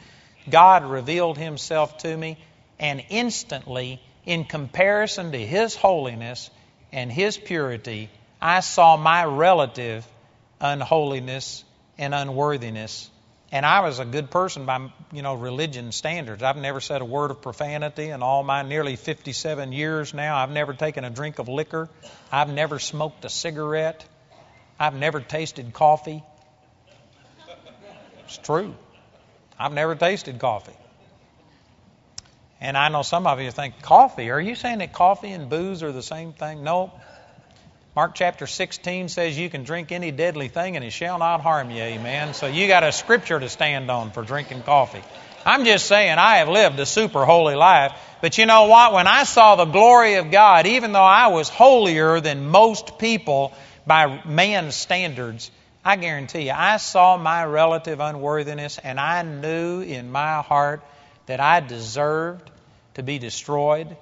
God 0.49 0.83
revealed 0.83 1.37
Himself 1.37 1.99
to 1.99 2.17
me, 2.17 2.37
and 2.79 3.01
instantly, 3.07 4.01
in 4.25 4.43
comparison 4.43 5.31
to 5.31 5.37
His 5.37 5.73
holiness 5.73 6.49
and 6.91 7.09
His 7.09 7.37
purity, 7.37 8.09
I 8.41 8.59
saw 8.59 8.97
my 8.97 9.23
relative 9.23 10.05
unholiness 10.59 11.63
and 11.97 12.13
unworthiness 12.13 13.09
and 13.55 13.65
I 13.65 13.79
was 13.79 13.99
a 13.99 14.05
good 14.05 14.31
person 14.31 14.65
by 14.65 14.91
you 15.13 15.21
know 15.21 15.33
religion 15.33 15.93
standards. 15.93 16.43
I've 16.43 16.57
never 16.57 16.81
said 16.81 17.01
a 17.01 17.05
word 17.05 17.31
of 17.31 17.41
profanity 17.41 18.09
in 18.09 18.21
all 18.21 18.43
my 18.43 18.63
nearly 18.63 18.97
57 18.97 19.71
years 19.71 20.13
now. 20.13 20.35
I've 20.35 20.51
never 20.51 20.73
taken 20.73 21.05
a 21.05 21.09
drink 21.09 21.39
of 21.39 21.47
liquor. 21.47 21.87
I've 22.33 22.49
never 22.49 22.79
smoked 22.79 23.23
a 23.23 23.29
cigarette. 23.29 24.03
I've 24.77 24.93
never 24.93 25.21
tasted 25.21 25.71
coffee. 25.71 26.21
It's 28.25 28.37
true. 28.39 28.75
I've 29.57 29.71
never 29.71 29.95
tasted 29.95 30.37
coffee. 30.37 30.75
And 32.59 32.77
I 32.77 32.89
know 32.89 33.03
some 33.03 33.25
of 33.25 33.39
you 33.39 33.51
think, 33.51 33.81
coffee? 33.81 34.31
Are 34.31 34.41
you 34.41 34.55
saying 34.55 34.79
that 34.79 34.91
coffee 34.91 35.31
and 35.31 35.49
booze 35.49 35.81
are 35.81 35.93
the 35.93 36.03
same 36.03 36.33
thing? 36.33 36.65
No, 36.65 36.91
Mark 37.95 38.13
chapter 38.13 38.45
16 38.45 39.07
says 39.07 39.39
you 39.39 39.49
can 39.49 39.63
drink 39.63 39.93
any 39.93 40.11
deadly 40.11 40.49
thing 40.49 40.75
and 40.75 40.83
it 40.83 40.91
shall 40.91 41.17
not 41.17 41.39
harm 41.39 41.71
you, 41.71 41.81
amen. 41.81 42.33
So 42.33 42.45
you 42.45 42.67
got 42.67 42.83
a 42.83 42.91
scripture 42.91 43.39
to 43.39 43.47
stand 43.47 43.89
on 43.89 44.11
for 44.11 44.21
drinking 44.21 44.63
coffee. 44.63 45.01
I'm 45.45 45.63
just 45.63 45.85
saying 45.85 46.17
I 46.17 46.37
have 46.39 46.49
lived 46.49 46.77
a 46.81 46.85
super 46.85 47.23
holy 47.23 47.55
life. 47.55 47.93
But 48.19 48.37
you 48.37 48.47
know 48.47 48.65
what? 48.65 48.91
When 48.91 49.07
I 49.07 49.23
saw 49.23 49.55
the 49.55 49.63
glory 49.63 50.15
of 50.15 50.29
God, 50.29 50.67
even 50.67 50.91
though 50.91 51.05
I 51.05 51.27
was 51.27 51.47
holier 51.47 52.19
than 52.19 52.49
most 52.49 52.99
people 52.99 53.53
by 53.87 54.21
man's 54.25 54.75
standards, 54.75 55.49
I 55.85 55.95
guarantee 55.95 56.47
you, 56.47 56.53
I 56.53 56.75
saw 56.75 57.15
my 57.15 57.45
relative 57.45 58.01
unworthiness 58.01 58.77
and 58.77 58.99
I 58.99 59.21
knew 59.21 59.79
in 59.79 60.11
my 60.11 60.41
heart 60.41 60.83
that 61.27 61.39
I 61.39 61.61
deserved 61.61 62.51
to 62.95 63.03
be 63.03 63.19
destroyed 63.19 63.95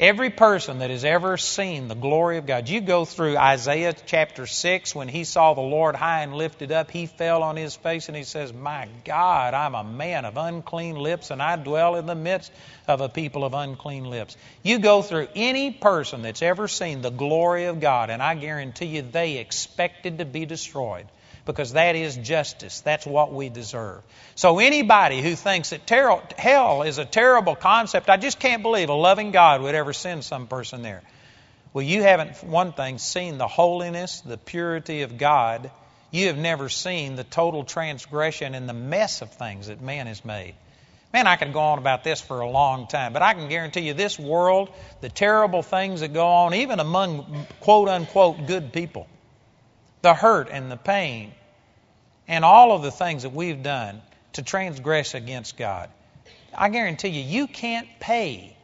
Every 0.00 0.30
person 0.30 0.78
that 0.78 0.90
has 0.90 1.04
ever 1.04 1.36
seen 1.36 1.88
the 1.88 1.96
glory 1.96 2.38
of 2.38 2.46
God, 2.46 2.68
you 2.68 2.80
go 2.80 3.04
through 3.04 3.36
Isaiah 3.36 3.92
chapter 4.06 4.46
6, 4.46 4.94
when 4.94 5.08
he 5.08 5.24
saw 5.24 5.54
the 5.54 5.60
Lord 5.60 5.96
high 5.96 6.22
and 6.22 6.34
lifted 6.34 6.70
up, 6.70 6.92
he 6.92 7.06
fell 7.06 7.42
on 7.42 7.56
his 7.56 7.74
face 7.74 8.06
and 8.06 8.16
he 8.16 8.22
says, 8.22 8.52
My 8.52 8.86
God, 9.04 9.54
I'm 9.54 9.74
a 9.74 9.82
man 9.82 10.24
of 10.24 10.36
unclean 10.36 10.94
lips, 10.94 11.32
and 11.32 11.42
I 11.42 11.56
dwell 11.56 11.96
in 11.96 12.06
the 12.06 12.14
midst 12.14 12.52
of 12.86 13.00
a 13.00 13.08
people 13.08 13.44
of 13.44 13.54
unclean 13.54 14.04
lips. 14.04 14.36
You 14.62 14.78
go 14.78 15.02
through 15.02 15.26
any 15.34 15.72
person 15.72 16.22
that's 16.22 16.42
ever 16.42 16.68
seen 16.68 17.02
the 17.02 17.10
glory 17.10 17.64
of 17.64 17.80
God, 17.80 18.10
and 18.10 18.22
I 18.22 18.36
guarantee 18.36 18.86
you 18.86 19.02
they 19.02 19.38
expected 19.38 20.18
to 20.18 20.24
be 20.24 20.46
destroyed 20.46 21.08
because 21.48 21.72
that 21.72 21.96
is 21.96 22.14
justice. 22.14 22.82
That's 22.82 23.06
what 23.06 23.32
we 23.32 23.48
deserve. 23.48 24.02
So 24.34 24.58
anybody 24.58 25.22
who 25.22 25.34
thinks 25.34 25.70
that 25.70 25.86
ter- 25.86 26.20
hell 26.36 26.82
is 26.82 26.98
a 26.98 27.06
terrible 27.06 27.56
concept, 27.56 28.10
I 28.10 28.18
just 28.18 28.38
can't 28.38 28.62
believe 28.62 28.90
a 28.90 28.94
loving 28.94 29.30
God 29.30 29.62
would 29.62 29.74
ever 29.74 29.94
send 29.94 30.24
some 30.24 30.46
person 30.46 30.82
there. 30.82 31.02
Well, 31.72 31.84
you 31.84 32.02
haven't, 32.02 32.44
one 32.44 32.72
thing, 32.72 32.98
seen 32.98 33.38
the 33.38 33.48
holiness, 33.48 34.20
the 34.20 34.36
purity 34.36 35.00
of 35.02 35.16
God. 35.16 35.70
You 36.10 36.26
have 36.26 36.36
never 36.36 36.68
seen 36.68 37.16
the 37.16 37.24
total 37.24 37.64
transgression 37.64 38.54
and 38.54 38.68
the 38.68 38.74
mess 38.74 39.22
of 39.22 39.32
things 39.32 39.68
that 39.68 39.80
man 39.80 40.06
has 40.06 40.26
made. 40.26 40.54
Man, 41.14 41.26
I 41.26 41.36
could 41.36 41.54
go 41.54 41.60
on 41.60 41.78
about 41.78 42.04
this 42.04 42.20
for 42.20 42.40
a 42.40 42.50
long 42.50 42.88
time, 42.88 43.14
but 43.14 43.22
I 43.22 43.32
can 43.32 43.48
guarantee 43.48 43.80
you 43.80 43.94
this 43.94 44.18
world, 44.18 44.70
the 45.00 45.08
terrible 45.08 45.62
things 45.62 46.00
that 46.00 46.12
go 46.12 46.26
on, 46.26 46.52
even 46.52 46.78
among 46.78 47.46
quote 47.60 47.88
unquote 47.88 48.46
good 48.46 48.70
people, 48.70 49.06
the 50.02 50.12
hurt 50.12 50.50
and 50.50 50.70
the 50.70 50.76
pain 50.76 51.32
and 52.28 52.44
all 52.44 52.72
of 52.72 52.82
the 52.82 52.90
things 52.90 53.22
that 53.24 53.32
we've 53.32 53.62
done 53.62 54.00
to 54.34 54.42
transgress 54.42 55.14
against 55.14 55.56
God. 55.56 55.90
I 56.54 56.68
guarantee 56.68 57.08
you, 57.08 57.22
you 57.22 57.46
can't 57.46 57.88
pay 57.98 58.56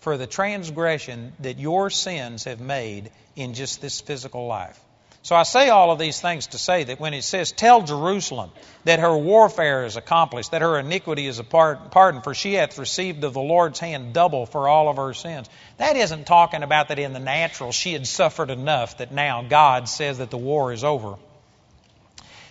for 0.00 0.16
the 0.16 0.26
transgression 0.26 1.32
that 1.40 1.58
your 1.58 1.90
sins 1.90 2.44
have 2.44 2.60
made 2.60 3.10
in 3.36 3.54
just 3.54 3.80
this 3.80 4.00
physical 4.00 4.46
life. 4.46 4.78
So 5.22 5.34
I 5.36 5.42
say 5.42 5.68
all 5.68 5.90
of 5.90 5.98
these 5.98 6.20
things 6.20 6.46
to 6.48 6.58
say 6.58 6.84
that 6.84 7.00
when 7.00 7.12
it 7.12 7.22
says, 7.22 7.52
Tell 7.52 7.82
Jerusalem 7.82 8.50
that 8.84 9.00
her 9.00 9.16
warfare 9.16 9.84
is 9.84 9.96
accomplished, 9.96 10.52
that 10.52 10.62
her 10.62 10.78
iniquity 10.78 11.26
is 11.26 11.40
pardoned, 11.42 12.24
for 12.24 12.34
she 12.34 12.54
hath 12.54 12.78
received 12.78 13.24
of 13.24 13.34
the 13.34 13.40
Lord's 13.40 13.80
hand 13.80 14.14
double 14.14 14.46
for 14.46 14.68
all 14.68 14.88
of 14.88 14.96
her 14.96 15.12
sins. 15.12 15.50
That 15.76 15.96
isn't 15.96 16.26
talking 16.26 16.62
about 16.62 16.88
that 16.88 16.98
in 16.98 17.12
the 17.12 17.18
natural 17.18 17.72
she 17.72 17.92
had 17.92 18.06
suffered 18.06 18.50
enough 18.50 18.98
that 18.98 19.12
now 19.12 19.42
God 19.42 19.88
says 19.88 20.18
that 20.18 20.30
the 20.30 20.38
war 20.38 20.72
is 20.72 20.84
over. 20.84 21.16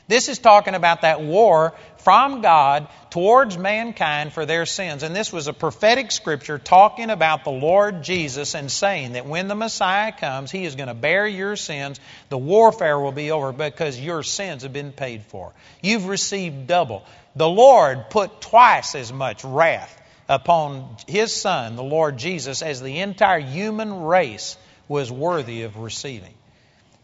This 0.08 0.30
is 0.30 0.40
talking 0.40 0.74
about 0.74 1.02
that 1.02 1.22
war 1.22 1.74
from 1.98 2.42
God 2.42 2.88
towards 3.10 3.58
mankind 3.58 4.32
for 4.32 4.46
their 4.46 4.66
sins. 4.66 5.04
And 5.04 5.14
this 5.14 5.34
was 5.34 5.48
a 5.48 5.54
prophetic 5.54 6.14
scripture 6.14 6.58
talking 6.58 7.10
about 7.10 7.44
the 7.44 7.52
Lord 7.52 8.04
Jesus 8.04 8.56
and 8.56 8.72
saying 8.72 9.14
that 9.14 9.26
when 9.26 9.50
the 9.50 9.56
Messiah 9.56 10.14
comes, 10.18 10.50
he 10.50 10.64
is 10.64 10.76
going 10.76 10.88
to 10.88 10.94
bear 10.94 11.28
your 11.28 11.58
sins. 11.58 12.00
The 12.30 12.38
warfare 12.38 12.98
will 12.98 13.12
be 13.12 13.32
over 13.32 13.52
because 13.52 14.00
your 14.00 14.24
sins 14.24 14.64
have 14.64 14.72
been 14.72 14.94
paid 14.94 15.24
for. 15.24 15.52
You've 15.82 16.08
received 16.08 16.68
double. 16.68 17.04
The 17.36 17.50
Lord 17.50 18.10
put 18.10 18.40
twice 18.40 18.96
as 18.96 19.12
much 19.12 19.44
wrath 19.44 20.02
upon 20.30 20.96
his 21.06 21.34
Son, 21.34 21.76
the 21.76 21.84
Lord 21.84 22.18
Jesus, 22.18 22.62
as 22.62 22.82
the 22.82 23.00
entire 23.00 23.40
human 23.40 24.04
race 24.04 24.58
was 24.88 25.12
worthy 25.12 25.64
of 25.64 25.78
receiving. 25.78 26.34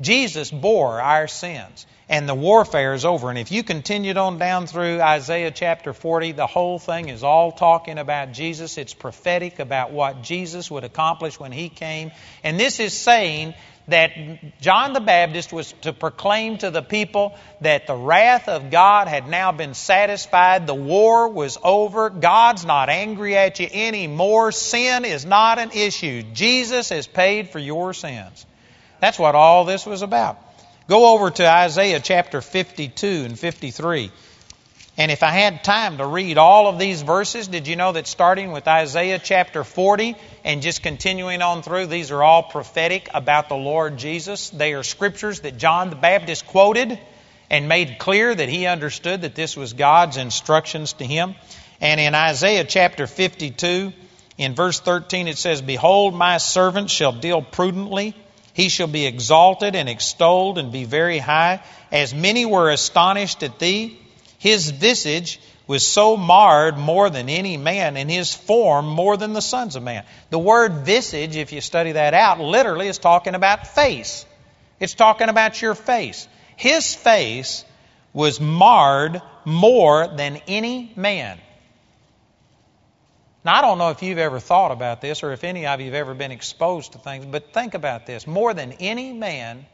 Jesus 0.03 0.51
bore 0.51 1.01
our 1.01 1.27
sins 1.27 1.87
and 2.09 2.27
the 2.27 2.35
warfare 2.35 2.93
is 2.93 3.05
over. 3.05 3.29
And 3.29 3.39
if 3.39 3.51
you 3.51 3.63
continued 3.63 4.17
on 4.17 4.37
down 4.37 4.67
through 4.67 5.01
Isaiah 5.01 5.51
chapter 5.51 5.93
40, 5.93 6.33
the 6.33 6.47
whole 6.47 6.77
thing 6.77 7.09
is 7.09 7.23
all 7.23 7.51
talking 7.51 7.97
about 7.97 8.33
Jesus. 8.33 8.77
It's 8.77 8.93
prophetic 8.93 9.59
about 9.59 9.91
what 9.91 10.21
Jesus 10.21 10.69
would 10.69 10.83
accomplish 10.83 11.39
when 11.39 11.51
he 11.51 11.69
came. 11.69 12.11
And 12.43 12.59
this 12.59 12.79
is 12.79 12.93
saying 12.93 13.53
that 13.87 14.11
John 14.61 14.93
the 14.93 14.99
Baptist 14.99 15.51
was 15.51 15.73
to 15.81 15.91
proclaim 15.91 16.57
to 16.59 16.71
the 16.71 16.81
people 16.81 17.35
that 17.61 17.87
the 17.87 17.95
wrath 17.95 18.47
of 18.47 18.69
God 18.69 19.07
had 19.07 19.27
now 19.27 19.51
been 19.51 19.73
satisfied. 19.73 20.67
The 20.67 20.75
war 20.75 21.29
was 21.29 21.57
over. 21.63 22.09
God's 22.09 22.65
not 22.65 22.89
angry 22.89 23.35
at 23.37 23.59
you 23.59 23.67
anymore. 23.71 24.51
Sin 24.51 25.05
is 25.05 25.25
not 25.25 25.57
an 25.59 25.71
issue. 25.71 26.23
Jesus 26.33 26.89
has 26.89 27.07
paid 27.07 27.49
for 27.49 27.59
your 27.59 27.93
sins. 27.93 28.45
That's 29.03 29.19
what 29.19 29.35
all 29.35 29.65
this 29.65 29.85
was 29.85 30.01
about. 30.01 30.37
Go 30.87 31.13
over 31.13 31.29
to 31.29 31.45
Isaiah 31.45 31.99
chapter 31.99 32.39
52 32.39 33.05
and 33.25 33.37
53. 33.37 34.09
And 34.97 35.11
if 35.11 35.23
I 35.23 35.31
had 35.31 35.61
time 35.61 35.97
to 35.97 36.05
read 36.05 36.37
all 36.37 36.69
of 36.69 36.79
these 36.79 37.01
verses, 37.01 37.49
did 37.49 37.67
you 37.67 37.75
know 37.75 37.91
that 37.91 38.07
starting 38.07 38.53
with 38.53 38.65
Isaiah 38.65 39.19
chapter 39.19 39.65
40 39.65 40.15
and 40.45 40.61
just 40.61 40.83
continuing 40.83 41.41
on 41.41 41.63
through, 41.63 41.87
these 41.87 42.11
are 42.11 42.23
all 42.23 42.43
prophetic 42.43 43.09
about 43.13 43.49
the 43.49 43.57
Lord 43.57 43.97
Jesus? 43.97 44.51
They 44.51 44.71
are 44.71 44.83
scriptures 44.83 45.41
that 45.41 45.57
John 45.57 45.89
the 45.89 45.97
Baptist 45.97 46.47
quoted 46.47 46.97
and 47.49 47.67
made 47.67 47.99
clear 47.99 48.33
that 48.33 48.47
he 48.47 48.67
understood 48.67 49.23
that 49.23 49.35
this 49.35 49.57
was 49.57 49.73
God's 49.73 50.15
instructions 50.15 50.93
to 50.93 51.05
him. 51.05 51.35
And 51.81 51.99
in 51.99 52.15
Isaiah 52.15 52.63
chapter 52.63 53.05
52, 53.05 53.91
in 54.37 54.55
verse 54.55 54.79
13, 54.79 55.27
it 55.27 55.37
says, 55.37 55.61
Behold, 55.61 56.15
my 56.15 56.37
servant 56.37 56.89
shall 56.89 57.11
deal 57.11 57.41
prudently. 57.41 58.15
He 58.53 58.69
shall 58.69 58.87
be 58.87 59.05
exalted 59.05 59.75
and 59.75 59.89
extolled 59.89 60.57
and 60.57 60.71
be 60.71 60.85
very 60.85 61.17
high. 61.17 61.61
As 61.91 62.13
many 62.13 62.45
were 62.45 62.69
astonished 62.69 63.43
at 63.43 63.59
thee, 63.59 63.99
his 64.37 64.69
visage 64.69 65.39
was 65.65 65.87
so 65.87 66.17
marred 66.17 66.77
more 66.77 67.09
than 67.09 67.29
any 67.29 67.57
man, 67.57 67.97
and 67.97 68.11
his 68.11 68.33
form 68.33 68.85
more 68.85 69.17
than 69.17 69.33
the 69.33 69.41
sons 69.41 69.75
of 69.75 69.83
man. 69.83 70.03
The 70.29 70.39
word 70.39 70.85
visage, 70.85 71.37
if 71.37 71.53
you 71.53 71.61
study 71.61 71.93
that 71.93 72.13
out, 72.13 72.39
literally 72.39 72.87
is 72.87 72.97
talking 72.97 73.35
about 73.35 73.67
face. 73.67 74.25
It's 74.79 74.93
talking 74.93 75.29
about 75.29 75.61
your 75.61 75.75
face. 75.75 76.27
His 76.57 76.93
face 76.93 77.63
was 78.11 78.39
marred 78.39 79.21
more 79.45 80.07
than 80.07 80.41
any 80.47 80.91
man. 80.95 81.39
Now, 83.45 83.55
I 83.55 83.61
don't 83.61 83.77
know 83.77 83.89
if 83.89 84.01
you've 84.01 84.19
ever 84.19 84.39
thought 84.39 84.71
about 84.71 85.01
this 85.01 85.21
or 85.21 85.33
if 85.33 85.43
any 85.43 85.65
of 85.65 85.79
you 85.81 85.87
have 85.87 85.95
ever 85.95 86.13
been 86.13 86.31
exposed 86.31 86.93
to 86.93 86.97
things, 86.97 87.25
but 87.25 87.51
think 87.53 87.73
about 87.73 88.05
this. 88.05 88.25
More 88.25 88.53
than 88.53 88.71
any 88.73 89.11
man 89.11 89.65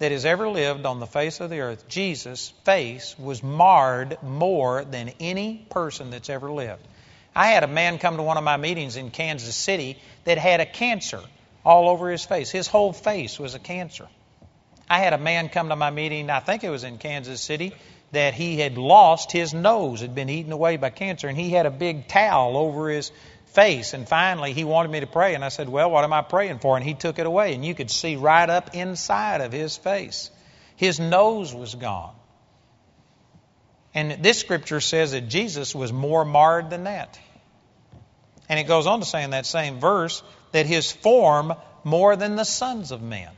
that 0.00 0.10
has 0.10 0.24
ever 0.24 0.48
lived 0.48 0.84
on 0.86 0.98
the 0.98 1.06
face 1.06 1.40
of 1.40 1.48
the 1.48 1.60
earth, 1.60 1.88
Jesus' 1.88 2.52
face 2.64 3.16
was 3.16 3.44
marred 3.44 4.18
more 4.22 4.84
than 4.84 5.12
any 5.20 5.66
person 5.70 6.10
that's 6.10 6.28
ever 6.28 6.50
lived. 6.50 6.82
I 7.34 7.48
had 7.48 7.62
a 7.62 7.68
man 7.68 7.98
come 7.98 8.16
to 8.16 8.24
one 8.24 8.38
of 8.38 8.44
my 8.44 8.56
meetings 8.56 8.96
in 8.96 9.10
Kansas 9.10 9.54
City 9.54 9.98
that 10.24 10.38
had 10.38 10.60
a 10.60 10.66
cancer 10.66 11.20
all 11.64 11.88
over 11.88 12.10
his 12.10 12.24
face. 12.24 12.50
His 12.50 12.66
whole 12.66 12.92
face 12.92 13.38
was 13.38 13.54
a 13.54 13.60
cancer. 13.60 14.08
I 14.90 14.98
had 14.98 15.12
a 15.12 15.18
man 15.18 15.48
come 15.48 15.68
to 15.68 15.76
my 15.76 15.90
meeting, 15.90 16.28
I 16.30 16.40
think 16.40 16.64
it 16.64 16.70
was 16.70 16.82
in 16.82 16.98
Kansas 16.98 17.40
City, 17.40 17.72
that 18.12 18.34
he 18.34 18.58
had 18.58 18.78
lost 18.78 19.32
his 19.32 19.52
nose, 19.52 20.00
had 20.00 20.14
been 20.14 20.28
eaten 20.28 20.52
away 20.52 20.76
by 20.76 20.90
cancer, 20.90 21.28
and 21.28 21.36
he 21.36 21.50
had 21.50 21.66
a 21.66 21.70
big 21.70 22.08
towel 22.08 22.56
over 22.56 22.88
his 22.88 23.10
face. 23.46 23.94
And 23.94 24.08
finally, 24.08 24.52
he 24.52 24.64
wanted 24.64 24.90
me 24.90 25.00
to 25.00 25.06
pray, 25.06 25.34
and 25.34 25.44
I 25.44 25.48
said, 25.48 25.68
Well, 25.68 25.90
what 25.90 26.04
am 26.04 26.12
I 26.12 26.22
praying 26.22 26.60
for? 26.60 26.76
And 26.76 26.84
he 26.84 26.94
took 26.94 27.18
it 27.18 27.26
away, 27.26 27.54
and 27.54 27.64
you 27.64 27.74
could 27.74 27.90
see 27.90 28.16
right 28.16 28.48
up 28.48 28.74
inside 28.74 29.40
of 29.40 29.52
his 29.52 29.76
face. 29.76 30.30
His 30.76 31.00
nose 31.00 31.54
was 31.54 31.74
gone. 31.74 32.14
And 33.94 34.22
this 34.22 34.38
scripture 34.38 34.80
says 34.80 35.12
that 35.12 35.28
Jesus 35.28 35.74
was 35.74 35.90
more 35.92 36.24
marred 36.24 36.68
than 36.68 36.84
that. 36.84 37.18
And 38.48 38.60
it 38.60 38.64
goes 38.64 38.86
on 38.86 39.00
to 39.00 39.06
say 39.06 39.24
in 39.24 39.30
that 39.30 39.46
same 39.46 39.80
verse 39.80 40.22
that 40.52 40.66
his 40.66 40.92
form 40.92 41.54
more 41.82 42.14
than 42.14 42.36
the 42.36 42.44
sons 42.44 42.92
of 42.92 43.00
men. 43.00 43.30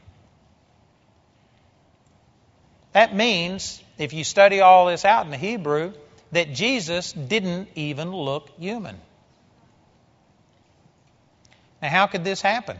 That 2.92 3.14
means, 3.14 3.82
if 3.98 4.12
you 4.12 4.24
study 4.24 4.60
all 4.60 4.86
this 4.86 5.04
out 5.04 5.24
in 5.24 5.30
the 5.30 5.36
Hebrew, 5.36 5.92
that 6.32 6.52
Jesus 6.52 7.12
didn't 7.12 7.68
even 7.74 8.12
look 8.12 8.50
human. 8.58 8.96
Now, 11.82 11.88
how 11.88 12.06
could 12.06 12.24
this 12.24 12.40
happen? 12.40 12.76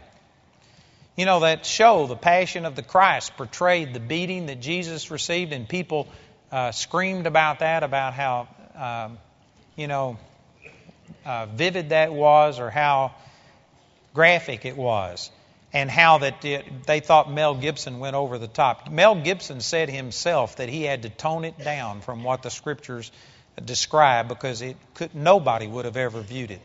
You 1.17 1.27
know, 1.27 1.41
that 1.41 1.67
show, 1.67 2.07
The 2.07 2.17
Passion 2.17 2.65
of 2.65 2.77
the 2.77 2.83
Christ, 2.83 3.37
portrayed 3.37 3.93
the 3.93 4.01
beating 4.01 4.47
that 4.47 4.61
Jesus 4.61 5.11
received, 5.11 5.53
and 5.53 5.69
people 5.69 6.09
uh, 6.53 6.71
screamed 6.73 7.27
about 7.27 7.61
that, 7.61 7.83
about 7.83 8.15
how, 8.15 8.49
um, 8.77 9.19
you 9.77 9.89
know, 9.89 10.19
uh, 11.25 11.47
vivid 11.47 11.91
that 11.91 12.13
was 12.13 12.61
or 12.61 12.71
how 12.71 13.15
graphic 14.15 14.65
it 14.65 14.77
was 14.77 15.31
and 15.73 15.91
how 15.91 16.19
that 16.19 16.45
it, 16.45 16.87
they 16.87 17.01
thought 17.01 17.31
Mel 17.31 17.55
Gibson 17.55 17.99
went 17.99 18.17
over 18.17 18.39
the 18.39 18.49
top. 18.49 18.91
Mel 18.91 19.15
Gibson 19.15 19.61
said 19.61 19.91
himself 19.91 20.57
that 20.57 20.69
he 20.69 20.83
had 20.83 21.03
to 21.03 21.11
tone 21.11 21.45
it 21.45 21.59
down 21.59 22.01
from 22.01 22.25
what 22.25 22.43
the 22.43 22.51
scriptures 22.51 23.13
describe 23.65 24.29
because 24.29 24.63
it 24.63 24.77
could, 24.95 25.15
nobody 25.15 25.67
would 25.67 25.85
have 25.85 25.97
ever 25.97 26.21
viewed 26.21 26.51
it. 26.51 26.61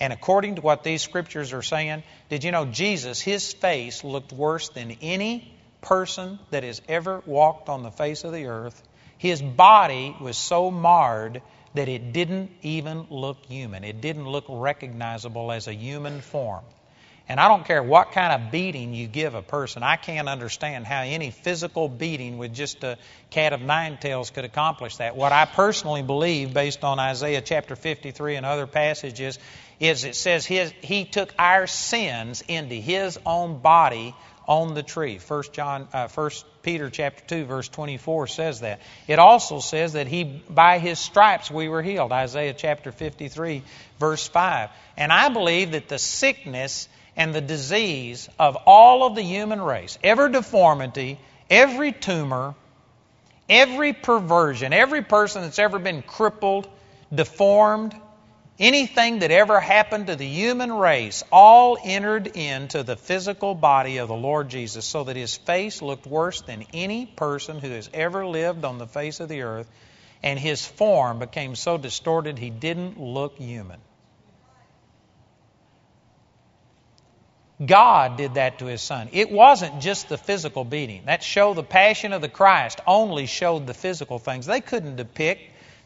And 0.00 0.12
according 0.12 0.56
to 0.56 0.60
what 0.60 0.84
these 0.84 1.02
scriptures 1.02 1.52
are 1.52 1.62
saying, 1.62 2.02
did 2.28 2.44
you 2.44 2.52
know 2.52 2.66
Jesus, 2.66 3.20
his 3.20 3.52
face 3.52 4.04
looked 4.04 4.32
worse 4.32 4.68
than 4.68 4.96
any 5.02 5.52
person 5.80 6.38
that 6.50 6.62
has 6.62 6.80
ever 6.88 7.22
walked 7.26 7.68
on 7.68 7.82
the 7.82 7.90
face 7.90 8.24
of 8.24 8.32
the 8.32 8.46
earth? 8.46 8.80
His 9.18 9.42
body 9.42 10.16
was 10.20 10.36
so 10.36 10.70
marred 10.70 11.42
that 11.74 11.88
it 11.88 12.12
didn't 12.12 12.50
even 12.62 13.06
look 13.10 13.44
human. 13.46 13.84
It 13.84 14.00
didn't 14.00 14.28
look 14.28 14.44
recognizable 14.48 15.50
as 15.52 15.66
a 15.66 15.74
human 15.74 16.20
form. 16.20 16.64
And 17.28 17.38
I 17.38 17.48
don't 17.48 17.66
care 17.66 17.82
what 17.82 18.12
kind 18.12 18.32
of 18.32 18.50
beating 18.50 18.94
you 18.94 19.06
give 19.06 19.34
a 19.34 19.42
person. 19.42 19.82
I 19.82 19.96
can't 19.96 20.28
understand 20.30 20.86
how 20.86 21.02
any 21.02 21.30
physical 21.30 21.88
beating 21.88 22.38
with 22.38 22.54
just 22.54 22.82
a 22.84 22.96
cat 23.28 23.52
of 23.52 23.60
nine 23.60 23.98
tails 23.98 24.30
could 24.30 24.44
accomplish 24.44 24.96
that. 24.96 25.14
What 25.14 25.32
I 25.32 25.44
personally 25.44 26.02
believe, 26.02 26.54
based 26.54 26.84
on 26.84 26.98
Isaiah 26.98 27.42
chapter 27.42 27.76
53 27.76 28.36
and 28.36 28.46
other 28.46 28.66
passages, 28.66 29.38
is 29.78 30.04
it 30.04 30.16
says 30.16 30.46
his, 30.46 30.72
he 30.80 31.04
took 31.04 31.34
our 31.38 31.66
sins 31.66 32.42
into 32.48 32.76
his 32.76 33.18
own 33.26 33.58
body 33.58 34.14
on 34.46 34.72
the 34.72 34.82
tree. 34.82 35.18
First 35.18 35.52
John, 35.52 35.86
uh, 35.92 36.08
First 36.08 36.46
Peter 36.62 36.88
chapter 36.88 37.22
two, 37.26 37.44
verse 37.44 37.68
twenty-four 37.68 38.26
says 38.26 38.60
that. 38.60 38.80
It 39.06 39.18
also 39.18 39.58
says 39.60 39.92
that 39.92 40.06
he, 40.08 40.24
by 40.48 40.78
his 40.78 40.98
stripes, 40.98 41.50
we 41.50 41.68
were 41.68 41.82
healed. 41.82 42.12
Isaiah 42.12 42.54
chapter 42.54 42.90
fifty-three, 42.90 43.62
verse 44.00 44.26
five. 44.26 44.70
And 44.96 45.12
I 45.12 45.28
believe 45.28 45.72
that 45.72 45.88
the 45.88 45.98
sickness 45.98 46.88
and 47.18 47.34
the 47.34 47.40
disease 47.40 48.28
of 48.38 48.56
all 48.64 49.04
of 49.04 49.16
the 49.16 49.22
human 49.22 49.60
race, 49.60 49.98
every 50.04 50.30
deformity, 50.30 51.18
every 51.50 51.90
tumor, 51.90 52.54
every 53.48 53.92
perversion, 53.92 54.72
every 54.72 55.02
person 55.02 55.42
that's 55.42 55.58
ever 55.58 55.80
been 55.80 56.00
crippled, 56.00 56.68
deformed, 57.12 57.94
anything 58.60 59.18
that 59.18 59.32
ever 59.32 59.58
happened 59.58 60.06
to 60.06 60.14
the 60.14 60.26
human 60.26 60.72
race, 60.72 61.24
all 61.32 61.76
entered 61.82 62.28
into 62.28 62.84
the 62.84 62.96
physical 62.96 63.52
body 63.52 63.96
of 63.96 64.06
the 64.06 64.14
Lord 64.14 64.48
Jesus 64.48 64.84
so 64.84 65.02
that 65.02 65.16
his 65.16 65.36
face 65.36 65.82
looked 65.82 66.06
worse 66.06 66.42
than 66.42 66.64
any 66.72 67.04
person 67.04 67.58
who 67.58 67.70
has 67.70 67.90
ever 67.92 68.28
lived 68.28 68.64
on 68.64 68.78
the 68.78 68.86
face 68.86 69.18
of 69.18 69.28
the 69.28 69.42
earth, 69.42 69.68
and 70.22 70.38
his 70.38 70.64
form 70.64 71.18
became 71.18 71.56
so 71.56 71.78
distorted 71.78 72.38
he 72.38 72.50
didn't 72.50 73.00
look 73.00 73.38
human. 73.38 73.80
God 77.64 78.16
did 78.16 78.34
that 78.34 78.60
to 78.60 78.66
his 78.66 78.80
son. 78.80 79.08
It 79.12 79.32
wasn't 79.32 79.80
just 79.80 80.08
the 80.08 80.16
physical 80.16 80.64
beating. 80.64 81.02
That 81.06 81.24
show, 81.24 81.54
the 81.54 81.64
passion 81.64 82.12
of 82.12 82.20
the 82.20 82.28
Christ, 82.28 82.80
only 82.86 83.26
showed 83.26 83.66
the 83.66 83.74
physical 83.74 84.20
things. 84.20 84.46
They 84.46 84.60
couldn't 84.60 84.96
depict 84.96 85.42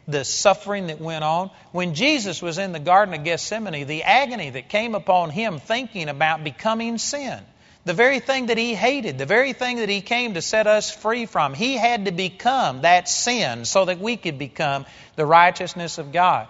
the 0.07 0.23
suffering 0.23 0.87
that 0.87 1.01
went 1.01 1.23
on. 1.23 1.49
When 1.71 1.95
Jesus 1.95 2.41
was 2.41 2.59
in 2.59 2.73
the 2.73 2.79
Garden 2.79 3.15
of 3.15 3.23
Gethsemane, 3.23 3.87
the 3.87 4.03
agony 4.03 4.51
that 4.51 4.69
came 4.69 4.93
upon 4.93 5.31
him 5.31 5.59
thinking 5.59 6.09
about 6.09 6.43
becoming 6.43 6.99
sin, 6.99 7.39
the 7.85 7.93
very 7.93 8.19
thing 8.19 8.47
that 8.47 8.57
he 8.57 8.75
hated, 8.75 9.17
the 9.17 9.25
very 9.25 9.53
thing 9.53 9.77
that 9.77 9.89
he 9.89 10.01
came 10.01 10.35
to 10.35 10.41
set 10.43 10.67
us 10.67 10.91
free 10.91 11.25
from, 11.25 11.55
he 11.55 11.75
had 11.75 12.05
to 12.05 12.11
become 12.11 12.81
that 12.81 13.09
sin 13.09 13.65
so 13.65 13.85
that 13.85 13.99
we 13.99 14.15
could 14.15 14.37
become 14.37 14.85
the 15.15 15.25
righteousness 15.25 15.97
of 15.97 16.11
God. 16.11 16.47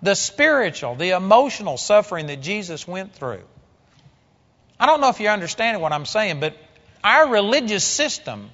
The 0.00 0.14
spiritual, 0.14 0.94
the 0.94 1.10
emotional 1.10 1.76
suffering 1.76 2.28
that 2.28 2.40
Jesus 2.40 2.88
went 2.88 3.14
through 3.14 3.42
I 4.82 4.86
don't 4.86 5.00
know 5.00 5.10
if 5.10 5.20
you're 5.20 5.30
understanding 5.30 5.80
what 5.80 5.92
I'm 5.92 6.06
saying, 6.06 6.40
but 6.40 6.56
our 7.04 7.28
religious 7.28 7.84
system, 7.84 8.50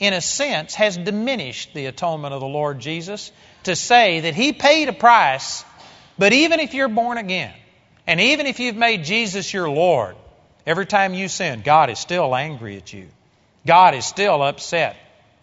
in 0.00 0.12
a 0.12 0.20
sense, 0.20 0.74
has 0.74 0.96
diminished 0.96 1.74
the 1.74 1.86
atonement 1.86 2.34
of 2.34 2.40
the 2.40 2.48
Lord 2.48 2.80
Jesus 2.80 3.30
to 3.62 3.76
say 3.76 4.18
that 4.22 4.34
He 4.34 4.52
paid 4.52 4.88
a 4.88 4.92
price, 4.92 5.64
but 6.18 6.32
even 6.32 6.58
if 6.58 6.74
you're 6.74 6.88
born 6.88 7.18
again, 7.18 7.54
and 8.04 8.20
even 8.20 8.46
if 8.46 8.58
you've 8.58 8.74
made 8.74 9.04
Jesus 9.04 9.54
your 9.54 9.70
Lord, 9.70 10.16
every 10.66 10.86
time 10.86 11.14
you 11.14 11.28
sin, 11.28 11.62
God 11.64 11.88
is 11.88 12.00
still 12.00 12.34
angry 12.34 12.76
at 12.76 12.92
you. 12.92 13.06
God 13.64 13.94
is 13.94 14.04
still 14.04 14.42
upset. 14.42 14.96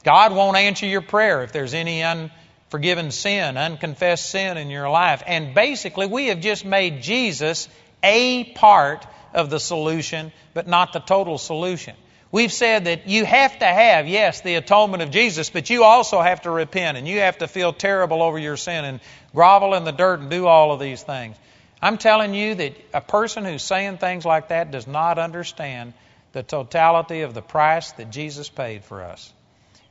God 0.03 0.35
won't 0.35 0.57
answer 0.57 0.87
your 0.87 1.03
prayer 1.03 1.43
if 1.43 1.53
there's 1.53 1.73
any 1.73 2.03
unforgiven 2.03 3.11
sin, 3.11 3.55
unconfessed 3.55 4.29
sin 4.29 4.57
in 4.57 4.69
your 4.69 4.89
life. 4.89 5.23
And 5.25 5.55
basically, 5.55 6.05
we 6.05 6.27
have 6.27 6.41
just 6.41 6.65
made 6.65 7.01
Jesus 7.01 7.69
a 8.03 8.43
part 8.43 9.05
of 9.37 9.49
the 9.49 9.59
solution, 9.59 10.31
but 10.53 10.67
not 10.67 10.91
the 10.91 10.99
total 10.99 11.37
solution. 11.37 11.95
We've 12.31 12.51
said 12.51 12.85
that 12.85 13.07
you 13.07 13.23
have 13.23 13.59
to 13.59 13.65
have, 13.65 14.07
yes, 14.07 14.41
the 14.41 14.55
atonement 14.55 15.01
of 15.01 15.11
Jesus, 15.11 15.49
but 15.49 15.69
you 15.69 15.83
also 15.83 16.19
have 16.19 16.41
to 16.41 16.51
repent 16.51 16.97
and 16.97 17.07
you 17.07 17.19
have 17.19 17.37
to 17.37 17.47
feel 17.47 17.71
terrible 17.71 18.21
over 18.21 18.37
your 18.37 18.57
sin 18.57 18.83
and 18.83 18.99
grovel 19.33 19.75
in 19.75 19.85
the 19.85 19.93
dirt 19.93 20.19
and 20.19 20.29
do 20.29 20.45
all 20.45 20.73
of 20.73 20.79
these 20.79 21.01
things. 21.01 21.37
I'm 21.81 21.97
telling 21.97 22.33
you 22.33 22.55
that 22.55 22.73
a 22.93 23.01
person 23.01 23.45
who's 23.45 23.63
saying 23.63 23.99
things 23.99 24.25
like 24.25 24.49
that 24.49 24.71
does 24.71 24.87
not 24.87 25.19
understand 25.19 25.93
the 26.33 26.43
totality 26.43 27.21
of 27.21 27.33
the 27.33 27.41
price 27.41 27.91
that 27.93 28.09
Jesus 28.09 28.49
paid 28.49 28.83
for 28.83 29.03
us. 29.03 29.31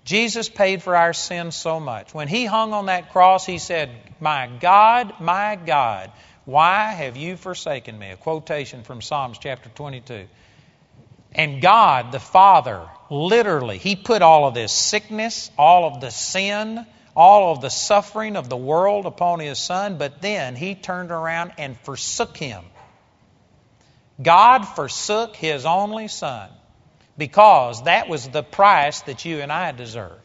Jesus 0.05 0.49
paid 0.49 0.82
for 0.82 0.94
our 0.94 1.12
sins 1.12 1.57
so 1.57 1.80
much. 1.80 2.12
When 2.12 2.28
he 2.28 2.44
hung 2.44 2.72
on 2.72 2.86
that 2.86 3.12
cross, 3.12 3.47
he 3.47 3.59
said, 3.59 3.90
My 4.20 4.49
God, 4.61 5.14
my 5.20 5.57
God, 5.57 6.12
why 6.47 6.92
have 6.92 7.16
you 7.16 7.36
forsaken 7.36 7.99
me? 7.99 8.11
A 8.11 8.16
quotation 8.16 8.84
from 8.84 9.03
Psalms 9.03 9.36
chapter 9.38 9.68
22. 9.68 10.26
And 11.34 11.61
God, 11.61 12.12
the 12.12 12.20
Father, 12.20 12.88
literally, 13.11 13.78
He 13.78 13.97
put 13.97 14.22
all 14.22 14.47
of 14.47 14.55
this 14.55 14.72
sickness, 14.72 15.51
all 15.59 15.84
of 15.84 16.01
the 16.01 16.11
sin, 16.11 16.86
all 17.16 17.53
of 17.53 17.61
the 17.61 17.68
suffering 17.68 18.36
of 18.36 18.49
the 18.49 18.57
world 18.57 19.07
upon 19.07 19.40
His 19.40 19.59
Son, 19.59 19.99
but 19.99 20.22
then 20.22 20.55
He 20.55 20.76
turned 20.76 21.11
around 21.11 21.53
and 21.59 21.76
forsook 21.80 22.36
Him. 22.36 22.64
God 24.22 24.62
forsook 24.62 25.34
His 25.34 25.66
only 25.66 26.07
Son 26.07 26.49
because 27.18 27.82
that 27.82 28.09
was 28.09 28.28
the 28.28 28.44
price 28.44 29.01
that 29.03 29.24
you 29.24 29.40
and 29.40 29.51
I 29.51 29.72
deserved. 29.72 30.20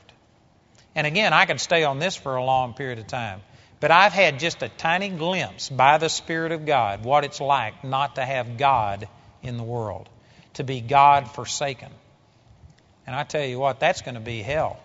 And 0.94 1.08
again, 1.08 1.34
I 1.34 1.48
could 1.48 1.60
stay 1.60 1.84
on 1.84 1.98
this 1.98 2.16
for 2.16 2.36
a 2.36 2.44
long 2.44 2.76
period 2.76 3.00
of 3.00 3.08
time. 3.08 3.42
But 3.82 3.90
I've 3.92 4.14
had 4.14 4.40
just 4.40 4.62
a 4.62 4.70
tiny 4.70 5.10
glimpse 5.10 5.68
by 5.68 5.98
the 5.98 6.08
Spirit 6.08 6.54
of 6.54 6.66
God 6.66 7.04
what 7.04 7.26
it's 7.26 7.42
like 7.42 7.84
not 7.84 8.16
to 8.16 8.24
have 8.24 8.58
God 8.58 9.10
in 9.42 9.58
the 9.58 9.64
world 9.64 10.08
to 10.54 10.64
be 10.64 10.82
God 10.82 11.30
forsaken. 11.32 11.90
And 13.08 13.16
I 13.16 13.24
tell 13.24 13.44
you 13.44 13.60
what, 13.60 13.80
that's 13.80 14.04
going 14.04 14.16
to 14.16 14.22
be 14.22 14.44
hell. 14.44 14.80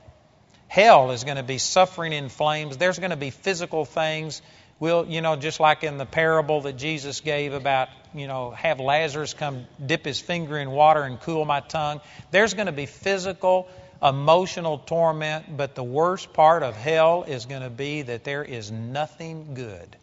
Hell 0.68 1.10
is 1.10 1.24
going 1.24 1.36
to 1.36 1.42
be 1.42 1.58
suffering 1.58 2.14
in 2.14 2.30
flames. 2.30 2.78
There's 2.78 2.98
going 2.98 3.10
to 3.10 3.16
be 3.16 3.30
physical 3.30 3.84
things. 3.84 4.40
We'll, 4.80 5.06
you 5.06 5.20
know, 5.20 5.36
just 5.36 5.60
like 5.60 5.84
in 5.84 5.98
the 5.98 6.06
parable 6.06 6.62
that 6.62 6.78
Jesus 6.78 7.20
gave 7.20 7.52
about, 7.52 7.88
you 8.14 8.26
know, 8.26 8.50
have 8.50 8.80
Lazarus 8.80 9.34
come 9.34 9.66
dip 9.84 10.06
his 10.06 10.20
finger 10.20 10.58
in 10.58 10.70
water 10.70 11.02
and 11.02 11.20
cool 11.20 11.44
my 11.44 11.60
tongue. 11.60 12.00
There's 12.30 12.54
going 12.54 12.66
to 12.66 12.72
be 12.72 12.86
physical, 12.86 13.68
emotional 14.02 14.78
torment, 14.78 15.56
but 15.56 15.74
the 15.74 15.84
worst 15.84 16.32
part 16.32 16.62
of 16.62 16.76
hell 16.76 17.24
is 17.24 17.46
going 17.46 17.62
to 17.62 17.70
be 17.70 18.02
that 18.02 18.24
there 18.24 18.44
is 18.44 18.70
nothing 18.70 19.54
good. 19.54 19.96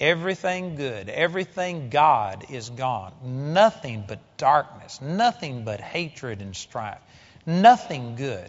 Everything 0.00 0.76
good, 0.76 1.08
everything 1.08 1.90
God 1.90 2.46
is 2.50 2.70
gone. 2.70 3.12
Nothing 3.52 4.04
but 4.06 4.20
darkness, 4.36 5.00
nothing 5.02 5.64
but 5.64 5.80
hatred 5.80 6.40
and 6.40 6.54
strife, 6.54 7.00
nothing 7.44 8.14
good. 8.14 8.48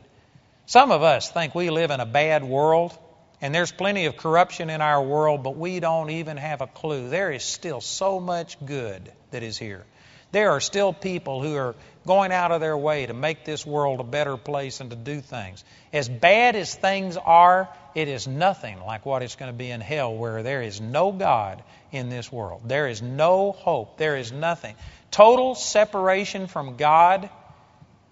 Some 0.67 0.91
of 0.91 1.01
us 1.01 1.31
think 1.31 1.55
we 1.55 1.71
live 1.71 1.89
in 1.89 1.99
a 1.99 2.05
bad 2.05 2.43
world, 2.43 2.95
and 3.41 3.55
there's 3.55 3.71
plenty 3.71 4.05
of 4.05 4.17
corruption 4.17 4.69
in 4.69 4.81
our 4.81 5.01
world, 5.01 5.41
but 5.41 5.57
we 5.57 5.79
don't 5.79 6.11
even 6.11 6.37
have 6.37 6.61
a 6.61 6.67
clue. 6.67 7.09
There 7.09 7.31
is 7.31 7.43
still 7.43 7.81
so 7.81 8.19
much 8.19 8.63
good 8.63 9.11
that 9.31 9.41
is 9.41 9.57
here. 9.57 9.85
There 10.31 10.51
are 10.51 10.59
still 10.59 10.93
people 10.93 11.41
who 11.41 11.55
are 11.55 11.75
going 12.05 12.31
out 12.31 12.51
of 12.51 12.61
their 12.61 12.77
way 12.77 13.05
to 13.05 13.13
make 13.13 13.45
this 13.45 13.65
world 13.65 13.99
a 13.99 14.03
better 14.03 14.37
place 14.37 14.79
and 14.79 14.91
to 14.91 14.95
do 14.95 15.21
things. 15.21 15.63
As 15.91 16.07
bad 16.07 16.55
as 16.55 16.73
things 16.73 17.17
are, 17.17 17.67
it 17.95 18.07
is 18.07 18.27
nothing 18.27 18.79
like 18.79 19.05
what 19.05 19.23
it's 19.23 19.35
going 19.35 19.51
to 19.51 19.57
be 19.57 19.71
in 19.71 19.81
hell, 19.81 20.15
where 20.15 20.43
there 20.43 20.61
is 20.61 20.79
no 20.79 21.11
God 21.11 21.63
in 21.91 22.09
this 22.09 22.31
world. 22.31 22.61
There 22.65 22.87
is 22.87 23.01
no 23.01 23.51
hope. 23.51 23.97
There 23.97 24.17
is 24.17 24.31
nothing. 24.31 24.75
Total 25.09 25.55
separation 25.55 26.47
from 26.47 26.77
God 26.77 27.29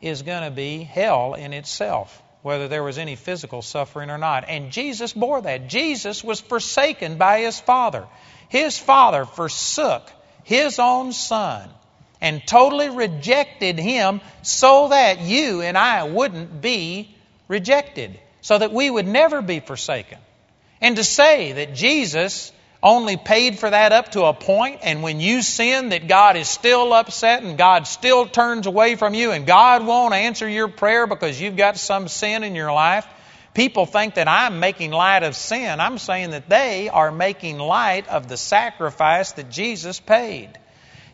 is 0.01 0.23
going 0.23 0.43
to 0.43 0.51
be 0.51 0.79
hell 0.83 1.35
in 1.35 1.53
itself, 1.53 2.21
whether 2.41 2.67
there 2.67 2.83
was 2.83 2.97
any 2.97 3.15
physical 3.15 3.61
suffering 3.61 4.09
or 4.09 4.17
not. 4.17 4.45
And 4.47 4.71
Jesus 4.71 5.13
bore 5.13 5.41
that. 5.41 5.69
Jesus 5.69 6.23
was 6.23 6.41
forsaken 6.41 7.17
by 7.17 7.41
his 7.41 7.59
Father. 7.59 8.07
His 8.49 8.77
Father 8.79 9.25
forsook 9.25 10.11
his 10.43 10.79
own 10.79 11.13
Son 11.13 11.69
and 12.21 12.45
totally 12.45 12.89
rejected 12.89 13.77
him 13.79 14.21
so 14.41 14.89
that 14.89 15.21
you 15.21 15.61
and 15.61 15.77
I 15.77 16.03
wouldn't 16.03 16.61
be 16.61 17.15
rejected, 17.47 18.19
so 18.41 18.57
that 18.57 18.73
we 18.73 18.89
would 18.89 19.07
never 19.07 19.41
be 19.41 19.59
forsaken. 19.59 20.17
And 20.81 20.95
to 20.97 21.03
say 21.03 21.53
that 21.53 21.73
Jesus 21.75 22.51
only 22.83 23.17
paid 23.17 23.57
for 23.57 23.69
that 23.69 23.91
up 23.91 24.11
to 24.11 24.23
a 24.25 24.33
point, 24.33 24.79
and 24.83 25.01
when 25.01 25.19
you 25.19 25.41
sin, 25.41 25.89
that 25.89 26.07
God 26.07 26.37
is 26.37 26.47
still 26.47 26.93
upset 26.93 27.43
and 27.43 27.57
God 27.57 27.87
still 27.87 28.27
turns 28.27 28.67
away 28.67 28.95
from 28.95 29.13
you, 29.13 29.31
and 29.31 29.47
God 29.47 29.85
won't 29.85 30.13
answer 30.13 30.47
your 30.47 30.67
prayer 30.67 31.07
because 31.07 31.39
you've 31.41 31.57
got 31.57 31.77
some 31.77 32.07
sin 32.07 32.43
in 32.43 32.55
your 32.55 32.71
life. 32.71 33.07
People 33.53 33.87
think 33.87 34.15
that 34.15 34.27
I'm 34.27 34.59
making 34.59 34.91
light 34.91 35.23
of 35.23 35.35
sin. 35.35 35.79
I'm 35.79 35.97
saying 35.97 36.29
that 36.29 36.47
they 36.47 36.89
are 36.89 37.11
making 37.11 37.57
light 37.57 38.07
of 38.07 38.27
the 38.27 38.37
sacrifice 38.37 39.31
that 39.31 39.49
Jesus 39.49 39.99
paid. 39.99 40.49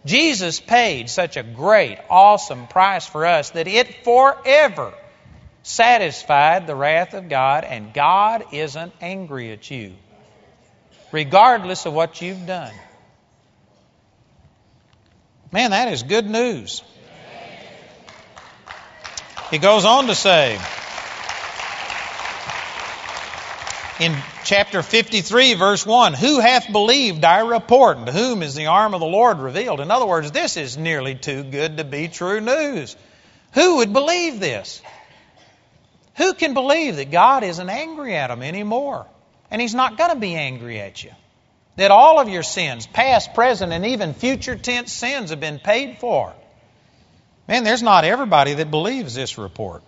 Jesus 0.05 0.59
paid 0.59 1.09
such 1.09 1.37
a 1.37 1.43
great, 1.43 1.97
awesome 2.09 2.67
price 2.67 3.05
for 3.05 3.25
us 3.25 3.51
that 3.51 3.67
it 3.67 4.03
forever 4.03 4.93
satisfied 5.63 6.67
the 6.67 6.75
wrath 6.75 7.13
of 7.13 7.29
God, 7.29 7.63
and 7.63 7.93
God 7.93 8.43
isn't 8.51 8.93
angry 8.99 9.51
at 9.51 9.71
you, 9.71 9.93
regardless 11.11 11.85
of 11.85 11.93
what 11.93 12.21
you've 12.21 12.45
done. 12.45 12.73
Man, 15.53 15.71
that 15.71 15.93
is 15.93 16.03
good 16.03 16.29
news. 16.29 16.83
He 19.51 19.57
goes 19.57 19.85
on 19.85 20.07
to 20.07 20.15
say, 20.15 20.59
in 24.03 24.15
chapter 24.43 24.81
53, 24.81 25.53
verse 25.53 25.85
1, 25.85 26.13
Who 26.13 26.39
hath 26.41 26.69
believed 26.69 27.23
our 27.23 27.47
report, 27.47 27.97
and 27.97 28.05
to 28.07 28.11
whom 28.11 28.43
is 28.43 28.53
the 28.53 28.65
arm 28.65 28.93
of 28.93 28.99
the 28.99 29.05
Lord 29.05 29.39
revealed? 29.39 29.79
In 29.79 29.91
other 29.91 30.05
words, 30.05 30.31
this 30.31 30.57
is 30.57 30.77
nearly 30.77 31.15
too 31.15 31.43
good 31.43 31.77
to 31.77 31.85
be 31.85 32.09
true 32.09 32.41
news. 32.41 32.97
Who 33.53 33.77
would 33.77 33.93
believe 33.93 34.41
this? 34.41 34.81
Who 36.17 36.33
can 36.33 36.53
believe 36.53 36.97
that 36.97 37.11
God 37.11 37.43
isn't 37.43 37.69
angry 37.69 38.15
at 38.17 38.27
them 38.27 38.43
anymore? 38.43 39.07
And 39.49 39.61
He's 39.61 39.75
not 39.75 39.97
going 39.97 40.09
to 40.11 40.19
be 40.19 40.35
angry 40.35 40.81
at 40.81 41.01
you. 41.01 41.11
That 41.77 41.91
all 41.91 42.19
of 42.19 42.27
your 42.27 42.43
sins, 42.43 42.85
past, 42.85 43.33
present, 43.33 43.71
and 43.71 43.85
even 43.85 44.13
future 44.13 44.57
tense 44.57 44.91
sins, 44.91 45.29
have 45.29 45.39
been 45.39 45.59
paid 45.59 45.99
for. 45.99 46.33
Man, 47.47 47.63
there's 47.63 47.81
not 47.81 48.03
everybody 48.03 48.53
that 48.55 48.69
believes 48.69 49.15
this 49.15 49.37
report. 49.37 49.81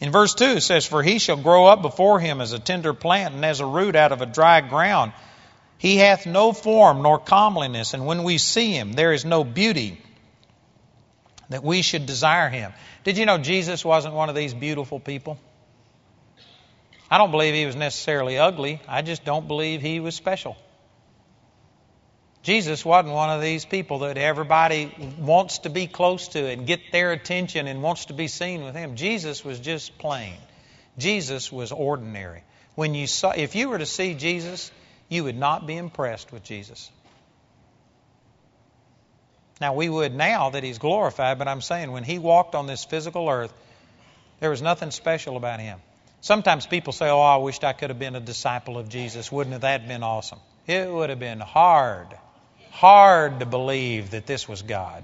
In 0.00 0.12
verse 0.12 0.34
2, 0.34 0.44
it 0.56 0.60
says, 0.60 0.84
For 0.84 1.02
he 1.02 1.18
shall 1.18 1.36
grow 1.36 1.66
up 1.66 1.82
before 1.82 2.20
him 2.20 2.40
as 2.40 2.52
a 2.52 2.58
tender 2.58 2.92
plant 2.92 3.34
and 3.34 3.44
as 3.44 3.60
a 3.60 3.66
root 3.66 3.96
out 3.96 4.12
of 4.12 4.20
a 4.20 4.26
dry 4.26 4.60
ground. 4.60 5.12
He 5.78 5.96
hath 5.96 6.26
no 6.26 6.52
form 6.52 7.02
nor 7.02 7.18
comeliness, 7.18 7.94
and 7.94 8.06
when 8.06 8.22
we 8.22 8.38
see 8.38 8.72
him, 8.72 8.92
there 8.92 9.12
is 9.12 9.24
no 9.24 9.44
beauty 9.44 10.00
that 11.48 11.62
we 11.62 11.82
should 11.82 12.06
desire 12.06 12.48
him. 12.48 12.72
Did 13.04 13.18
you 13.18 13.26
know 13.26 13.38
Jesus 13.38 13.84
wasn't 13.84 14.14
one 14.14 14.28
of 14.28 14.34
these 14.34 14.52
beautiful 14.52 14.98
people? 14.98 15.38
I 17.10 17.18
don't 17.18 17.30
believe 17.30 17.54
he 17.54 17.66
was 17.66 17.76
necessarily 17.76 18.38
ugly. 18.38 18.80
I 18.88 19.02
just 19.02 19.24
don't 19.24 19.46
believe 19.46 19.80
he 19.80 20.00
was 20.00 20.14
special. 20.14 20.56
Jesus 22.46 22.84
wasn't 22.84 23.12
one 23.12 23.28
of 23.28 23.42
these 23.42 23.64
people 23.64 23.98
that 23.98 24.16
everybody 24.16 24.92
wants 25.18 25.58
to 25.58 25.68
be 25.68 25.88
close 25.88 26.28
to 26.28 26.46
and 26.46 26.64
get 26.64 26.92
their 26.92 27.10
attention 27.10 27.66
and 27.66 27.82
wants 27.82 28.04
to 28.04 28.12
be 28.12 28.28
seen 28.28 28.62
with 28.62 28.76
him. 28.76 28.94
Jesus 28.94 29.44
was 29.44 29.58
just 29.58 29.98
plain. 29.98 30.34
Jesus 30.96 31.50
was 31.50 31.72
ordinary. 31.72 32.44
When 32.76 32.94
you 32.94 33.08
saw 33.08 33.32
if 33.32 33.56
you 33.56 33.68
were 33.68 33.78
to 33.78 33.84
see 33.84 34.14
Jesus, 34.14 34.70
you 35.08 35.24
would 35.24 35.36
not 35.36 35.66
be 35.66 35.76
impressed 35.76 36.30
with 36.30 36.44
Jesus. 36.44 36.88
Now 39.60 39.74
we 39.74 39.88
would 39.88 40.14
now 40.14 40.50
that 40.50 40.62
he's 40.62 40.78
glorified, 40.78 41.40
but 41.40 41.48
I'm 41.48 41.60
saying 41.60 41.90
when 41.90 42.04
he 42.04 42.20
walked 42.20 42.54
on 42.54 42.68
this 42.68 42.84
physical 42.84 43.28
earth, 43.28 43.52
there 44.38 44.50
was 44.50 44.62
nothing 44.62 44.92
special 44.92 45.36
about 45.36 45.58
him. 45.58 45.80
Sometimes 46.20 46.64
people 46.64 46.92
say, 46.92 47.08
"Oh, 47.10 47.20
I 47.20 47.38
wished 47.38 47.64
I 47.64 47.72
could 47.72 47.90
have 47.90 47.98
been 47.98 48.14
a 48.14 48.20
disciple 48.20 48.78
of 48.78 48.88
Jesus. 48.88 49.32
Wouldn't 49.32 49.60
that 49.62 49.80
have 49.80 49.88
been 49.88 50.04
awesome?" 50.04 50.38
It 50.68 50.88
would 50.88 51.10
have 51.10 51.18
been 51.18 51.40
hard 51.40 52.16
hard 52.76 53.40
to 53.40 53.46
believe 53.46 54.10
that 54.10 54.26
this 54.26 54.46
was 54.46 54.60
God. 54.60 55.02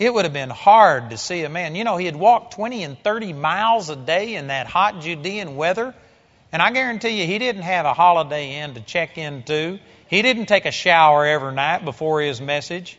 It 0.00 0.12
would 0.12 0.24
have 0.24 0.32
been 0.32 0.50
hard 0.50 1.10
to 1.10 1.16
see 1.16 1.44
a 1.44 1.48
man. 1.48 1.76
You 1.76 1.84
know, 1.84 1.96
he 1.96 2.06
had 2.06 2.16
walked 2.16 2.54
20 2.54 2.82
and 2.82 2.98
30 2.98 3.32
miles 3.32 3.88
a 3.88 3.94
day 3.94 4.34
in 4.34 4.48
that 4.48 4.66
hot 4.66 5.00
Judean 5.00 5.54
weather. 5.54 5.94
And 6.50 6.60
I 6.60 6.72
guarantee 6.72 7.20
you, 7.20 7.26
he 7.26 7.38
didn't 7.38 7.62
have 7.62 7.86
a 7.86 7.94
holiday 7.94 8.56
inn 8.56 8.74
to 8.74 8.80
check 8.80 9.16
into. 9.16 9.78
He 10.08 10.22
didn't 10.22 10.46
take 10.46 10.66
a 10.66 10.72
shower 10.72 11.24
every 11.24 11.54
night 11.54 11.84
before 11.84 12.20
his 12.20 12.40
message. 12.40 12.98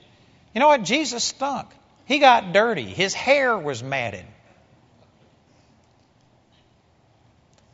You 0.53 0.61
know 0.61 0.69
what? 0.69 0.83
Jesus 0.83 1.25
stunk. 1.25 1.67
He 2.05 2.19
got 2.19 2.53
dirty. 2.53 2.85
His 2.85 3.13
hair 3.13 3.57
was 3.57 3.83
matted. 3.83 4.25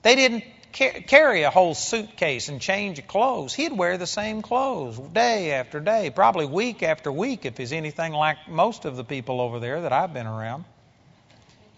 They 0.01 0.15
didn't 0.15 0.43
carry 0.71 1.43
a 1.43 1.49
whole 1.49 1.73
suitcase 1.73 2.49
and 2.49 2.61
change 2.61 2.99
of 2.99 3.07
clothes. 3.07 3.53
He'd 3.53 3.71
wear 3.71 3.97
the 3.97 4.07
same 4.07 4.41
clothes 4.41 4.97
day 4.97 5.51
after 5.51 5.79
day, 5.79 6.09
probably 6.09 6.45
week 6.45 6.83
after 6.83 7.11
week 7.11 7.45
if 7.45 7.57
he's 7.57 7.73
anything 7.73 8.13
like 8.13 8.37
most 8.47 8.85
of 8.85 8.95
the 8.95 9.03
people 9.03 9.41
over 9.41 9.59
there 9.59 9.81
that 9.81 9.93
I've 9.93 10.13
been 10.13 10.27
around. 10.27 10.65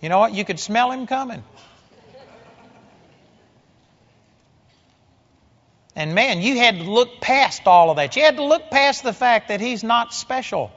You 0.02 0.10
know 0.10 0.20
what? 0.20 0.34
You 0.34 0.46
could 0.46 0.60
smell 0.60 0.92
him 0.92 1.08
coming. 1.08 1.44
And 5.96 6.16
man, 6.16 6.42
you 6.42 6.58
had 6.58 6.80
to 6.80 6.84
look 6.84 7.22
past 7.22 7.68
all 7.68 7.92
of 7.92 7.98
that. 7.98 8.16
You 8.16 8.24
had 8.24 8.38
to 8.38 8.44
look 8.44 8.72
past 8.72 9.04
the 9.04 9.14
fact 9.14 9.50
that 9.50 9.62
he's 9.62 9.84
not 9.84 10.14
special. 10.14 10.72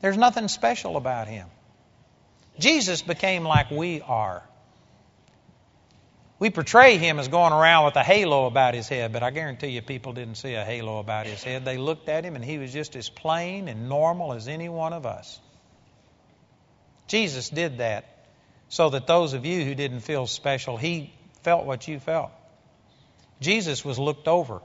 There's 0.00 0.16
nothing 0.16 0.48
special 0.48 0.96
about 0.96 1.28
him. 1.28 1.48
Jesus 2.58 3.02
became 3.02 3.44
like 3.44 3.70
we 3.70 4.00
are. 4.02 4.42
We 6.40 6.50
portray 6.50 6.98
him 6.98 7.18
as 7.18 7.26
going 7.26 7.52
around 7.52 7.86
with 7.86 7.96
a 7.96 8.04
halo 8.04 8.46
about 8.46 8.74
his 8.74 8.88
head, 8.88 9.12
but 9.12 9.24
I 9.24 9.30
guarantee 9.30 9.68
you 9.68 9.82
people 9.82 10.12
didn't 10.12 10.36
see 10.36 10.54
a 10.54 10.64
halo 10.64 10.98
about 10.98 11.26
his 11.26 11.42
head. 11.42 11.64
They 11.64 11.78
looked 11.78 12.08
at 12.08 12.24
him 12.24 12.36
and 12.36 12.44
he 12.44 12.58
was 12.58 12.72
just 12.72 12.94
as 12.94 13.08
plain 13.08 13.66
and 13.66 13.88
normal 13.88 14.32
as 14.32 14.46
any 14.46 14.68
one 14.68 14.92
of 14.92 15.04
us. 15.04 15.40
Jesus 17.08 17.48
did 17.48 17.78
that 17.78 18.04
so 18.68 18.90
that 18.90 19.06
those 19.08 19.32
of 19.32 19.46
you 19.46 19.64
who 19.64 19.74
didn't 19.74 20.00
feel 20.00 20.26
special, 20.26 20.76
he 20.76 21.12
felt 21.42 21.64
what 21.64 21.88
you 21.88 21.98
felt. 21.98 22.30
Jesus 23.40 23.84
was 23.84 23.98
looked 23.98 24.28
over. 24.28 24.60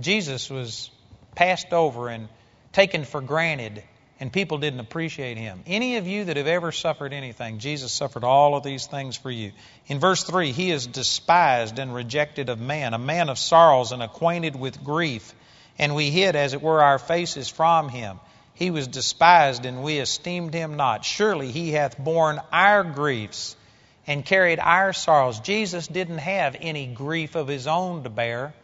Jesus 0.00 0.48
was 0.48 0.90
passed 1.34 1.72
over 1.72 2.08
and 2.08 2.28
taken 2.72 3.04
for 3.04 3.20
granted 3.20 3.82
and 4.20 4.32
people 4.32 4.58
didn't 4.58 4.80
appreciate 4.80 5.36
him. 5.36 5.62
Any 5.66 5.96
of 5.96 6.06
you 6.06 6.24
that 6.26 6.36
have 6.36 6.46
ever 6.46 6.72
suffered 6.72 7.12
anything, 7.12 7.58
Jesus 7.58 7.92
suffered 7.92 8.24
all 8.24 8.56
of 8.56 8.62
these 8.62 8.86
things 8.86 9.16
for 9.16 9.30
you. 9.30 9.52
In 9.86 9.98
verse 9.98 10.22
3, 10.22 10.52
he 10.52 10.70
is 10.70 10.86
despised 10.86 11.78
and 11.78 11.94
rejected 11.94 12.48
of 12.48 12.60
man, 12.60 12.94
a 12.94 12.98
man 12.98 13.28
of 13.28 13.38
sorrows 13.38 13.92
and 13.92 14.02
acquainted 14.02 14.56
with 14.56 14.84
grief, 14.84 15.34
and 15.78 15.94
we 15.94 16.10
hid, 16.10 16.36
as 16.36 16.54
it 16.54 16.62
were, 16.62 16.82
our 16.82 16.98
faces 16.98 17.48
from 17.48 17.88
him. 17.88 18.20
He 18.54 18.70
was 18.70 18.86
despised, 18.86 19.66
and 19.66 19.82
we 19.82 19.98
esteemed 19.98 20.54
him 20.54 20.76
not. 20.76 21.04
Surely 21.04 21.50
he 21.50 21.72
hath 21.72 21.98
borne 21.98 22.40
our 22.52 22.84
griefs 22.84 23.56
and 24.06 24.24
carried 24.24 24.60
our 24.60 24.92
sorrows. 24.92 25.40
Jesus 25.40 25.88
didn't 25.88 26.18
have 26.18 26.56
any 26.60 26.86
grief 26.86 27.34
of 27.34 27.48
his 27.48 27.66
own 27.66 28.04
to 28.04 28.10
bear. 28.10 28.54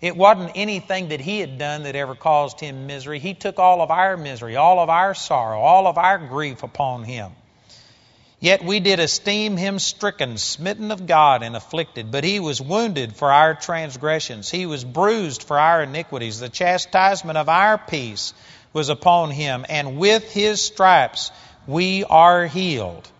It 0.00 0.16
wasn't 0.16 0.52
anything 0.54 1.08
that 1.08 1.20
he 1.20 1.40
had 1.40 1.58
done 1.58 1.84
that 1.84 1.96
ever 1.96 2.14
caused 2.14 2.60
him 2.60 2.86
misery. 2.86 3.18
He 3.18 3.34
took 3.34 3.58
all 3.58 3.80
of 3.80 3.90
our 3.90 4.16
misery, 4.16 4.56
all 4.56 4.78
of 4.78 4.90
our 4.90 5.14
sorrow, 5.14 5.60
all 5.60 5.86
of 5.86 5.96
our 5.96 6.18
grief 6.18 6.62
upon 6.62 7.04
him. 7.04 7.32
Yet 8.38 8.62
we 8.62 8.80
did 8.80 9.00
esteem 9.00 9.56
him 9.56 9.78
stricken, 9.78 10.36
smitten 10.36 10.90
of 10.90 11.06
God, 11.06 11.42
and 11.42 11.56
afflicted. 11.56 12.10
But 12.10 12.24
he 12.24 12.38
was 12.38 12.60
wounded 12.60 13.16
for 13.16 13.32
our 13.32 13.54
transgressions, 13.54 14.50
he 14.50 14.66
was 14.66 14.84
bruised 14.84 15.42
for 15.42 15.58
our 15.58 15.82
iniquities. 15.82 16.40
The 16.40 16.50
chastisement 16.50 17.38
of 17.38 17.48
our 17.48 17.78
peace 17.78 18.34
was 18.74 18.90
upon 18.90 19.30
him, 19.30 19.64
and 19.68 19.96
with 19.96 20.30
his 20.32 20.60
stripes 20.60 21.30
we 21.66 22.04
are 22.04 22.46
healed. 22.46 23.10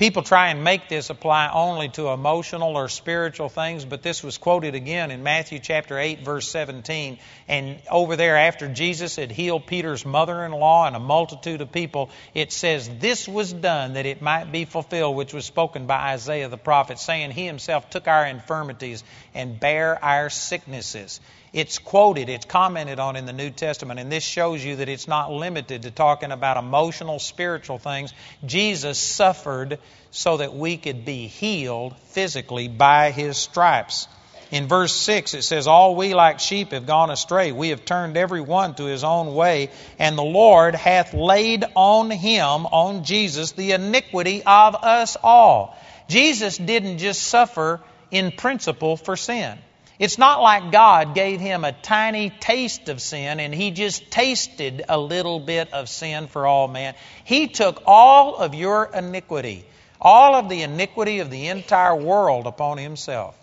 People 0.00 0.22
try 0.22 0.48
and 0.48 0.64
make 0.64 0.88
this 0.88 1.10
apply 1.10 1.50
only 1.52 1.90
to 1.90 2.08
emotional 2.08 2.74
or 2.74 2.88
spiritual 2.88 3.50
things, 3.50 3.84
but 3.84 4.02
this 4.02 4.24
was 4.24 4.38
quoted 4.38 4.74
again 4.74 5.10
in 5.10 5.22
Matthew 5.22 5.58
chapter 5.58 5.98
8, 5.98 6.24
verse 6.24 6.48
17. 6.48 7.18
And 7.46 7.78
over 7.90 8.16
there, 8.16 8.38
after 8.38 8.66
Jesus 8.66 9.16
had 9.16 9.30
healed 9.30 9.66
Peter's 9.66 10.06
mother 10.06 10.42
in 10.46 10.52
law 10.52 10.86
and 10.86 10.96
a 10.96 10.98
multitude 10.98 11.60
of 11.60 11.70
people, 11.70 12.08
it 12.32 12.50
says, 12.50 12.88
This 12.98 13.28
was 13.28 13.52
done 13.52 13.92
that 13.92 14.06
it 14.06 14.22
might 14.22 14.50
be 14.50 14.64
fulfilled, 14.64 15.16
which 15.16 15.34
was 15.34 15.44
spoken 15.44 15.86
by 15.86 16.14
Isaiah 16.14 16.48
the 16.48 16.56
prophet, 16.56 16.98
saying, 16.98 17.32
He 17.32 17.44
himself 17.44 17.90
took 17.90 18.08
our 18.08 18.24
infirmities 18.24 19.04
and 19.34 19.58
bare 19.58 20.02
our 20.04 20.30
sicknesses. 20.30 21.20
It's 21.52 21.78
quoted, 21.78 22.28
it's 22.28 22.44
commented 22.44 23.00
on 23.00 23.16
in 23.16 23.26
the 23.26 23.32
New 23.32 23.50
Testament, 23.50 23.98
and 23.98 24.10
this 24.10 24.22
shows 24.22 24.64
you 24.64 24.76
that 24.76 24.88
it's 24.88 25.08
not 25.08 25.32
limited 25.32 25.82
to 25.82 25.90
talking 25.90 26.30
about 26.30 26.56
emotional, 26.56 27.18
spiritual 27.18 27.78
things. 27.78 28.12
Jesus 28.46 28.98
suffered 28.98 29.78
so 30.12 30.36
that 30.36 30.54
we 30.54 30.76
could 30.76 31.04
be 31.04 31.26
healed 31.26 31.96
physically 32.10 32.68
by 32.68 33.10
his 33.10 33.36
stripes. 33.36 34.06
In 34.52 34.66
verse 34.66 34.94
6, 34.94 35.34
it 35.34 35.42
says, 35.42 35.68
All 35.68 35.94
we 35.94 36.12
like 36.12 36.40
sheep 36.40 36.72
have 36.72 36.86
gone 36.86 37.10
astray. 37.10 37.52
We 37.52 37.68
have 37.68 37.84
turned 37.84 38.16
every 38.16 38.40
one 38.40 38.74
to 38.74 38.84
his 38.84 39.04
own 39.04 39.34
way, 39.34 39.70
and 39.98 40.18
the 40.18 40.24
Lord 40.24 40.74
hath 40.74 41.14
laid 41.14 41.64
on 41.76 42.10
him, 42.10 42.66
on 42.66 43.04
Jesus, 43.04 43.52
the 43.52 43.72
iniquity 43.72 44.42
of 44.44 44.74
us 44.74 45.16
all. 45.22 45.76
Jesus 46.08 46.58
didn't 46.58 46.98
just 46.98 47.22
suffer 47.22 47.80
in 48.10 48.32
principle 48.32 48.96
for 48.96 49.16
sin. 49.16 49.58
It's 49.98 50.16
not 50.16 50.40
like 50.40 50.72
God 50.72 51.14
gave 51.14 51.40
him 51.40 51.62
a 51.62 51.72
tiny 51.72 52.30
taste 52.30 52.88
of 52.88 53.02
sin 53.02 53.38
and 53.38 53.54
he 53.54 53.70
just 53.70 54.10
tasted 54.10 54.82
a 54.88 54.98
little 54.98 55.38
bit 55.38 55.74
of 55.74 55.90
sin 55.90 56.26
for 56.26 56.46
all 56.46 56.68
men. 56.68 56.94
He 57.24 57.48
took 57.48 57.82
all 57.84 58.36
of 58.36 58.54
your 58.54 58.90
iniquity, 58.94 59.64
all 60.00 60.36
of 60.36 60.48
the 60.48 60.62
iniquity 60.62 61.18
of 61.18 61.30
the 61.30 61.48
entire 61.48 61.94
world 61.94 62.46
upon 62.46 62.78
himself. 62.78 63.36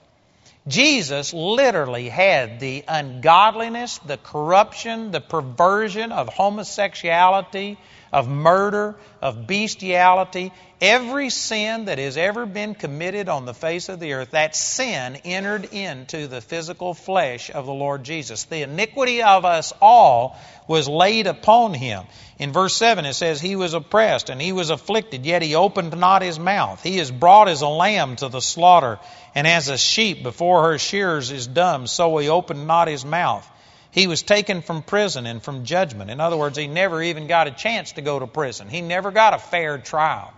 Jesus 0.67 1.31
literally 1.31 2.09
had 2.09 2.59
the 2.59 2.83
ungodliness, 2.87 3.99
the 3.99 4.17
corruption, 4.17 5.11
the 5.11 5.21
perversion 5.21 6.11
of 6.11 6.27
homosexuality, 6.27 7.77
of 8.11 8.27
murder, 8.27 8.95
of 9.21 9.47
bestiality, 9.47 10.51
every 10.79 11.29
sin 11.29 11.85
that 11.85 11.97
has 11.97 12.17
ever 12.17 12.45
been 12.45 12.75
committed 12.75 13.29
on 13.29 13.45
the 13.45 13.53
face 13.53 13.89
of 13.89 13.99
the 13.99 14.13
earth, 14.13 14.31
that 14.31 14.55
sin 14.55 15.15
entered 15.25 15.65
into 15.73 16.27
the 16.27 16.41
physical 16.41 16.93
flesh 16.93 17.49
of 17.49 17.65
the 17.65 17.73
Lord 17.73 18.03
Jesus. 18.03 18.45
The 18.45 18.61
iniquity 18.61 19.23
of 19.23 19.45
us 19.45 19.73
all 19.81 20.37
was 20.67 20.87
laid 20.87 21.27
upon 21.27 21.73
him. 21.73 22.05
In 22.39 22.51
verse 22.51 22.75
7 22.75 23.05
it 23.05 23.13
says, 23.13 23.41
He 23.41 23.55
was 23.55 23.73
oppressed 23.73 24.29
and 24.29 24.41
he 24.41 24.51
was 24.51 24.69
afflicted, 24.69 25.25
yet 25.25 25.41
he 25.41 25.55
opened 25.55 25.97
not 25.97 26.21
his 26.21 26.39
mouth. 26.39 26.83
He 26.83 26.99
is 26.99 27.11
brought 27.11 27.49
as 27.49 27.61
a 27.61 27.67
lamb 27.67 28.15
to 28.17 28.29
the 28.29 28.41
slaughter, 28.41 28.99
and 29.33 29.47
as 29.47 29.69
a 29.69 29.77
sheep 29.77 30.23
before 30.23 30.63
her 30.63 30.77
shearers 30.77 31.31
is 31.31 31.47
dumb, 31.47 31.87
so 31.87 32.17
he 32.17 32.29
opened 32.29 32.67
not 32.67 32.87
his 32.87 33.03
mouth. 33.05 33.49
He 33.97 34.05
was 34.05 34.21
taken 34.21 34.61
from 34.61 34.83
prison 34.83 35.25
and 35.25 35.41
from 35.41 35.65
judgment. 35.65 36.11
In 36.11 36.19
other 36.19 36.37
words, 36.37 36.55
he 36.55 36.67
never 36.67 37.01
even 37.01 37.25
got 37.25 37.47
a 37.47 37.51
chance 37.51 37.93
to 37.93 38.03
go 38.03 38.19
to 38.19 38.27
prison. 38.27 38.69
He 38.69 38.81
never 38.81 39.09
got 39.09 39.33
a 39.33 39.39
fair 39.39 39.79
trial. 39.79 40.31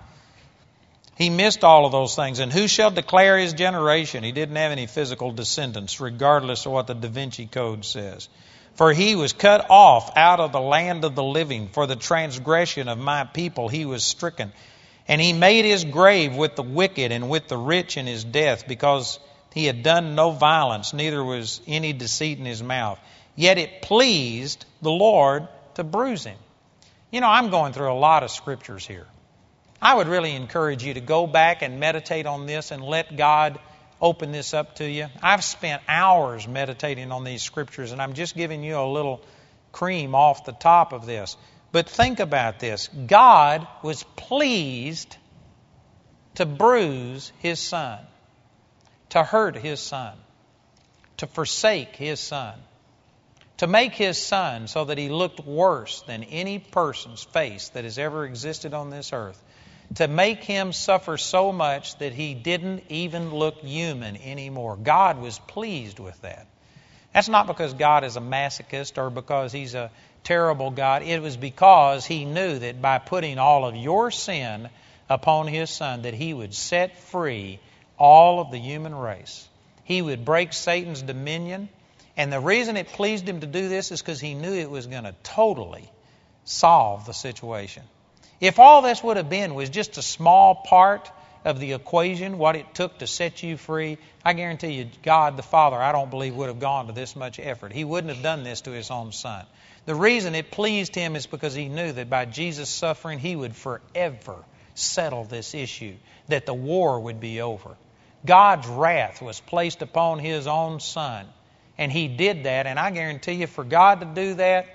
He 1.18 1.30
missed 1.30 1.66
all 1.66 1.86
of 1.86 1.92
those 1.92 2.16
things. 2.16 2.40
And 2.40 2.54
who 2.54 2.70
shall 2.70 2.90
declare 2.90 3.38
his 3.38 3.52
generation? 3.52 4.24
He 4.24 4.32
didn't 4.32 4.56
have 4.56 4.72
any 4.72 4.88
physical 4.88 5.34
descendants, 5.34 6.00
regardless 6.00 6.66
of 6.66 6.72
what 6.72 6.88
the 6.88 6.94
Da 6.94 7.10
Vinci 7.10 7.48
Code 7.48 7.84
says. 7.84 8.30
For 8.76 8.94
he 8.94 9.18
was 9.18 9.34
cut 9.34 9.70
off 9.70 10.16
out 10.16 10.40
of 10.40 10.54
the 10.54 10.62
land 10.62 11.04
of 11.04 11.16
the 11.16 11.22
living. 11.24 11.68
For 11.68 11.86
the 11.86 11.98
transgression 11.98 12.88
of 12.88 12.98
my 12.98 13.26
people 13.26 13.68
he 13.68 13.84
was 13.84 14.06
stricken. 14.06 14.54
And 15.06 15.20
he 15.20 15.34
made 15.34 15.66
his 15.66 15.84
grave 15.84 16.34
with 16.34 16.56
the 16.56 16.64
wicked 16.64 17.12
and 17.12 17.30
with 17.30 17.50
the 17.50 17.58
rich 17.58 17.98
in 17.98 18.08
his 18.08 18.24
death, 18.24 18.70
because 18.70 19.20
he 19.54 19.66
had 19.66 19.84
done 19.84 20.16
no 20.16 20.32
violence, 20.32 20.94
neither 20.94 21.22
was 21.22 21.60
any 21.68 21.92
deceit 21.92 22.40
in 22.40 22.46
his 22.46 22.64
mouth. 22.64 22.98
Yet 23.36 23.58
it 23.58 23.82
pleased 23.82 24.66
the 24.82 24.92
Lord 24.92 25.48
to 25.76 25.84
bruise 25.84 26.26
him. 26.26 26.38
You 27.12 27.22
know, 27.22 27.30
I'm 27.30 27.50
going 27.50 27.74
through 27.74 27.92
a 27.92 27.98
lot 27.98 28.24
of 28.24 28.32
scriptures 28.32 28.86
here. 28.86 29.08
I 29.82 29.96
would 29.96 30.08
really 30.08 30.36
encourage 30.36 30.84
you 30.84 30.94
to 30.94 31.02
go 31.02 31.26
back 31.26 31.62
and 31.62 31.80
meditate 31.80 32.26
on 32.26 32.46
this 32.46 32.72
and 32.72 32.84
let 32.84 33.16
God 33.16 33.60
open 34.02 34.32
this 34.32 34.54
up 34.54 34.76
to 34.76 34.90
you. 34.90 35.08
I've 35.22 35.44
spent 35.44 35.82
hours 35.88 36.48
meditating 36.48 37.12
on 37.12 37.24
these 37.24 37.42
scriptures, 37.42 37.92
and 37.92 38.02
I'm 38.02 38.14
just 38.14 38.36
giving 38.36 38.64
you 38.64 38.78
a 38.78 38.86
little 38.86 39.22
cream 39.72 40.16
off 40.16 40.46
the 40.46 40.52
top 40.52 40.94
of 40.94 41.06
this. 41.06 41.38
But 41.72 41.90
think 41.90 42.20
about 42.20 42.60
this 42.60 42.88
God 42.88 43.68
was 43.84 44.04
pleased 44.16 45.16
to 46.36 46.46
bruise 46.46 47.32
his 47.40 47.60
son, 47.60 48.00
to 49.10 49.24
hurt 49.24 49.56
his 49.56 49.80
son, 49.80 50.14
to 51.18 51.28
forsake 51.28 51.96
his 51.96 52.20
son 52.20 52.56
to 53.60 53.68
make 53.68 53.94
his 53.94 54.18
son 54.18 54.68
so 54.68 54.86
that 54.86 54.98
he 54.98 55.10
looked 55.10 55.46
worse 55.46 56.02
than 56.04 56.24
any 56.24 56.60
person's 56.60 57.24
face 57.24 57.70
that 57.70 57.84
has 57.84 57.98
ever 57.98 58.26
existed 58.26 58.74
on 58.74 58.90
this 58.90 59.12
earth, 59.12 59.42
to 59.96 60.08
make 60.08 60.44
him 60.44 60.72
suffer 60.72 61.18
so 61.18 61.52
much 61.52 61.98
that 61.98 62.14
he 62.14 62.34
didn't 62.34 62.84
even 62.88 63.34
look 63.34 63.60
human 63.60 64.16
anymore. 64.16 64.78
God 64.78 65.20
was 65.20 65.40
pleased 65.40 66.00
with 66.00 66.20
that. 66.22 66.48
That's 67.14 67.28
not 67.28 67.48
because 67.48 67.74
God 67.74 68.06
is 68.06 68.16
a 68.16 68.22
masochist 68.22 68.98
or 68.98 69.10
because 69.10 69.52
he's 69.52 69.76
a 69.76 69.92
terrible 70.24 70.72
God. 70.72 71.04
It 71.04 71.22
was 71.22 71.36
because 71.36 72.06
he 72.06 72.24
knew 72.24 72.60
that 72.60 72.82
by 72.82 73.00
putting 73.00 73.40
all 73.40 73.66
of 73.66 73.76
your 73.76 74.10
sin 74.10 74.70
upon 75.10 75.48
his 75.48 75.70
son 75.70 76.04
that 76.04 76.14
he 76.14 76.34
would 76.34 76.54
set 76.54 76.98
free 76.98 77.60
all 77.98 78.40
of 78.40 78.52
the 78.52 78.60
human 78.60 78.96
race. 78.96 79.50
He 79.84 80.02
would 80.02 80.24
break 80.24 80.54
Satan's 80.54 81.02
dominion 81.02 81.68
and 82.20 82.34
the 82.34 82.40
reason 82.42 82.76
it 82.76 82.90
pleased 82.90 83.30
him 83.30 83.40
to 83.40 83.48
do 83.48 83.70
this 83.70 83.94
is 83.94 84.02
because 84.02 84.20
he 84.20 84.34
knew 84.34 84.54
it 84.54 84.70
was 84.70 84.88
going 84.88 85.06
to 85.06 85.16
totally 85.24 85.90
solve 86.44 87.06
the 87.06 87.14
situation. 87.14 87.82
If 88.42 88.60
all 88.60 88.82
this 88.82 89.02
would 89.02 89.16
have 89.16 89.30
been 89.30 89.56
was 89.56 89.70
just 89.70 89.98
a 89.98 90.02
small 90.02 90.56
part 90.56 91.10
of 91.46 91.62
the 91.62 91.72
equation, 91.72 92.38
what 92.38 92.58
it 92.58 92.76
took 92.76 92.98
to 92.98 93.08
set 93.08 93.42
you 93.42 93.56
free, 93.56 94.00
I 94.26 94.34
guarantee 94.34 94.74
you, 94.74 94.90
God 95.02 95.38
the 95.38 95.44
Father, 95.44 95.78
I 95.78 95.94
don't 95.94 96.10
believe, 96.10 96.36
would 96.36 96.50
have 96.50 96.60
gone 96.60 96.88
to 96.88 96.92
this 96.92 97.16
much 97.16 97.40
effort. 97.40 97.72
He 97.72 97.86
wouldn't 97.86 98.14
have 98.14 98.22
done 98.22 98.44
this 98.44 98.60
to 98.62 98.72
His 98.72 98.92
own 98.92 99.14
Son. 99.14 99.46
The 99.86 99.96
reason 99.96 100.36
it 100.36 100.52
pleased 100.52 100.96
Him 100.96 101.16
is 101.16 101.26
because 101.26 101.54
He 101.54 101.70
knew 101.70 101.94
that 101.94 102.10
by 102.10 102.26
Jesus' 102.26 102.68
suffering, 102.68 103.20
He 103.20 103.38
would 103.38 103.56
forever 103.56 104.36
settle 104.76 105.24
this 105.24 105.56
issue, 105.56 105.96
that 106.28 106.46
the 106.46 106.54
war 106.54 107.00
would 107.00 107.22
be 107.22 107.40
over. 107.40 107.78
God's 108.26 108.68
wrath 108.68 109.22
was 109.22 109.40
placed 109.40 109.82
upon 109.82 110.20
His 110.20 110.48
own 110.48 110.82
Son, 110.82 111.26
and 111.80 111.92
He 111.92 112.08
did 112.08 112.44
that, 112.44 112.68
and 112.68 112.78
I 112.78 112.92
guarantee 112.92 113.34
you, 113.34 113.48
for 113.48 113.64
God 113.64 114.02
to 114.02 114.06
do 114.06 114.36
that, 114.36 114.68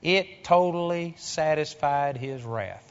it 0.00 0.42
totally 0.44 1.14
satisfied 1.18 2.16
His 2.16 2.42
wrath 2.42 2.90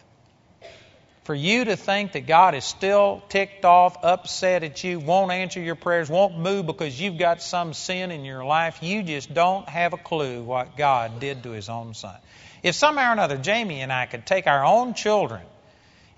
for 1.29 1.35
you 1.35 1.63
to 1.63 1.75
think 1.75 2.13
that 2.13 2.25
God 2.25 2.55
is 2.55 2.65
still 2.65 3.21
ticked 3.29 3.63
off, 3.63 4.03
upset 4.03 4.63
at 4.63 4.83
you, 4.83 4.99
won't 4.99 5.31
answer 5.31 5.61
your 5.61 5.75
prayers, 5.75 6.09
won't 6.09 6.39
move 6.39 6.65
because 6.65 6.99
you've 6.99 7.19
got 7.19 7.39
some 7.43 7.75
sin 7.75 8.09
in 8.09 8.25
your 8.25 8.43
life, 8.43 8.81
you 8.81 9.03
just 9.03 9.31
don't 9.31 9.69
have 9.69 9.93
a 9.93 9.97
clue 9.97 10.41
what 10.41 10.75
God 10.75 11.19
did 11.19 11.43
to 11.43 11.51
His 11.51 11.69
own 11.69 11.93
Son. 11.93 12.15
If 12.63 12.73
somehow 12.73 13.11
or 13.11 13.13
another 13.13 13.37
Jamie 13.37 13.81
and 13.81 13.93
I 13.93 14.07
could 14.07 14.25
take 14.25 14.47
our 14.47 14.65
own 14.65 14.95
children, 14.95 15.43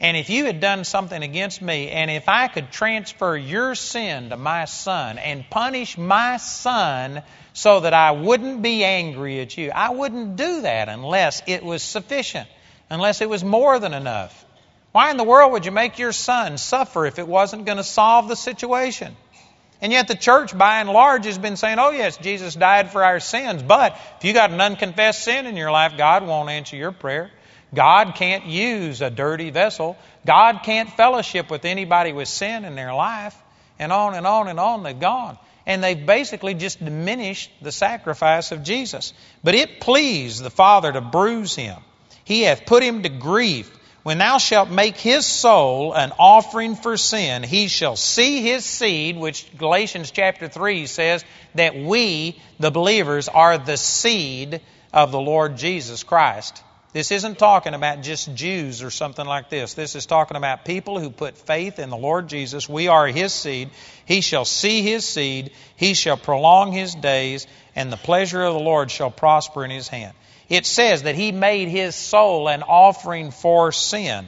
and 0.02 0.18
if 0.18 0.32
you 0.32 0.46
had 0.46 0.60
done 0.60 0.84
something 0.84 1.22
against 1.22 1.62
me, 1.62 1.90
and 1.90 2.10
if 2.10 2.28
I 2.28 2.48
could 2.48 2.72
transfer 2.72 3.38
your 3.38 3.76
sin 3.76 4.32
to 4.32 4.36
my 4.36 4.66
son 4.66 5.20
and 5.20 5.48
punish 5.48 5.96
my 5.96 6.38
son 6.38 7.22
so 7.54 7.82
that 7.82 7.94
I 7.94 8.10
wouldn't 8.10 8.64
be 8.64 8.84
angry 8.84 9.42
at 9.42 9.56
you, 9.56 9.70
I 9.70 9.92
wouldn't 9.92 10.38
do 10.38 10.62
that 10.62 10.90
unless 10.90 11.44
it 11.46 11.64
was 11.64 11.84
sufficient, 11.84 12.50
unless 12.90 13.22
it 13.22 13.30
was 13.30 13.44
more 13.44 13.78
than 13.78 13.94
enough. 13.94 14.44
Why 14.92 15.12
in 15.12 15.18
the 15.18 15.24
world 15.24 15.52
would 15.52 15.68
you 15.68 15.72
make 15.72 16.00
your 16.00 16.14
son 16.14 16.58
suffer 16.58 17.06
if 17.06 17.20
it 17.20 17.28
wasn't 17.28 17.66
going 17.66 17.78
to 17.78 17.84
solve 17.84 18.28
the 18.28 18.36
situation? 18.36 19.16
And 19.82 19.92
yet 19.92 20.08
the 20.08 20.16
church, 20.16 20.58
by 20.58 20.80
and 20.80 20.90
large, 20.90 21.26
has 21.26 21.38
been 21.38 21.58
saying, 21.58 21.78
oh, 21.78 21.92
yes, 21.92 22.18
Jesus 22.18 22.56
died 22.56 22.92
for 22.92 23.04
our 23.04 23.20
sins, 23.20 23.62
but 23.62 23.94
if 24.18 24.26
you 24.26 24.34
got 24.34 24.50
an 24.50 24.62
unconfessed 24.62 25.24
sin 25.24 25.46
in 25.46 25.58
your 25.58 25.72
life, 25.72 25.94
God 25.96 26.26
won't 26.26 26.50
answer 26.50 26.76
your 26.76 26.92
prayer. 26.92 27.30
God 27.74 28.16
can't 28.16 28.46
use 28.46 29.02
a 29.02 29.10
dirty 29.10 29.50
vessel. 29.50 29.98
God 30.26 30.60
can't 30.64 30.90
fellowship 30.90 31.50
with 31.50 31.66
anybody 31.66 32.12
with 32.12 32.28
sin 32.28 32.66
in 32.66 32.76
their 32.76 32.94
life. 32.94 33.36
And 33.80 33.92
on 33.92 34.14
and 34.14 34.28
on 34.28 34.48
and 34.48 34.60
on 34.60 34.84
they've 34.84 35.00
gone. 35.00 35.38
And 35.66 35.84
they've 35.84 36.06
basically 36.06 36.54
just 36.54 36.84
diminished 36.84 37.52
the 37.62 37.72
sacrifice 37.72 38.52
of 38.52 38.64
Jesus. 38.64 39.14
But 39.44 39.56
it 39.56 39.80
pleased 39.80 40.44
the 40.44 40.50
Father 40.50 40.92
to 40.92 41.02
bruise 41.02 41.56
him. 41.56 41.78
He 42.26 42.42
hath 42.42 42.66
put 42.66 42.84
him 42.84 43.04
to 43.04 43.10
grief. 43.10 43.78
When 44.04 44.18
thou 44.18 44.40
shalt 44.40 44.70
make 44.70 44.98
his 44.98 45.26
soul 45.28 45.94
an 45.94 46.12
offering 46.18 46.76
for 46.76 46.98
sin, 46.98 47.44
he 47.44 47.68
shall 47.68 47.96
see 47.96 48.42
his 48.42 48.66
seed, 48.66 49.16
which 49.16 49.46
Galatians 49.58 50.10
chapter 50.10 50.48
3 50.48 50.88
says 50.88 51.24
that 51.54 51.76
we, 51.76 52.42
the 52.60 52.72
believers, 52.72 53.28
are 53.28 53.60
the 53.60 53.78
seed 53.78 54.62
of 54.92 55.12
the 55.12 55.20
Lord 55.20 55.58
Jesus 55.58 56.04
Christ. 56.04 56.64
This 56.94 57.12
isn't 57.12 57.40
talking 57.40 57.74
about 57.74 58.02
just 58.02 58.36
Jews 58.36 58.84
or 58.84 58.92
something 58.92 59.26
like 59.26 59.50
this. 59.50 59.74
This 59.74 59.96
is 59.96 60.06
talking 60.06 60.36
about 60.36 60.66
people 60.66 61.00
who 61.00 61.10
put 61.10 61.38
faith 61.38 61.80
in 61.80 61.90
the 61.90 61.98
Lord 61.98 62.28
Jesus. 62.28 62.68
We 62.68 62.90
are 62.90 63.08
his 63.08 63.34
seed. 63.34 63.70
He 64.06 64.22
shall 64.22 64.46
see 64.46 64.82
his 64.82 65.06
seed. 65.06 65.52
He 65.78 65.94
shall 65.94 66.18
prolong 66.18 66.74
his 66.74 66.94
days, 66.94 67.48
and 67.76 67.92
the 67.92 67.98
pleasure 67.98 68.44
of 68.44 68.54
the 68.54 68.60
Lord 68.60 68.92
shall 68.92 69.12
prosper 69.12 69.64
in 69.64 69.72
his 69.72 69.88
hand 69.88 70.14
it 70.52 70.66
says 70.66 71.04
that 71.04 71.16
he 71.16 71.32
made 71.32 71.70
his 71.70 71.96
soul 71.96 72.50
an 72.50 72.62
offering 72.62 73.32
for 73.32 73.72
sin. 73.72 74.28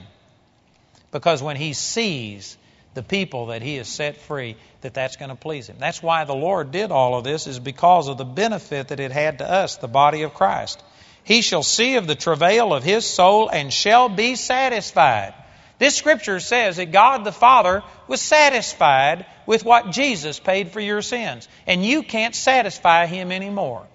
Because 1.12 1.44
when 1.44 1.58
he 1.58 1.74
sees 1.74 2.58
the 2.94 3.04
people 3.04 3.48
that 3.48 3.62
he 3.62 3.76
has 3.76 3.90
set 3.90 4.16
free, 4.16 4.56
that 4.82 4.94
that's 4.94 5.18
going 5.18 5.32
to 5.32 5.36
please 5.36 5.68
him. 5.68 5.76
That's 5.80 6.02
why 6.02 6.24
the 6.24 6.34
Lord 6.34 6.72
did 6.72 6.94
all 6.94 7.18
of 7.18 7.26
this, 7.26 7.46
is 7.46 7.60
because 7.60 8.08
of 8.08 8.18
the 8.18 8.24
benefit 8.24 8.88
that 8.88 9.02
it 9.02 9.12
had 9.12 9.40
to 9.40 9.52
us, 9.52 9.76
the 9.76 9.90
body 9.90 10.22
of 10.22 10.34
Christ. 10.34 10.82
He 11.24 11.42
shall 11.42 11.64
see 11.64 11.96
of 11.96 12.08
the 12.08 12.16
travail 12.16 12.74
of 12.74 12.84
his 12.84 13.06
soul 13.06 13.50
and 13.50 13.72
shall 13.72 14.10
be 14.10 14.36
satisfied. 14.36 15.34
This 15.80 15.96
scripture 15.96 16.40
says 16.40 16.78
that 16.78 16.92
God 16.92 17.24
the 17.24 17.32
Father 17.32 17.84
was 18.08 18.22
satisfied 18.22 19.26
with 19.46 19.66
what 19.66 19.92
Jesus 19.92 20.40
paid 20.40 20.72
for 20.72 20.80
your 20.80 21.02
sins. 21.02 21.48
And 21.66 21.86
you 21.86 22.04
can't 22.04 22.36
satisfy 22.36 23.06
him 23.06 23.32
anymore. 23.32 23.86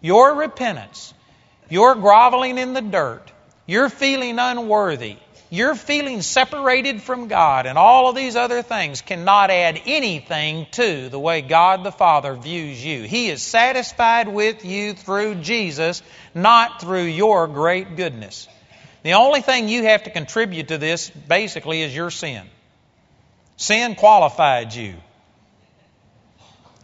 Your 0.00 0.34
repentance 0.34 1.14
you're 1.72 1.94
groveling 1.94 2.58
in 2.58 2.74
the 2.74 2.82
dirt. 2.82 3.32
You're 3.64 3.88
feeling 3.88 4.38
unworthy. 4.38 5.16
You're 5.52 5.74
feeling 5.74 6.22
separated 6.22 7.02
from 7.02 7.28
God, 7.28 7.66
and 7.66 7.76
all 7.76 8.08
of 8.08 8.16
these 8.16 8.36
other 8.36 8.62
things 8.62 9.02
cannot 9.02 9.50
add 9.50 9.82
anything 9.84 10.66
to 10.70 11.10
the 11.10 11.18
way 11.18 11.42
God 11.42 11.84
the 11.84 11.92
Father 11.92 12.34
views 12.34 12.82
you. 12.82 13.02
He 13.02 13.28
is 13.28 13.42
satisfied 13.42 14.28
with 14.28 14.64
you 14.64 14.94
through 14.94 15.34
Jesus, 15.42 16.02
not 16.34 16.80
through 16.80 17.02
your 17.02 17.48
great 17.48 17.96
goodness. 17.96 18.48
The 19.02 19.12
only 19.12 19.42
thing 19.42 19.68
you 19.68 19.82
have 19.82 20.04
to 20.04 20.10
contribute 20.10 20.68
to 20.68 20.78
this, 20.78 21.10
basically, 21.10 21.82
is 21.82 21.94
your 21.94 22.10
sin. 22.10 22.46
Sin 23.58 23.94
qualified 23.94 24.72
you. 24.72 24.94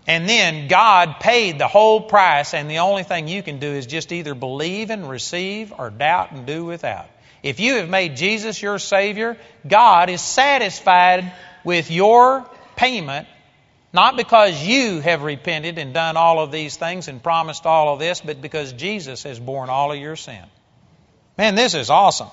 And 0.07 0.29
then 0.29 0.69
God 0.69 1.21
paid 1.21 1.59
the 1.59 1.69
whole 1.69 2.03
price, 2.03 2.53
and 2.53 2.71
the 2.71 2.81
only 2.81 3.03
thing 3.03 3.29
you 3.29 3.43
can 3.43 3.61
do 3.61 3.69
is 3.69 3.87
just 3.87 4.13
either 4.13 4.35
believe 4.35 4.91
and 4.91 5.09
receive 5.09 5.73
or 5.73 5.89
doubt 5.89 6.33
and 6.33 6.45
do 6.45 6.67
without. 6.67 7.07
If 7.43 7.61
you 7.61 7.77
have 7.77 7.89
made 7.89 8.17
Jesus 8.17 8.61
your 8.61 8.79
Savior, 8.79 9.37
God 9.67 10.11
is 10.11 10.21
satisfied 10.21 11.33
with 11.65 11.91
your 11.91 12.47
payment, 12.77 13.29
not 13.93 14.17
because 14.17 14.63
you 14.63 15.01
have 15.01 15.23
repented 15.23 15.79
and 15.79 15.95
done 15.95 16.17
all 16.17 16.41
of 16.41 16.53
these 16.53 16.77
things 16.77 17.09
and 17.09 17.23
promised 17.23 17.67
all 17.67 17.93
of 17.93 17.99
this, 17.99 18.21
but 18.21 18.41
because 18.41 18.73
Jesus 18.73 19.23
has 19.23 19.39
borne 19.39 19.71
all 19.71 19.93
of 19.93 19.99
your 19.99 20.17
sin. 20.17 20.45
Man, 21.37 21.55
this 21.55 21.75
is 21.75 21.91
awesome. 21.91 22.29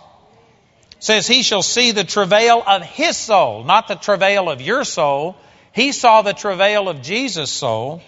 It 0.97 1.03
says, 1.03 1.27
He 1.27 1.43
shall 1.43 1.61
see 1.61 1.91
the 1.91 2.03
travail 2.03 2.63
of 2.65 2.81
His 2.83 3.15
soul, 3.15 3.63
not 3.63 3.87
the 3.87 3.95
travail 3.95 4.49
of 4.49 4.61
your 4.61 4.83
soul 4.83 5.37
he 5.75 5.91
saw 5.91 6.21
the 6.21 6.31
travail 6.31 6.87
of 6.87 7.01
Jesus' 7.01 7.51
soul, 7.51 8.01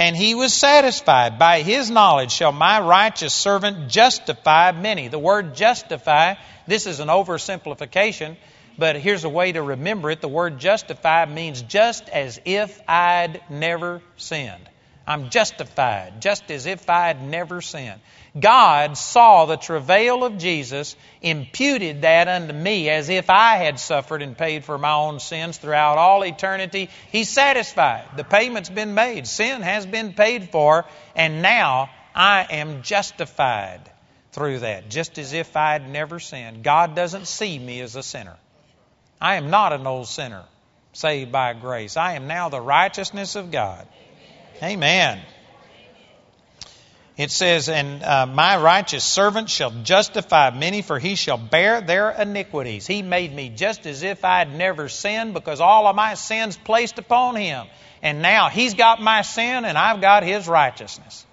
and 0.00 0.16
he 0.16 0.34
was 0.34 0.54
satisfied. 0.54 1.38
By 1.38 1.60
his 1.60 1.90
knowledge 1.90 2.32
shall 2.32 2.52
my 2.52 2.80
righteous 2.80 3.34
servant 3.34 3.90
justify 3.90 4.72
many. 4.72 5.08
The 5.08 5.18
word 5.18 5.54
justify, 5.54 6.36
this 6.66 6.86
is 6.86 7.00
an 7.00 7.08
oversimplification, 7.08 8.38
but 8.78 8.96
here's 8.96 9.24
a 9.24 9.28
way 9.28 9.52
to 9.52 9.62
remember 9.62 10.10
it. 10.10 10.22
The 10.22 10.28
word 10.28 10.58
justify 10.58 11.26
means 11.26 11.60
just 11.60 12.08
as 12.08 12.40
if 12.46 12.80
I'd 12.88 13.42
never 13.50 14.00
sinned. 14.16 14.70
I'm 15.06 15.28
justified, 15.28 16.22
just 16.22 16.50
as 16.50 16.64
if 16.64 16.88
I'd 16.88 17.22
never 17.22 17.60
sinned. 17.60 18.00
God 18.38 18.96
saw 18.96 19.46
the 19.46 19.56
travail 19.56 20.24
of 20.24 20.38
Jesus, 20.38 20.94
imputed 21.20 22.02
that 22.02 22.28
unto 22.28 22.52
me 22.52 22.88
as 22.88 23.08
if 23.08 23.28
I 23.28 23.56
had 23.56 23.80
suffered 23.80 24.22
and 24.22 24.38
paid 24.38 24.64
for 24.64 24.78
my 24.78 24.92
own 24.92 25.18
sins 25.18 25.58
throughout 25.58 25.98
all 25.98 26.24
eternity. 26.24 26.90
He's 27.10 27.28
satisfied. 27.28 28.04
The 28.16 28.24
payment's 28.24 28.70
been 28.70 28.94
made. 28.94 29.26
Sin 29.26 29.62
has 29.62 29.84
been 29.84 30.12
paid 30.12 30.50
for, 30.50 30.84
and 31.16 31.42
now 31.42 31.90
I 32.14 32.46
am 32.50 32.82
justified 32.82 33.80
through 34.32 34.60
that, 34.60 34.88
just 34.88 35.18
as 35.18 35.32
if 35.32 35.56
I 35.56 35.72
had 35.72 35.90
never 35.90 36.20
sinned. 36.20 36.62
God 36.62 36.94
doesn't 36.94 37.26
see 37.26 37.58
me 37.58 37.80
as 37.80 37.96
a 37.96 38.02
sinner. 38.02 38.36
I 39.20 39.34
am 39.34 39.50
not 39.50 39.72
an 39.72 39.86
old 39.86 40.06
sinner 40.06 40.44
saved 40.92 41.32
by 41.32 41.52
grace. 41.52 41.96
I 41.96 42.14
am 42.14 42.26
now 42.26 42.48
the 42.48 42.60
righteousness 42.60 43.36
of 43.36 43.50
God. 43.50 43.86
Amen. 44.62 45.20
It 47.20 47.30
says, 47.30 47.68
And 47.68 48.02
uh, 48.02 48.24
my 48.24 48.56
righteous 48.56 49.04
servant 49.04 49.50
shall 49.50 49.70
justify 49.70 50.48
many, 50.52 50.80
for 50.80 50.98
he 50.98 51.16
shall 51.16 51.36
bear 51.36 51.82
their 51.82 52.10
iniquities. 52.10 52.86
He 52.86 53.02
made 53.02 53.34
me 53.34 53.50
just 53.50 53.84
as 53.84 54.02
if 54.02 54.24
I 54.24 54.38
had 54.38 54.56
never 54.56 54.88
sinned, 54.88 55.34
because 55.34 55.60
all 55.60 55.86
of 55.86 55.94
my 55.94 56.14
sins 56.14 56.56
placed 56.56 56.98
upon 56.98 57.36
him. 57.36 57.66
And 58.00 58.22
now 58.22 58.48
he's 58.48 58.72
got 58.72 59.02
my 59.02 59.20
sin, 59.20 59.66
and 59.66 59.76
I've 59.76 60.00
got 60.00 60.22
his 60.22 60.48
righteousness. 60.48 61.26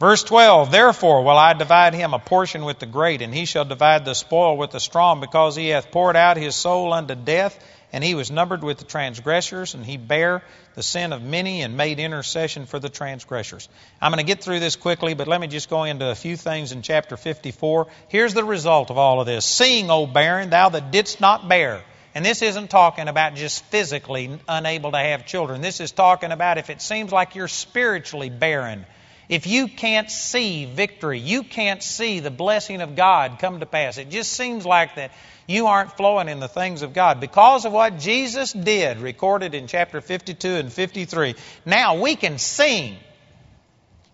Verse 0.00 0.24
12, 0.24 0.70
Therefore 0.70 1.22
will 1.22 1.36
I 1.36 1.52
divide 1.52 1.92
him 1.92 2.14
a 2.14 2.18
portion 2.18 2.64
with 2.64 2.78
the 2.78 2.86
great, 2.86 3.20
and 3.20 3.34
he 3.34 3.44
shall 3.44 3.66
divide 3.66 4.06
the 4.06 4.14
spoil 4.14 4.56
with 4.56 4.70
the 4.70 4.80
strong, 4.80 5.20
because 5.20 5.54
he 5.54 5.68
hath 5.68 5.90
poured 5.90 6.16
out 6.16 6.38
his 6.38 6.56
soul 6.56 6.94
unto 6.94 7.14
death 7.14 7.62
and 7.94 8.02
he 8.02 8.16
was 8.16 8.28
numbered 8.28 8.64
with 8.64 8.78
the 8.78 8.84
transgressors, 8.84 9.74
and 9.74 9.86
he 9.86 9.96
bare 9.96 10.42
the 10.74 10.82
sin 10.82 11.12
of 11.12 11.22
many 11.22 11.62
and 11.62 11.76
made 11.76 12.00
intercession 12.00 12.66
for 12.66 12.80
the 12.80 12.88
transgressors. 12.88 13.68
I'm 14.02 14.10
going 14.10 14.18
to 14.18 14.26
get 14.26 14.42
through 14.42 14.58
this 14.58 14.74
quickly, 14.74 15.14
but 15.14 15.28
let 15.28 15.40
me 15.40 15.46
just 15.46 15.70
go 15.70 15.84
into 15.84 16.10
a 16.10 16.16
few 16.16 16.36
things 16.36 16.72
in 16.72 16.82
chapter 16.82 17.16
54. 17.16 17.86
Here's 18.08 18.34
the 18.34 18.42
result 18.42 18.90
of 18.90 18.98
all 18.98 19.20
of 19.20 19.26
this 19.26 19.44
Seeing, 19.44 19.92
O 19.92 20.08
barren, 20.08 20.50
thou 20.50 20.70
that 20.70 20.90
didst 20.90 21.20
not 21.20 21.48
bear. 21.48 21.84
And 22.16 22.26
this 22.26 22.42
isn't 22.42 22.68
talking 22.68 23.06
about 23.06 23.36
just 23.36 23.64
physically 23.66 24.40
unable 24.48 24.90
to 24.90 24.98
have 24.98 25.24
children. 25.24 25.60
This 25.60 25.78
is 25.78 25.92
talking 25.92 26.32
about 26.32 26.58
if 26.58 26.70
it 26.70 26.82
seems 26.82 27.12
like 27.12 27.36
you're 27.36 27.46
spiritually 27.46 28.28
barren 28.28 28.86
if 29.28 29.46
you 29.46 29.68
can't 29.68 30.10
see 30.10 30.66
victory, 30.66 31.18
you 31.18 31.44
can't 31.44 31.82
see 31.82 32.20
the 32.20 32.30
blessing 32.30 32.82
of 32.82 32.94
God 32.94 33.38
come 33.38 33.60
to 33.60 33.66
pass, 33.66 33.96
it 33.96 34.10
just 34.10 34.32
seems 34.32 34.66
like 34.66 34.96
that 34.96 35.12
you 35.46 35.66
aren't 35.66 35.96
flowing 35.96 36.28
in 36.28 36.40
the 36.40 36.48
things 36.48 36.82
of 36.82 36.92
God 36.92 37.20
because 37.20 37.64
of 37.64 37.72
what 37.72 37.98
Jesus 37.98 38.52
did, 38.52 38.98
recorded 38.98 39.54
in 39.54 39.66
chapter 39.66 40.00
52 40.00 40.48
and 40.48 40.72
53. 40.72 41.34
Now 41.66 42.00
we 42.00 42.16
can 42.16 42.38
sing 42.38 42.96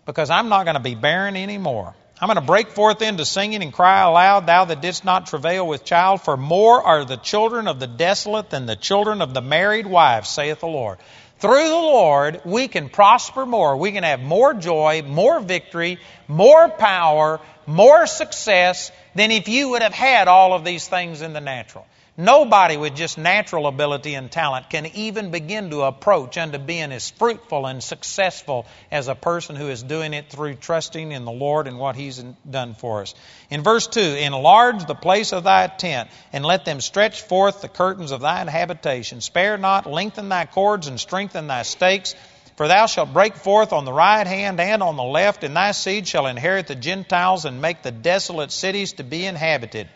because 0.05 0.29
I'm 0.29 0.49
not 0.49 0.65
going 0.65 0.75
to 0.75 0.81
be 0.81 0.95
barren 0.95 1.35
anymore. 1.35 1.93
I'm 2.19 2.27
going 2.27 2.35
to 2.35 2.41
break 2.41 2.69
forth 2.69 3.01
into 3.01 3.25
singing 3.25 3.63
and 3.63 3.73
cry 3.73 4.01
aloud, 4.01 4.45
thou 4.45 4.65
that 4.65 4.81
didst 4.81 5.03
not 5.03 5.25
travail 5.25 5.65
with 5.65 5.83
child, 5.83 6.21
for 6.21 6.37
more 6.37 6.79
are 6.83 7.03
the 7.03 7.17
children 7.17 7.67
of 7.67 7.79
the 7.79 7.87
desolate 7.87 8.51
than 8.51 8.67
the 8.67 8.75
children 8.75 9.23
of 9.23 9.33
the 9.33 9.41
married 9.41 9.87
wife, 9.87 10.25
saith 10.25 10.59
the 10.59 10.67
Lord. 10.67 10.99
Through 11.39 11.67
the 11.67 11.75
Lord, 11.75 12.41
we 12.45 12.67
can 12.67 12.89
prosper 12.89 13.47
more. 13.47 13.75
We 13.75 13.91
can 13.91 14.03
have 14.03 14.21
more 14.21 14.53
joy, 14.53 15.01
more 15.01 15.39
victory, 15.39 15.97
more 16.27 16.69
power, 16.69 17.39
more 17.65 18.05
success 18.05 18.91
than 19.15 19.31
if 19.31 19.47
you 19.47 19.69
would 19.69 19.81
have 19.81 19.93
had 19.93 20.27
all 20.27 20.53
of 20.53 20.63
these 20.63 20.87
things 20.87 21.21
in 21.21 21.33
the 21.33 21.41
natural. 21.41 21.85
Nobody 22.17 22.75
with 22.75 22.93
just 22.93 23.17
natural 23.17 23.67
ability 23.67 24.15
and 24.15 24.29
talent 24.29 24.69
can 24.69 24.85
even 24.85 25.31
begin 25.31 25.69
to 25.69 25.83
approach 25.83 26.37
unto 26.37 26.57
being 26.57 26.91
as 26.91 27.09
fruitful 27.09 27.65
and 27.65 27.81
successful 27.81 28.65
as 28.91 29.07
a 29.07 29.15
person 29.15 29.55
who 29.55 29.69
is 29.69 29.81
doing 29.81 30.13
it 30.13 30.29
through 30.29 30.55
trusting 30.55 31.13
in 31.13 31.23
the 31.23 31.31
Lord 31.31 31.67
and 31.67 31.79
what 31.79 31.95
He's 31.95 32.17
done 32.49 32.75
for 32.75 33.01
us. 33.01 33.15
In 33.49 33.63
verse 33.63 33.87
2, 33.87 34.01
enlarge 34.01 34.85
the 34.85 34.93
place 34.93 35.31
of 35.31 35.45
thy 35.45 35.67
tent, 35.67 36.09
and 36.33 36.43
let 36.43 36.65
them 36.65 36.81
stretch 36.81 37.21
forth 37.21 37.61
the 37.61 37.69
curtains 37.69 38.11
of 38.11 38.19
thine 38.19 38.47
habitation. 38.47 39.21
Spare 39.21 39.57
not, 39.57 39.89
lengthen 39.89 40.27
thy 40.27 40.45
cords, 40.45 40.87
and 40.87 40.99
strengthen 40.99 41.47
thy 41.47 41.63
stakes. 41.63 42.13
For 42.61 42.67
thou 42.67 42.85
shalt 42.85 43.11
break 43.11 43.37
forth 43.37 43.73
on 43.73 43.85
the 43.85 43.91
right 43.91 44.27
hand 44.27 44.59
and 44.59 44.83
on 44.83 44.95
the 44.95 45.03
left, 45.03 45.43
and 45.43 45.55
thy 45.55 45.71
seed 45.71 46.07
shall 46.07 46.27
inherit 46.27 46.67
the 46.67 46.75
Gentiles 46.75 47.45
and 47.45 47.59
make 47.59 47.81
the 47.81 47.89
desolate 47.89 48.51
cities 48.51 48.93
to 48.93 49.03
be 49.03 49.25
inhabited. 49.25 49.89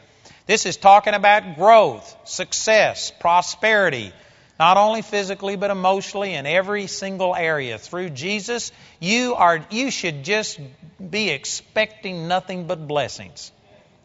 This 0.47 0.65
is 0.65 0.75
talking 0.75 1.13
about 1.13 1.57
growth, 1.57 2.17
success, 2.23 3.11
prosperity, 3.19 4.11
not 4.59 4.77
only 4.77 5.03
physically 5.03 5.57
but 5.57 5.69
emotionally 5.69 6.33
in 6.33 6.47
every 6.47 6.87
single 6.87 7.35
area. 7.35 7.77
Through 7.77 8.09
Jesus, 8.09 8.71
you 8.99 9.35
are 9.35 9.63
you 9.69 9.91
should 9.91 10.23
just 10.23 10.59
be 10.99 11.29
expecting 11.29 12.27
nothing 12.27 12.65
but 12.65 12.87
blessings. 12.87 13.51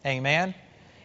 Amen. 0.05 0.53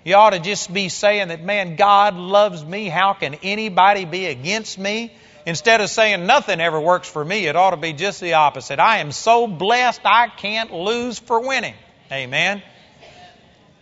You 0.04 0.16
ought 0.16 0.34
to 0.34 0.40
just 0.40 0.70
be 0.70 0.90
saying 0.90 1.28
that, 1.28 1.42
man, 1.42 1.76
God 1.76 2.16
loves 2.16 2.62
me. 2.62 2.90
How 2.90 3.14
can 3.14 3.34
anybody 3.36 4.04
be 4.04 4.26
against 4.26 4.78
me? 4.78 5.10
Instead 5.46 5.80
of 5.80 5.88
saying 5.88 6.26
nothing 6.26 6.60
ever 6.60 6.80
works 6.80 7.08
for 7.08 7.24
me, 7.24 7.46
it 7.46 7.54
ought 7.54 7.70
to 7.70 7.76
be 7.76 7.92
just 7.92 8.20
the 8.20 8.34
opposite. 8.34 8.80
I 8.80 8.98
am 8.98 9.12
so 9.12 9.46
blessed 9.46 10.00
I 10.04 10.26
can't 10.26 10.72
lose 10.72 11.20
for 11.20 11.46
winning. 11.46 11.74
Amen. 12.10 12.62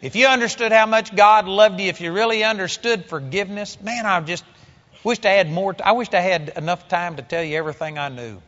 If 0.03 0.15
you 0.15 0.27
understood 0.27 0.73
how 0.73 0.85
much 0.85 1.17
God 1.17 1.49
loved 1.49 1.81
you, 1.81 1.89
if 1.89 2.03
you 2.03 2.13
really 2.13 2.45
understood 2.45 3.07
forgiveness, 3.07 3.81
man, 3.81 4.05
I 4.05 4.21
just 4.21 4.45
wished 5.03 5.25
I 5.25 5.31
had 5.31 5.51
more. 5.51 5.75
I 5.83 5.93
wished 5.93 6.15
I 6.15 6.21
had 6.21 6.53
enough 6.57 6.87
time 6.89 7.17
to 7.17 7.23
tell 7.23 7.43
you 7.43 7.57
everything 7.57 7.99
I 7.99 8.11
knew. 8.11 8.43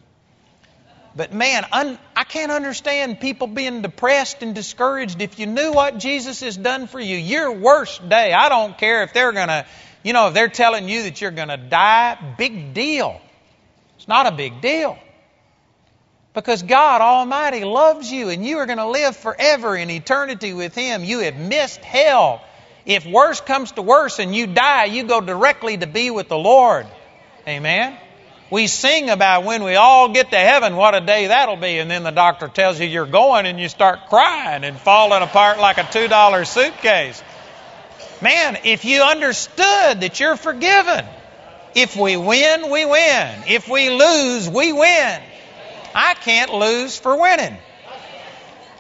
But 1.16 1.32
man, 1.32 1.64
un, 1.72 1.98
I 2.14 2.24
can't 2.24 2.52
understand 2.52 3.20
people 3.20 3.46
being 3.46 3.80
depressed 3.80 4.42
and 4.42 4.54
discouraged. 4.54 5.22
If 5.22 5.38
you 5.38 5.46
knew 5.46 5.72
what 5.72 5.96
Jesus 5.96 6.40
has 6.40 6.58
done 6.58 6.86
for 6.86 7.00
you, 7.00 7.16
your 7.16 7.52
worst 7.52 8.06
day, 8.06 8.34
I 8.34 8.50
don't 8.50 8.76
care 8.76 9.02
if 9.02 9.14
they're 9.14 9.32
going 9.32 9.48
to, 9.48 9.64
you 10.06 10.12
know, 10.12 10.28
if 10.28 10.34
they're 10.34 10.46
telling 10.46 10.88
you 10.88 11.02
that 11.02 11.20
you're 11.20 11.32
going 11.32 11.48
to 11.48 11.56
die, 11.56 12.16
big 12.38 12.74
deal. 12.74 13.20
It's 13.96 14.06
not 14.06 14.26
a 14.26 14.30
big 14.30 14.60
deal. 14.60 14.96
Because 16.32 16.62
God 16.62 17.00
Almighty 17.00 17.64
loves 17.64 18.08
you 18.08 18.28
and 18.28 18.46
you 18.46 18.58
are 18.58 18.66
going 18.66 18.78
to 18.78 18.86
live 18.86 19.16
forever 19.16 19.76
in 19.76 19.90
eternity 19.90 20.52
with 20.52 20.76
Him. 20.76 21.02
You 21.02 21.18
have 21.20 21.34
missed 21.34 21.80
hell. 21.80 22.40
If 22.84 23.04
worse 23.04 23.40
comes 23.40 23.72
to 23.72 23.82
worse 23.82 24.20
and 24.20 24.32
you 24.32 24.46
die, 24.46 24.84
you 24.84 25.02
go 25.02 25.20
directly 25.20 25.76
to 25.76 25.88
be 25.88 26.10
with 26.10 26.28
the 26.28 26.38
Lord. 26.38 26.86
Amen. 27.48 27.98
We 28.48 28.68
sing 28.68 29.10
about 29.10 29.42
when 29.42 29.64
we 29.64 29.74
all 29.74 30.10
get 30.10 30.30
to 30.30 30.38
heaven, 30.38 30.76
what 30.76 30.94
a 30.94 31.00
day 31.00 31.26
that'll 31.26 31.56
be. 31.56 31.78
And 31.78 31.90
then 31.90 32.04
the 32.04 32.12
doctor 32.12 32.46
tells 32.46 32.78
you 32.78 32.86
you're 32.86 33.06
going 33.06 33.46
and 33.46 33.58
you 33.58 33.68
start 33.68 34.08
crying 34.08 34.62
and 34.62 34.78
falling 34.78 35.22
apart 35.22 35.58
like 35.58 35.78
a 35.78 35.82
$2 35.82 36.46
suitcase. 36.46 37.24
Man, 38.22 38.58
if 38.64 38.84
you 38.84 39.02
understood 39.02 40.00
that 40.00 40.18
you're 40.18 40.36
forgiven, 40.36 41.04
if 41.74 41.96
we 41.96 42.16
win, 42.16 42.70
we 42.70 42.86
win. 42.86 43.42
If 43.48 43.68
we 43.68 43.90
lose, 43.90 44.48
we 44.48 44.72
win. 44.72 45.20
I 45.94 46.14
can't 46.14 46.52
lose 46.52 46.98
for 46.98 47.20
winning. 47.20 47.56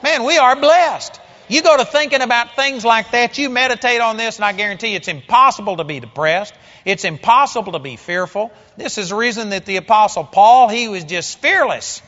Man, 0.02 0.24
we 0.24 0.38
are 0.38 0.56
blessed. 0.56 1.20
You 1.48 1.62
go 1.62 1.76
to 1.76 1.84
thinking 1.84 2.22
about 2.22 2.56
things 2.56 2.84
like 2.84 3.12
that, 3.12 3.38
you 3.38 3.50
meditate 3.50 4.00
on 4.00 4.16
this, 4.16 4.36
and 4.36 4.44
I 4.44 4.52
guarantee 4.52 4.88
you 4.88 4.96
it's 4.96 5.08
impossible 5.08 5.76
to 5.76 5.84
be 5.84 6.00
depressed. 6.00 6.54
It's 6.84 7.04
impossible 7.04 7.72
to 7.72 7.78
be 7.78 7.96
fearful. 7.96 8.50
This 8.76 8.98
is 8.98 9.10
the 9.10 9.16
reason 9.16 9.50
that 9.50 9.66
the 9.66 9.76
Apostle 9.76 10.24
Paul, 10.24 10.68
he 10.68 10.88
was 10.88 11.04
just 11.04 11.38
fearless 11.38 12.02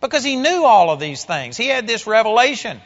because 0.00 0.24
he 0.24 0.36
knew 0.36 0.64
all 0.64 0.90
of 0.90 1.00
these 1.00 1.24
things. 1.24 1.56
He 1.56 1.68
had 1.68 1.86
this 1.86 2.06
revelation. 2.06 2.80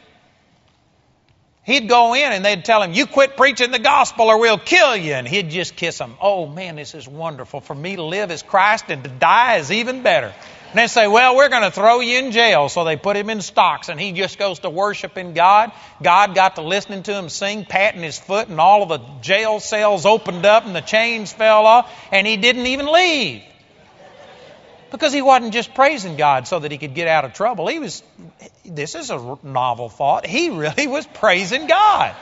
He'd 1.65 1.89
go 1.89 2.13
in 2.13 2.31
and 2.31 2.45
they'd 2.45 2.63
tell 2.63 2.83
him, 2.83 2.93
You 2.93 3.07
quit 3.07 3.35
preaching 3.35 3.71
the 3.71 3.79
gospel 3.79 4.27
or 4.27 4.39
we'll 4.39 4.59
kill 4.59 4.95
you. 4.95 5.13
And 5.13 5.27
he'd 5.27 5.49
just 5.49 5.75
kiss 5.75 5.97
them. 5.97 6.15
Oh, 6.21 6.45
man, 6.45 6.75
this 6.75 6.93
is 6.93 7.07
wonderful. 7.07 7.59
For 7.59 7.73
me 7.73 7.95
to 7.95 8.03
live 8.03 8.29
as 8.29 8.43
Christ 8.43 8.85
and 8.89 9.03
to 9.03 9.09
die 9.09 9.57
is 9.57 9.71
even 9.71 10.03
better. 10.03 10.27
And 10.27 10.79
they 10.79 10.85
say, 10.85 11.07
well, 11.07 11.35
we're 11.35 11.49
going 11.49 11.63
to 11.63 11.71
throw 11.71 12.01
you 12.01 12.19
in 12.19 12.31
jail. 12.31 12.69
So 12.69 12.83
they 12.83 12.97
put 12.97 13.17
him 13.17 13.31
in 13.31 13.41
stocks 13.41 13.89
and 13.89 13.99
he 13.99 14.11
just 14.11 14.37
goes 14.37 14.59
to 14.59 14.69
worshiping 14.69 15.33
God. 15.33 15.71
God 16.03 16.35
got 16.35 16.57
to 16.57 16.61
listening 16.61 17.01
to 17.03 17.13
him 17.13 17.29
sing, 17.29 17.65
patting 17.65 18.03
his 18.03 18.19
foot, 18.19 18.47
and 18.47 18.59
all 18.59 18.83
of 18.83 18.89
the 18.89 18.99
jail 19.21 19.59
cells 19.59 20.05
opened 20.05 20.45
up 20.45 20.67
and 20.67 20.75
the 20.75 20.81
chains 20.81 21.33
fell 21.33 21.65
off, 21.65 21.91
and 22.11 22.27
he 22.27 22.37
didn't 22.37 22.67
even 22.67 22.85
leave. 22.85 23.41
Because 24.95 25.11
he 25.11 25.21
wasn't 25.21 25.51
just 25.51 25.73
praising 25.73 26.15
God 26.15 26.47
so 26.47 26.59
that 26.59 26.71
he 26.71 26.77
could 26.77 26.95
get 26.95 27.09
out 27.09 27.25
of 27.25 27.33
trouble. 27.33 27.67
He 27.67 27.79
was, 27.79 28.01
this 28.63 28.95
is 28.95 29.09
a 29.09 29.37
novel 29.43 29.89
thought. 29.89 30.25
He 30.25 30.49
really 30.49 30.87
was 30.97 31.05
praising 31.05 31.67
God. 31.67 32.15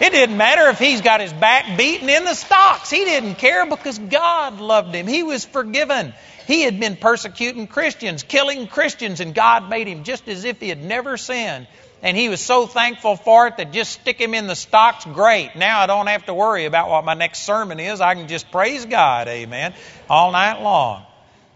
It 0.00 0.10
didn't 0.10 0.36
matter 0.36 0.68
if 0.68 0.80
he's 0.80 1.02
got 1.02 1.20
his 1.20 1.32
back 1.32 1.78
beaten 1.78 2.08
in 2.08 2.24
the 2.24 2.34
stocks. 2.34 2.90
He 2.90 3.04
didn't 3.04 3.36
care 3.36 3.64
because 3.64 3.96
God 3.96 4.60
loved 4.60 4.92
him. 4.92 5.06
He 5.06 5.22
was 5.22 5.44
forgiven. 5.44 6.14
He 6.48 6.62
had 6.62 6.80
been 6.80 6.96
persecuting 6.96 7.68
Christians, 7.68 8.24
killing 8.24 8.66
Christians, 8.66 9.20
and 9.20 9.32
God 9.32 9.70
made 9.70 9.86
him 9.86 10.02
just 10.02 10.26
as 10.26 10.44
if 10.44 10.60
he 10.60 10.68
had 10.68 10.82
never 10.82 11.16
sinned. 11.16 11.68
And 12.02 12.16
he 12.16 12.28
was 12.28 12.40
so 12.40 12.66
thankful 12.66 13.14
for 13.14 13.46
it 13.46 13.56
that 13.58 13.72
just 13.72 13.92
stick 13.92 14.20
him 14.20 14.34
in 14.34 14.48
the 14.48 14.56
stocks, 14.56 15.04
great. 15.04 15.54
Now 15.54 15.80
I 15.80 15.86
don't 15.86 16.08
have 16.08 16.26
to 16.26 16.34
worry 16.34 16.64
about 16.64 16.90
what 16.90 17.04
my 17.04 17.14
next 17.14 17.44
sermon 17.44 17.78
is. 17.78 18.00
I 18.00 18.14
can 18.16 18.26
just 18.26 18.50
praise 18.50 18.84
God, 18.84 19.28
amen, 19.28 19.74
all 20.10 20.32
night 20.32 20.60
long. 20.60 21.06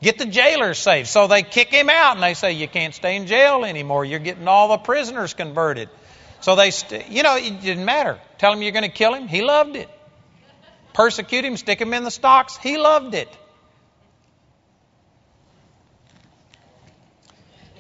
Get 0.02 0.16
the 0.16 0.26
jailer 0.26 0.72
safe. 0.74 1.08
So 1.08 1.26
they 1.26 1.42
kick 1.42 1.68
him 1.68 1.90
out 1.90 2.14
and 2.14 2.22
they 2.22 2.34
say, 2.34 2.52
You 2.52 2.68
can't 2.68 2.94
stay 2.94 3.16
in 3.16 3.26
jail 3.26 3.64
anymore. 3.64 4.04
You're 4.04 4.18
getting 4.18 4.48
all 4.48 4.68
the 4.68 4.78
prisoners 4.78 5.34
converted. 5.34 5.90
So 6.40 6.56
they, 6.56 6.70
st- 6.70 7.08
you 7.10 7.22
know, 7.22 7.36
it 7.36 7.60
didn't 7.60 7.84
matter. 7.84 8.18
Tell 8.38 8.52
him 8.52 8.62
you're 8.62 8.72
going 8.72 8.84
to 8.84 8.88
kill 8.88 9.14
him. 9.14 9.28
He 9.28 9.42
loved 9.42 9.76
it. 9.76 9.88
Persecute 10.94 11.44
him, 11.44 11.56
stick 11.56 11.80
him 11.80 11.92
in 11.92 12.02
the 12.02 12.10
stocks. 12.10 12.56
He 12.56 12.78
loved 12.78 13.14
it. 13.14 13.28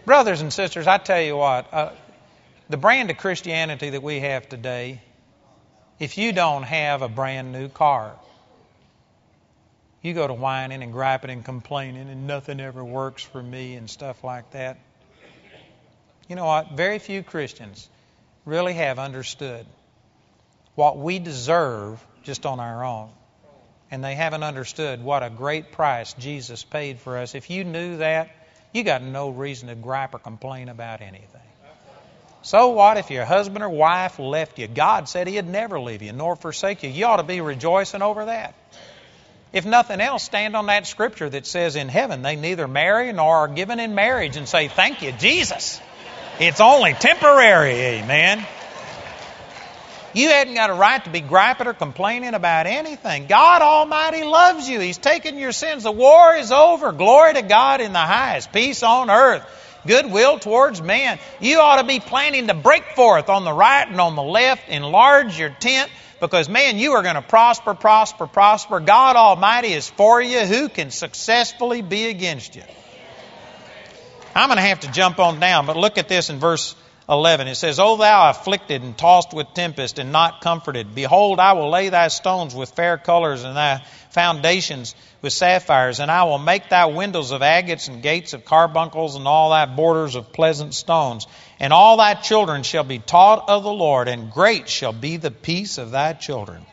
Brothers 0.04 0.40
and 0.42 0.52
sisters, 0.52 0.86
I 0.86 0.98
tell 0.98 1.20
you 1.20 1.36
what, 1.36 1.72
uh, 1.72 1.92
the 2.68 2.76
brand 2.76 3.10
of 3.10 3.16
Christianity 3.16 3.90
that 3.90 4.02
we 4.02 4.20
have 4.20 4.48
today, 4.48 5.00
if 5.98 6.18
you 6.18 6.32
don't 6.32 6.62
have 6.62 7.02
a 7.02 7.08
brand 7.08 7.52
new 7.52 7.68
car, 7.68 8.14
you 10.02 10.14
go 10.14 10.26
to 10.26 10.34
whining 10.34 10.82
and 10.82 10.92
griping 10.92 11.30
and 11.30 11.44
complaining, 11.44 12.08
and 12.08 12.26
nothing 12.26 12.60
ever 12.60 12.84
works 12.84 13.22
for 13.22 13.42
me 13.42 13.74
and 13.74 13.88
stuff 13.88 14.24
like 14.24 14.50
that. 14.52 14.78
You 16.28 16.36
know 16.36 16.46
what? 16.46 16.72
Very 16.72 16.98
few 16.98 17.22
Christians 17.22 17.88
really 18.44 18.74
have 18.74 18.98
understood 18.98 19.66
what 20.74 20.96
we 20.96 21.18
deserve 21.18 22.04
just 22.22 22.46
on 22.46 22.60
our 22.60 22.84
own. 22.84 23.10
And 23.90 24.04
they 24.04 24.14
haven't 24.14 24.44
understood 24.44 25.02
what 25.02 25.24
a 25.24 25.30
great 25.30 25.72
price 25.72 26.12
Jesus 26.14 26.62
paid 26.62 27.00
for 27.00 27.18
us. 27.18 27.34
If 27.34 27.50
you 27.50 27.64
knew 27.64 27.96
that, 27.98 28.30
you 28.72 28.84
got 28.84 29.02
no 29.02 29.30
reason 29.30 29.68
to 29.68 29.74
gripe 29.74 30.14
or 30.14 30.18
complain 30.20 30.68
about 30.68 31.00
anything. 31.00 31.40
So 32.42 32.68
what 32.70 32.96
if 32.96 33.10
your 33.10 33.24
husband 33.24 33.62
or 33.62 33.68
wife 33.68 34.18
left 34.18 34.58
you? 34.58 34.68
God 34.68 35.08
said 35.08 35.26
He'd 35.26 35.46
never 35.46 35.78
leave 35.78 36.02
you 36.02 36.12
nor 36.12 36.36
forsake 36.36 36.82
you. 36.82 36.88
You 36.88 37.06
ought 37.06 37.16
to 37.16 37.22
be 37.22 37.40
rejoicing 37.40 38.00
over 38.00 38.26
that. 38.26 38.54
If 39.52 39.66
nothing 39.66 40.00
else, 40.00 40.22
stand 40.22 40.54
on 40.54 40.66
that 40.66 40.86
scripture 40.86 41.28
that 41.28 41.44
says 41.44 41.74
in 41.74 41.88
heaven 41.88 42.22
they 42.22 42.36
neither 42.36 42.68
marry 42.68 43.12
nor 43.12 43.38
are 43.38 43.48
given 43.48 43.80
in 43.80 43.94
marriage 43.94 44.36
and 44.36 44.48
say, 44.48 44.68
Thank 44.68 45.02
you, 45.02 45.12
Jesus. 45.12 45.80
It's 46.38 46.60
only 46.60 46.94
temporary, 46.94 47.72
amen. 47.72 48.46
You 50.12 50.28
hadn't 50.28 50.54
got 50.54 50.70
a 50.70 50.74
right 50.74 51.02
to 51.04 51.10
be 51.10 51.20
griping 51.20 51.68
or 51.68 51.74
complaining 51.74 52.34
about 52.34 52.66
anything. 52.66 53.26
God 53.26 53.62
Almighty 53.62 54.24
loves 54.24 54.68
you. 54.68 54.80
He's 54.80 54.98
taken 54.98 55.38
your 55.38 55.52
sins. 55.52 55.84
The 55.84 55.92
war 55.92 56.34
is 56.34 56.50
over. 56.50 56.90
Glory 56.92 57.34
to 57.34 57.42
God 57.42 57.80
in 57.80 57.92
the 57.92 57.98
highest. 57.98 58.52
Peace 58.52 58.82
on 58.82 59.08
earth. 59.08 59.44
goodwill 59.86 60.38
towards 60.38 60.82
men. 60.82 61.18
You 61.40 61.60
ought 61.60 61.80
to 61.80 61.86
be 61.86 62.00
planning 62.00 62.48
to 62.48 62.54
break 62.54 62.84
forth 62.96 63.28
on 63.28 63.44
the 63.44 63.52
right 63.52 63.86
and 63.86 64.00
on 64.00 64.16
the 64.16 64.22
left, 64.22 64.68
enlarge 64.68 65.38
your 65.38 65.50
tent, 65.50 65.90
because 66.20 66.48
man, 66.48 66.78
you 66.78 66.92
are 66.92 67.02
going 67.02 67.16
to 67.16 67.22
prosper, 67.22 67.74
prosper, 67.74 68.26
prosper. 68.26 68.80
God 68.80 69.16
Almighty 69.16 69.72
is 69.72 69.88
for 69.88 70.20
you. 70.20 70.40
Who 70.40 70.68
can 70.68 70.90
successfully 70.90 71.82
be 71.82 72.06
against 72.06 72.56
you? 72.56 72.62
I'm 74.34 74.48
going 74.48 74.58
to 74.58 74.62
have 74.62 74.80
to 74.80 74.92
jump 74.92 75.18
on 75.18 75.40
down, 75.40 75.66
but 75.66 75.76
look 75.76 75.98
at 75.98 76.08
this 76.08 76.30
in 76.30 76.38
verse 76.38 76.76
11. 77.08 77.48
It 77.48 77.56
says, 77.56 77.80
O 77.80 77.96
thou 77.96 78.30
afflicted 78.30 78.82
and 78.82 78.96
tossed 78.96 79.34
with 79.34 79.52
tempest 79.54 79.98
and 79.98 80.12
not 80.12 80.40
comforted, 80.40 80.94
behold, 80.94 81.40
I 81.40 81.54
will 81.54 81.68
lay 81.68 81.88
thy 81.88 82.06
stones 82.08 82.54
with 82.54 82.70
fair 82.70 82.96
colors 82.96 83.42
and 83.42 83.56
thy 83.56 83.82
foundations 84.10 84.94
with 85.20 85.32
sapphires, 85.32 85.98
and 85.98 86.10
I 86.10 86.24
will 86.24 86.38
make 86.38 86.68
thy 86.68 86.86
windows 86.86 87.32
of 87.32 87.42
agates 87.42 87.88
and 87.88 88.02
gates 88.02 88.32
of 88.32 88.44
carbuncles 88.44 89.16
and 89.16 89.26
all 89.26 89.50
thy 89.50 89.66
borders 89.66 90.14
of 90.14 90.32
pleasant 90.32 90.74
stones. 90.74 91.26
And 91.60 91.74
all 91.74 91.98
thy 91.98 92.14
children 92.14 92.62
shall 92.62 92.84
be 92.84 92.98
taught 92.98 93.50
of 93.50 93.62
the 93.62 93.72
Lord, 93.72 94.08
and 94.08 94.32
great 94.32 94.68
shall 94.68 94.94
be 94.94 95.18
the 95.18 95.30
peace 95.30 95.76
of 95.76 95.90
thy 95.90 96.14
children. 96.14 96.64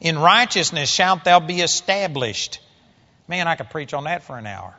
In 0.00 0.18
righteousness 0.18 0.90
shalt 0.90 1.24
thou 1.24 1.38
be 1.38 1.60
established. 1.60 2.60
Man, 3.28 3.46
I 3.46 3.56
could 3.56 3.68
preach 3.68 3.92
on 3.92 4.04
that 4.04 4.22
for 4.22 4.38
an 4.38 4.46
hour. 4.46 4.74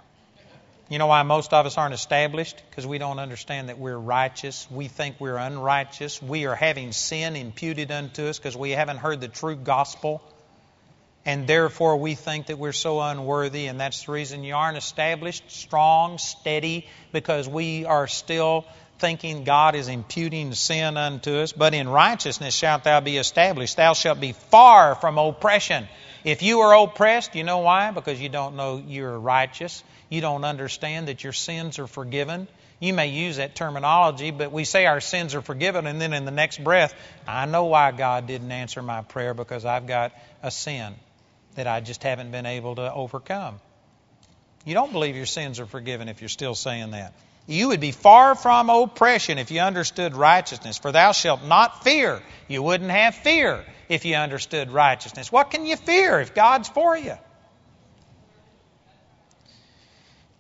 You 0.89 0.99
know 0.99 1.07
why 1.07 1.23
most 1.23 1.53
of 1.53 1.65
us 1.65 1.78
aren't 1.78 1.93
established? 1.93 2.61
Because 2.69 2.86
we 2.86 2.97
don't 2.97 3.17
understand 3.17 3.69
that 3.69 3.80
we're 3.80 3.97
righteous. 3.97 4.67
We 4.69 4.88
think 4.88 5.15
we're 5.19 5.38
unrighteous. 5.38 6.21
We 6.21 6.45
are 6.45 6.53
having 6.55 6.91
sin 6.91 7.36
imputed 7.36 7.91
unto 7.91 8.28
us 8.28 8.38
because 8.38 8.55
we 8.55 8.71
haven't 8.71 8.97
heard 8.97 9.21
the 9.21 9.28
true 9.28 9.55
gospel. 9.55 10.21
And 11.26 11.47
therefore, 11.47 11.97
we 11.97 12.13
think 12.13 12.47
that 12.47 12.59
we're 12.59 12.71
so 12.71 13.01
unworthy, 13.01 13.65
and 13.65 13.80
that's 13.80 14.05
the 14.05 14.11
reason 14.11 14.43
you 14.43 14.53
aren't 14.53 14.78
established, 14.78 15.49
strong, 15.49 16.19
steady, 16.19 16.86
because 17.11 17.49
we 17.49 17.84
are 17.86 18.05
still 18.05 18.63
thinking 18.99 19.43
God 19.43 19.73
is 19.73 19.88
imputing 19.88 20.53
sin 20.53 20.97
unto 20.97 21.38
us. 21.38 21.51
But 21.51 21.73
in 21.73 21.89
righteousness 21.89 22.53
shalt 22.53 22.84
thou 22.84 22.99
be 22.99 23.17
established. 23.17 23.76
Thou 23.76 23.93
shalt 23.93 24.19
be 24.19 24.34
far 24.34 24.93
from 24.93 25.17
oppression. 25.17 25.88
If 26.23 26.43
you 26.43 26.59
are 26.61 26.84
oppressed, 26.84 27.36
you 27.36 27.43
know 27.43 27.59
why? 27.59 27.89
Because 27.89 28.21
you 28.21 28.30
don't 28.30 28.55
know 28.55 28.82
you're 28.86 29.17
righteous. 29.17 29.84
You 30.09 30.21
don't 30.21 30.43
understand 30.43 31.07
that 31.07 31.23
your 31.23 31.34
sins 31.34 31.80
are 31.80 31.88
forgiven. 31.88 32.47
You 32.80 32.93
may 32.93 33.07
use 33.07 33.38
that 33.38 33.55
terminology, 33.55 34.30
but 34.30 34.51
we 34.51 34.63
say 34.63 34.86
our 34.86 35.01
sins 35.01 35.34
are 35.34 35.41
forgiven, 35.41 35.88
and 35.88 35.99
then 35.99 36.13
in 36.13 36.26
the 36.26 36.32
next 36.32 36.63
breath, 36.63 36.93
I 37.28 37.45
know 37.45 37.65
why 37.65 37.91
God 37.91 38.28
didn't 38.28 38.51
answer 38.51 38.84
my 38.84 39.01
prayer 39.01 39.34
because 39.34 39.65
I've 39.65 39.88
got 39.88 40.11
a 40.43 40.51
sin 40.51 40.93
that 41.56 41.68
I 41.68 41.80
just 41.80 42.03
haven't 42.03 42.32
been 42.32 42.45
able 42.45 42.76
to 42.76 42.93
overcome. 42.93 43.60
You 44.66 44.74
don't 44.74 44.91
believe 44.91 45.16
your 45.16 45.26
sins 45.26 45.60
are 45.60 45.66
forgiven 45.66 46.10
if 46.10 46.22
you're 46.22 46.30
still 46.30 46.56
saying 46.56 46.91
that. 46.91 47.14
You 47.47 47.68
would 47.68 47.80
be 47.80 47.91
far 47.91 48.34
from 48.34 48.70
oppression 48.70 49.38
if 49.38 49.51
you 49.51 49.62
understood 49.62 50.16
righteousness, 50.16 50.80
for 50.80 50.91
thou 50.91 51.12
shalt 51.12 51.43
not 51.43 51.84
fear. 51.84 52.22
You 52.47 52.64
wouldn't 52.64 52.89
have 52.89 53.14
fear 53.16 53.64
if 53.88 54.03
you 54.06 54.16
understood 54.16 54.72
righteousness. 54.72 55.32
What 55.32 55.51
can 55.51 55.66
you 55.66 55.76
fear 55.76 56.20
if 56.20 56.34
God's 56.34 56.70
for 56.70 56.97
you? 56.97 57.14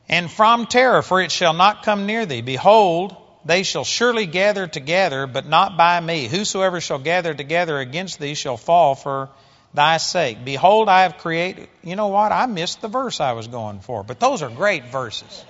And 0.09 0.29
from 0.29 0.65
terror, 0.65 1.01
for 1.03 1.21
it 1.21 1.31
shall 1.31 1.53
not 1.53 1.83
come 1.83 2.07
near 2.07 2.25
thee. 2.25 2.41
Behold, 2.41 3.15
they 3.43 3.61
shall 3.61 3.83
surely 3.83 4.25
gather 4.25 4.65
together, 4.65 5.27
but 5.27 5.45
not 5.45 5.77
by 5.77 5.99
me. 5.99 6.27
Whosoever 6.27 6.81
shall 6.81 6.99
gather 6.99 7.35
together 7.35 7.77
against 7.77 8.19
thee 8.19 8.33
shall 8.33 8.57
fall 8.57 8.95
for 8.95 9.29
thy 9.75 9.97
sake. 9.97 10.43
Behold, 10.43 10.89
I 10.89 11.03
have 11.03 11.17
created. 11.17 11.67
You 11.83 11.95
know 11.95 12.07
what? 12.07 12.31
I 12.31 12.45
missed 12.45 12.81
the 12.81 12.87
verse 12.87 13.19
I 13.19 13.33
was 13.33 13.47
going 13.47 13.79
for, 13.79 14.03
but 14.03 14.19
those 14.19 14.41
are 14.41 14.49
great 14.49 14.85
verses. 14.85 15.45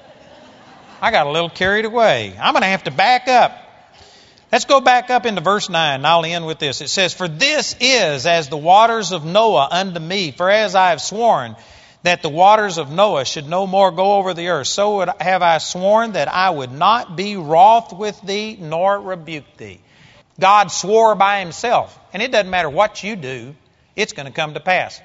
I 1.01 1.11
got 1.11 1.27
a 1.27 1.31
little 1.31 1.49
carried 1.49 1.85
away. 1.85 2.35
I'm 2.39 2.53
going 2.53 2.63
to 2.63 2.67
have 2.67 2.83
to 2.85 2.91
back 2.91 3.27
up. 3.27 3.61
Let's 4.51 4.65
go 4.65 4.79
back 4.79 5.09
up 5.09 5.25
into 5.25 5.41
verse 5.41 5.69
9, 5.69 5.95
and 5.95 6.07
I'll 6.07 6.23
end 6.23 6.45
with 6.45 6.59
this. 6.59 6.81
It 6.81 6.89
says, 6.89 7.13
For 7.13 7.27
this 7.27 7.75
is 7.79 8.25
as 8.25 8.47
the 8.47 8.57
waters 8.57 9.11
of 9.11 9.25
Noah 9.25 9.67
unto 9.71 9.99
me, 9.99 10.31
for 10.31 10.49
as 10.49 10.75
I 10.75 10.91
have 10.91 11.01
sworn 11.01 11.55
that 12.03 12.21
the 12.21 12.29
waters 12.29 12.77
of 12.77 12.91
Noah 12.91 13.25
should 13.25 13.49
no 13.49 13.65
more 13.65 13.91
go 13.91 14.17
over 14.17 14.33
the 14.33 14.49
earth, 14.49 14.67
so 14.67 14.99
have 15.19 15.41
I 15.41 15.57
sworn 15.57 16.13
that 16.13 16.27
I 16.27 16.51
would 16.51 16.71
not 16.71 17.15
be 17.15 17.35
wroth 17.35 17.91
with 17.93 18.21
thee 18.21 18.57
nor 18.59 19.01
rebuke 19.01 19.57
thee. 19.57 19.81
God 20.39 20.71
swore 20.71 21.15
by 21.15 21.39
himself, 21.39 21.97
and 22.13 22.21
it 22.21 22.31
doesn't 22.31 22.49
matter 22.49 22.69
what 22.69 23.03
you 23.03 23.15
do, 23.15 23.55
it's 23.95 24.13
going 24.13 24.27
to 24.27 24.31
come 24.31 24.53
to 24.53 24.59
pass. 24.59 25.01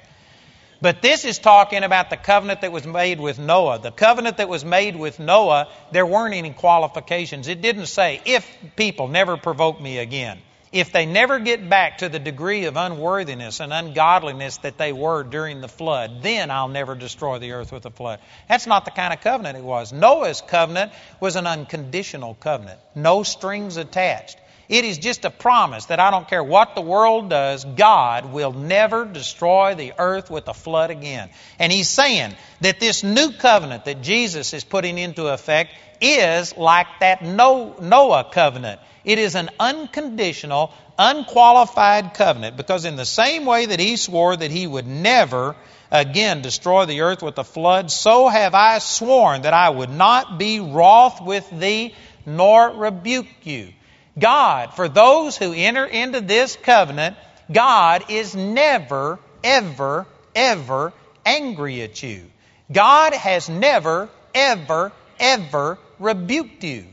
But 0.81 1.03
this 1.03 1.25
is 1.25 1.37
talking 1.37 1.83
about 1.83 2.09
the 2.09 2.17
covenant 2.17 2.61
that 2.61 2.71
was 2.71 2.87
made 2.87 3.19
with 3.19 3.37
Noah. 3.37 3.77
The 3.79 3.91
covenant 3.91 4.37
that 4.37 4.49
was 4.49 4.65
made 4.65 4.95
with 4.95 5.19
Noah, 5.19 5.67
there 5.91 6.07
weren't 6.07 6.33
any 6.33 6.51
qualifications. 6.51 7.47
It 7.47 7.61
didn't 7.61 7.85
say, 7.85 8.19
if 8.25 8.49
people 8.75 9.07
never 9.07 9.37
provoke 9.37 9.79
me 9.79 9.99
again, 9.99 10.39
if 10.71 10.91
they 10.91 11.05
never 11.05 11.37
get 11.37 11.69
back 11.69 11.99
to 11.99 12.09
the 12.09 12.17
degree 12.17 12.65
of 12.65 12.77
unworthiness 12.77 13.59
and 13.59 13.73
ungodliness 13.73 14.57
that 14.57 14.77
they 14.77 14.93
were 14.93 15.23
during 15.23 15.61
the 15.61 15.67
flood, 15.67 16.23
then 16.23 16.49
I'll 16.49 16.69
never 16.69 16.95
destroy 16.95 17.39
the 17.39 17.51
earth 17.51 17.71
with 17.71 17.85
a 17.85 17.91
flood. 17.91 18.19
That's 18.47 18.67
not 18.67 18.85
the 18.85 18.91
kind 18.91 19.13
of 19.13 19.21
covenant 19.21 19.57
it 19.57 19.63
was. 19.63 19.91
Noah's 19.91 20.41
covenant 20.41 20.93
was 21.19 21.35
an 21.35 21.45
unconditional 21.45 22.35
covenant, 22.35 22.79
no 22.95 23.23
strings 23.23 23.77
attached. 23.77 24.37
It 24.71 24.85
is 24.85 24.99
just 24.99 25.25
a 25.25 25.29
promise 25.29 25.87
that 25.87 25.99
I 25.99 26.11
don't 26.11 26.29
care 26.29 26.41
what 26.41 26.75
the 26.75 26.81
world 26.81 27.29
does, 27.29 27.65
God 27.65 28.31
will 28.31 28.53
never 28.53 29.03
destroy 29.03 29.75
the 29.75 29.91
earth 29.97 30.31
with 30.31 30.47
a 30.47 30.53
flood 30.53 30.91
again. 30.91 31.29
And 31.59 31.73
He's 31.73 31.89
saying 31.89 32.33
that 32.61 32.79
this 32.79 33.03
new 33.03 33.33
covenant 33.33 33.83
that 33.83 34.01
Jesus 34.01 34.53
is 34.53 34.63
putting 34.63 34.97
into 34.97 35.27
effect 35.27 35.73
is 35.99 36.55
like 36.55 36.87
that 37.01 37.21
Noah 37.21 38.29
covenant. 38.31 38.79
It 39.03 39.19
is 39.19 39.35
an 39.35 39.49
unconditional, 39.59 40.71
unqualified 40.97 42.13
covenant 42.13 42.55
because, 42.55 42.85
in 42.85 42.95
the 42.95 43.05
same 43.05 43.45
way 43.45 43.65
that 43.65 43.79
He 43.81 43.97
swore 43.97 44.37
that 44.37 44.51
He 44.51 44.65
would 44.65 44.87
never 44.87 45.57
again 45.91 46.41
destroy 46.41 46.85
the 46.85 47.01
earth 47.01 47.21
with 47.21 47.37
a 47.37 47.43
flood, 47.43 47.91
so 47.91 48.29
have 48.29 48.55
I 48.55 48.77
sworn 48.77 49.41
that 49.41 49.53
I 49.53 49.69
would 49.69 49.89
not 49.89 50.39
be 50.39 50.61
wroth 50.61 51.21
with 51.21 51.49
thee 51.49 51.93
nor 52.25 52.69
rebuke 52.69 53.27
you. 53.43 53.73
God, 54.17 54.73
for 54.73 54.89
those 54.89 55.37
who 55.37 55.53
enter 55.53 55.85
into 55.85 56.21
this 56.21 56.57
covenant, 56.61 57.15
God 57.51 58.05
is 58.09 58.35
never, 58.35 59.19
ever, 59.43 60.05
ever 60.35 60.93
angry 61.25 61.81
at 61.81 62.01
you. 62.03 62.23
God 62.71 63.13
has 63.13 63.49
never, 63.49 64.09
ever, 64.33 64.91
ever 65.19 65.77
rebuked 65.99 66.63
you. 66.63 66.85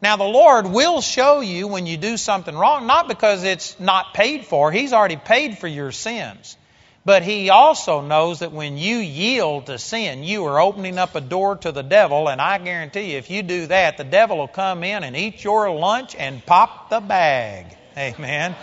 Now, 0.00 0.16
the 0.16 0.24
Lord 0.24 0.66
will 0.66 1.00
show 1.00 1.40
you 1.40 1.66
when 1.66 1.86
you 1.86 1.96
do 1.96 2.16
something 2.16 2.54
wrong, 2.54 2.86
not 2.86 3.08
because 3.08 3.42
it's 3.42 3.78
not 3.80 4.14
paid 4.14 4.44
for, 4.46 4.70
He's 4.70 4.92
already 4.92 5.16
paid 5.16 5.58
for 5.58 5.66
your 5.66 5.90
sins. 5.92 6.56
But 7.08 7.22
he 7.22 7.48
also 7.48 8.02
knows 8.02 8.40
that 8.40 8.52
when 8.52 8.76
you 8.76 8.98
yield 8.98 9.64
to 9.64 9.78
sin, 9.78 10.24
you 10.24 10.44
are 10.44 10.60
opening 10.60 10.98
up 10.98 11.14
a 11.14 11.22
door 11.22 11.56
to 11.56 11.72
the 11.72 11.82
devil, 11.82 12.28
and 12.28 12.38
I 12.38 12.58
guarantee 12.58 13.12
you, 13.12 13.16
if 13.16 13.30
you 13.30 13.42
do 13.42 13.66
that, 13.68 13.96
the 13.96 14.04
devil 14.04 14.36
will 14.36 14.46
come 14.46 14.84
in 14.84 15.02
and 15.02 15.16
eat 15.16 15.42
your 15.42 15.70
lunch 15.70 16.14
and 16.14 16.44
pop 16.44 16.90
the 16.90 17.00
bag. 17.00 17.64
Amen. 17.96 18.54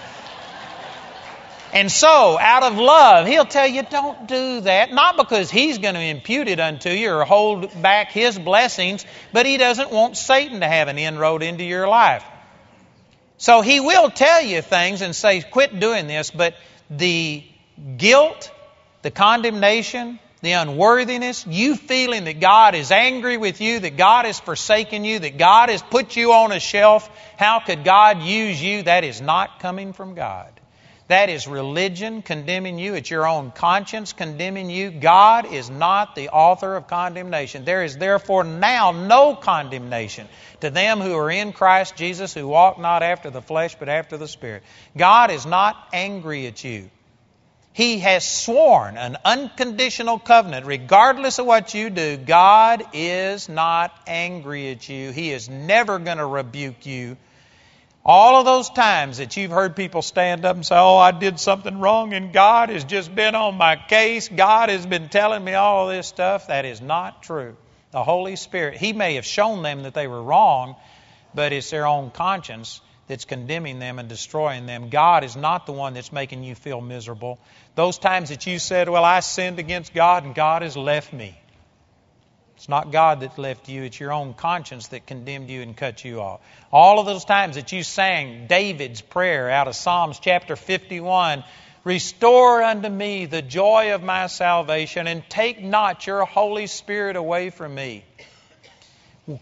And 1.74 1.92
so, 1.92 2.38
out 2.40 2.62
of 2.62 2.78
love, 2.78 3.26
he'll 3.26 3.48
tell 3.48 3.66
you, 3.66 3.82
don't 3.82 4.28
do 4.28 4.62
that. 4.62 4.94
Not 4.94 5.18
because 5.18 5.50
he's 5.50 5.80
going 5.80 5.96
to 5.96 6.02
impute 6.02 6.48
it 6.48 6.60
unto 6.60 6.92
you 6.92 7.14
or 7.14 7.26
hold 7.26 7.82
back 7.82 8.12
his 8.12 8.38
blessings, 8.38 9.08
but 9.34 9.48
he 9.48 9.58
doesn't 9.58 9.90
want 9.90 10.18
Satan 10.18 10.60
to 10.60 10.68
have 10.68 10.88
an 10.88 11.00
inroad 11.00 11.42
into 11.42 11.64
your 11.64 11.88
life. 11.88 12.24
So 13.40 13.62
he 13.62 13.80
will 13.80 14.12
tell 14.12 14.44
you 14.44 14.62
things 14.62 15.02
and 15.02 15.16
say, 15.16 15.42
quit 15.42 15.80
doing 15.80 16.06
this, 16.06 16.30
but 16.30 16.54
the 16.92 17.44
guilt, 17.98 18.52
the 19.02 19.12
condemnation, 19.12 20.20
the 20.42 20.54
unworthiness, 20.54 21.46
you 21.48 21.76
feeling 21.76 22.26
that 22.26 22.40
God 22.40 22.76
is 22.76 22.92
angry 22.92 23.38
with 23.38 23.62
you, 23.62 23.80
that 23.80 23.98
God 23.98 24.26
has 24.26 24.40
forsaken 24.40 25.04
you, 25.04 25.20
that 25.20 25.38
God 25.38 25.70
has 25.70 25.82
put 25.82 26.16
you 26.16 26.34
on 26.34 26.52
a 26.52 26.60
shelf, 26.60 27.10
how 27.38 27.60
could 27.60 27.84
God 27.84 28.22
use 28.22 28.62
you? 28.62 28.84
That 28.84 29.04
is 29.04 29.22
not 29.22 29.60
coming 29.60 29.94
from 29.94 30.14
God. 30.14 30.52
That 31.08 31.30
is 31.30 31.48
religion 31.48 32.24
condemning 32.24 32.80
you. 32.80 32.96
It's 32.96 33.12
your 33.12 33.28
own 33.28 33.52
conscience 33.52 34.14
condemning 34.14 34.72
you. 34.72 34.90
God 34.90 35.52
is 35.54 35.70
not 35.70 36.16
the 36.16 36.30
author 36.30 36.76
of 36.76 36.88
condemnation. 36.88 37.64
There 37.64 37.84
is 37.84 37.98
therefore 37.98 38.44
now 38.44 38.92
no 38.92 39.36
condemnation 39.36 40.28
to 40.62 40.72
them 40.72 41.02
who 41.02 41.16
are 41.16 41.30
in 41.30 41.54
Christ 41.54 41.96
Jesus, 41.96 42.34
who 42.34 42.48
walk 42.48 42.80
not 42.80 43.04
after 43.04 43.30
the 43.30 43.42
flesh, 43.42 43.76
but 43.76 43.88
after 43.88 44.18
the 44.18 44.28
Spirit. 44.28 44.64
God 44.98 45.30
is 45.30 45.46
not 45.46 45.76
angry 45.94 46.48
at 46.48 46.64
you. 46.64 46.90
He 47.76 48.00
has 48.00 48.26
sworn 48.26 48.96
an 48.96 49.18
unconditional 49.26 50.18
covenant. 50.18 50.66
Regardless 50.66 51.40
of 51.40 51.46
what 51.46 51.74
you 51.74 51.90
do, 51.90 52.16
God 52.16 52.86
is 52.94 53.50
not 53.50 53.92
angry 54.08 54.72
at 54.72 54.88
you. 54.88 55.12
He 55.12 55.34
is 55.34 55.50
never 55.50 56.00
going 56.00 56.20
to 56.20 56.26
rebuke 56.26 56.86
you. 56.86 57.18
All 58.06 58.38
of 58.38 58.46
those 58.46 58.70
times 58.70 59.18
that 59.18 59.36
you've 59.36 59.52
heard 59.52 59.76
people 59.76 60.02
stand 60.02 60.46
up 60.46 60.56
and 60.56 60.66
say, 60.66 60.78
Oh, 60.78 60.96
I 60.96 61.12
did 61.12 61.38
something 61.38 61.78
wrong 61.82 62.14
and 62.14 62.32
God 62.32 62.70
has 62.70 62.86
just 62.86 63.14
been 63.14 63.36
on 63.36 63.56
my 63.56 63.76
case, 63.76 64.30
God 64.30 64.70
has 64.70 64.86
been 64.86 65.10
telling 65.10 65.44
me 65.44 65.54
all 65.54 65.90
of 65.90 65.98
this 65.98 66.08
stuff, 66.08 66.48
that 66.48 66.64
is 66.64 66.80
not 66.80 67.24
true. 67.24 67.58
The 67.92 68.06
Holy 68.06 68.38
Spirit. 68.38 68.78
He 68.78 68.94
may 68.94 69.16
have 69.16 69.26
shown 69.26 69.64
them 69.64 69.84
that 69.84 69.94
they 69.94 70.08
were 70.08 70.24
wrong, 70.24 70.78
but 71.34 71.52
it's 71.52 71.72
their 71.72 71.88
own 71.88 72.10
conscience 72.10 72.80
that's 73.08 73.26
condemning 73.26 73.80
them 73.80 74.00
and 74.00 74.10
destroying 74.10 74.66
them. 74.66 74.90
God 74.90 75.24
is 75.24 75.36
not 75.36 75.66
the 75.66 75.72
one 75.72 75.94
that's 75.94 76.12
making 76.12 76.44
you 76.44 76.56
feel 76.56 76.82
miserable. 76.82 77.40
Those 77.76 77.98
times 77.98 78.30
that 78.30 78.48
you 78.48 78.60
said, 78.60 78.90
Well, 78.90 79.06
I 79.06 79.20
sinned 79.20 79.60
against 79.60 79.94
God 79.94 80.24
and 80.24 80.34
God 80.34 80.62
has 80.62 80.76
left 80.76 81.14
me. 81.14 81.40
It's 82.56 82.70
not 82.70 82.92
God 82.92 83.20
that 83.20 83.38
left 83.38 83.68
you, 83.68 83.84
it's 83.84 84.00
your 84.00 84.14
own 84.14 84.34
conscience 84.34 84.88
that 84.88 85.06
condemned 85.06 85.50
you 85.50 85.62
and 85.62 85.76
cut 85.76 86.06
you 86.06 86.22
off. 86.22 86.40
All 86.72 87.00
of 87.00 87.06
those 87.06 87.26
times 87.26 87.56
that 87.56 87.72
you 87.72 87.84
sang 87.84 88.48
David's 88.48 89.02
prayer 89.02 89.50
out 89.50 89.68
of 89.68 89.76
Psalms 89.76 90.20
chapter 90.20 90.56
51 90.56 91.44
Restore 91.86 92.64
unto 92.64 92.90
me 92.90 93.28
the 93.28 93.44
joy 93.44 93.94
of 93.94 94.02
my 94.02 94.26
salvation, 94.26 95.06
and 95.06 95.24
take 95.30 95.62
not 95.62 96.08
your 96.08 96.26
Holy 96.26 96.66
Spirit 96.66 97.16
away 97.16 97.52
from 97.52 97.76
me. 97.76 98.04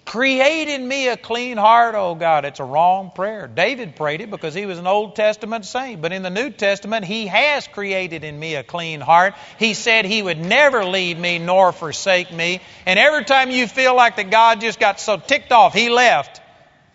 Create 0.05 0.69
in 0.69 0.87
me 0.87 1.09
a 1.09 1.17
clean 1.17 1.57
heart, 1.57 1.93
O 1.95 2.15
God. 2.15 2.45
It's 2.45 2.61
a 2.61 2.63
wrong 2.63 3.11
prayer. 3.13 3.47
David 3.47 3.97
prayed 3.97 4.21
it 4.21 4.31
because 4.31 4.53
he 4.53 4.65
was 4.65 4.79
an 4.79 4.87
Old 4.87 5.17
Testament 5.17 5.65
saint. 5.65 6.01
But 6.01 6.13
in 6.13 6.23
the 6.23 6.29
New 6.29 6.51
Testament, 6.51 7.03
he 7.03 7.27
has 7.27 7.67
created 7.67 8.23
in 8.23 8.39
me 8.39 8.55
a 8.55 8.63
clean 8.63 9.01
heart. 9.01 9.33
He 9.59 9.73
said 9.73 10.05
he 10.05 10.21
would 10.21 10.39
never 10.39 10.85
leave 10.85 11.19
me 11.19 11.37
nor 11.37 11.73
forsake 11.73 12.31
me. 12.31 12.61
And 12.85 12.97
every 12.97 13.25
time 13.25 13.51
you 13.51 13.67
feel 13.67 13.93
like 13.93 14.15
that 14.15 14.31
God 14.31 14.61
just 14.61 14.79
got 14.79 15.01
so 15.01 15.17
ticked 15.17 15.51
off, 15.51 15.73
he 15.73 15.89
left, 15.89 16.39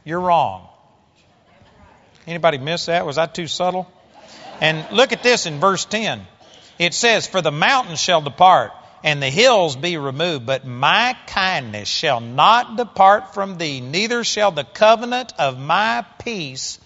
you're 0.07 0.21
wrong. 0.21 0.67
Anybody 2.27 2.57
miss 2.57 2.87
that? 2.87 3.05
Was 3.05 3.17
that 3.17 3.35
too 3.35 3.49
subtle? 3.49 3.87
And 4.63 4.97
look 4.97 5.13
at 5.13 5.23
this 5.23 5.45
in 5.45 5.61
verse 5.61 5.85
10. 5.85 6.27
It 6.79 6.95
says, 6.95 7.27
For 7.27 7.43
the 7.43 7.53
mountains 7.53 8.01
shall 8.01 8.23
depart 8.23 8.73
and 9.05 9.23
the 9.23 9.31
hills 9.31 9.77
be 9.77 9.97
removed. 9.97 10.47
But 10.47 10.67
my 10.67 11.17
kindness 11.27 11.89
shall 11.89 12.21
not 12.21 12.77
depart 12.77 13.35
from 13.35 13.59
thee, 13.59 13.81
neither 13.81 14.25
shall 14.25 14.51
the 14.51 14.65
covenant 14.65 15.33
of 15.39 15.59
my 15.59 16.05
peace 16.19 16.79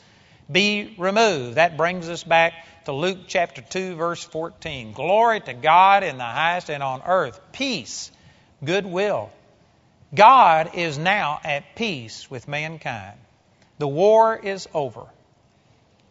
be 0.51 0.95
removed. 0.99 1.57
That 1.57 1.77
brings 1.77 2.09
us 2.09 2.25
back 2.25 2.53
to 2.85 2.93
Luke 2.93 3.21
chapter 3.27 3.63
2, 3.63 3.97
verse 3.97 4.23
14. 4.25 4.93
Glory 4.93 5.41
to 5.41 5.55
God 5.55 6.03
in 6.03 6.19
the 6.19 6.25
highest 6.25 6.71
and 6.71 6.83
on 6.83 7.03
earth, 7.07 7.41
peace, 7.53 8.11
goodwill. 8.65 9.31
God 10.15 10.73
is 10.75 10.99
now 10.99 11.41
at 11.43 11.75
peace 11.75 12.31
with 12.31 12.49
mankind. 12.49 13.19
The 13.79 13.89
war 13.89 14.37
is 14.37 14.69
over. 14.75 15.07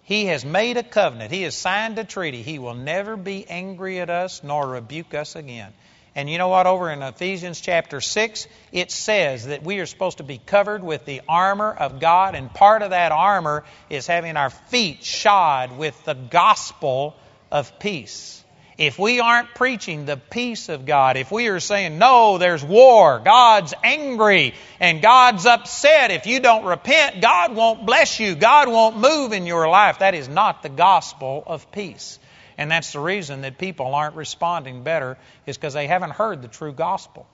He 0.03 0.25
has 0.25 0.43
made 0.43 0.77
a 0.77 0.83
covenant. 0.83 1.31
He 1.31 1.43
has 1.43 1.55
signed 1.55 1.99
a 1.99 2.03
treaty. 2.03 2.41
He 2.41 2.57
will 2.57 2.73
never 2.73 3.15
be 3.15 3.47
angry 3.47 3.99
at 3.99 4.09
us 4.09 4.43
nor 4.43 4.67
rebuke 4.67 5.13
us 5.13 5.35
again. 5.35 5.71
And 6.13 6.29
you 6.29 6.37
know 6.37 6.49
what? 6.49 6.67
Over 6.67 6.89
in 6.91 7.01
Ephesians 7.01 7.61
chapter 7.61 8.01
6, 8.01 8.47
it 8.73 8.91
says 8.91 9.45
that 9.45 9.63
we 9.63 9.79
are 9.79 9.85
supposed 9.85 10.17
to 10.17 10.23
be 10.23 10.39
covered 10.45 10.83
with 10.83 11.05
the 11.05 11.21
armor 11.27 11.71
of 11.71 12.01
God, 12.01 12.35
and 12.35 12.53
part 12.53 12.81
of 12.81 12.89
that 12.89 13.13
armor 13.13 13.63
is 13.89 14.07
having 14.07 14.35
our 14.35 14.49
feet 14.49 15.03
shod 15.03 15.77
with 15.77 16.03
the 16.03 16.13
gospel 16.13 17.15
of 17.49 17.79
peace. 17.79 18.43
If 18.77 18.97
we 18.97 19.19
aren't 19.19 19.53
preaching 19.53 20.05
the 20.05 20.17
peace 20.17 20.67
of 20.67 20.85
God, 20.85 21.15
if 21.15 21.31
we 21.31 21.47
are 21.47 21.59
saying, 21.59 21.97
no, 21.97 22.37
there's 22.39 22.63
war, 22.63 23.21
God's 23.23 23.73
angry, 23.83 24.55
and 24.79 25.01
God's 25.01 25.45
upset, 25.45 26.11
if 26.11 26.25
you 26.25 26.39
don't 26.39 26.65
repent, 26.65 27.21
God 27.21 27.55
won't 27.55 27.85
bless 27.85 28.19
you, 28.19 28.35
God 28.35 28.67
won't 28.67 28.97
move 28.97 29.33
in 29.33 29.45
your 29.45 29.69
life, 29.69 29.99
that 29.99 30.15
is 30.15 30.27
not 30.27 30.63
the 30.63 30.69
gospel 30.69 31.43
of 31.45 31.71
peace. 31.71 32.17
And 32.57 32.71
that's 32.71 32.93
the 32.93 32.99
reason 32.99 33.41
that 33.41 33.57
people 33.57 33.93
aren't 33.93 34.15
responding 34.15 34.83
better, 34.83 35.17
is 35.45 35.57
because 35.57 35.73
they 35.73 35.87
haven't 35.87 36.11
heard 36.11 36.41
the 36.41 36.47
true 36.47 36.73
gospel. 36.73 37.27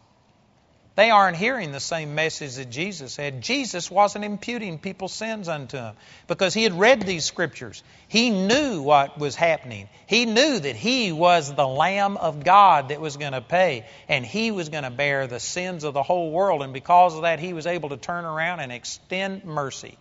They 0.95 1.11
aren't 1.11 1.37
hearing 1.37 1.71
the 1.71 1.79
same 1.79 2.15
message 2.15 2.55
that 2.55 2.71
Jesus 2.71 3.15
had. 3.15 3.43
Jesus 3.43 3.91
wasn't 3.91 4.25
imputing 4.25 4.79
people's 4.79 5.13
sins 5.13 5.47
unto 5.47 5.77
them 5.77 5.95
because 6.25 6.55
he 6.55 6.63
had 6.63 6.73
read 6.73 7.03
these 7.03 7.23
scriptures. 7.23 7.83
He 8.07 8.31
knew 8.31 8.81
what 8.81 9.19
was 9.19 9.35
happening. 9.35 9.89
He 10.07 10.25
knew 10.25 10.57
that 10.57 10.75
he 10.75 11.11
was 11.11 11.53
the 11.53 11.67
Lamb 11.67 12.17
of 12.17 12.43
God 12.43 12.89
that 12.89 12.99
was 12.99 13.15
going 13.15 13.33
to 13.33 13.41
pay, 13.41 13.85
and 14.09 14.25
he 14.25 14.49
was 14.49 14.69
going 14.69 14.85
to 14.85 14.89
bear 14.89 15.27
the 15.27 15.39
sins 15.39 15.83
of 15.83 15.93
the 15.93 16.01
whole 16.01 16.31
world. 16.31 16.63
And 16.63 16.73
because 16.73 17.15
of 17.15 17.21
that, 17.21 17.39
he 17.39 17.53
was 17.53 17.67
able 17.67 17.89
to 17.89 17.97
turn 17.97 18.25
around 18.25 18.61
and 18.61 18.71
extend 18.71 19.45
mercy 19.45 19.99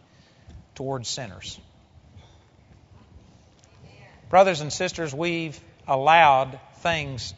towards 0.77 1.11
sinners. 1.11 1.61
Brothers 4.29 4.61
and 4.61 4.73
sisters, 4.73 5.15
we've 5.15 5.59
allowed 5.87 6.59
things 6.79 7.33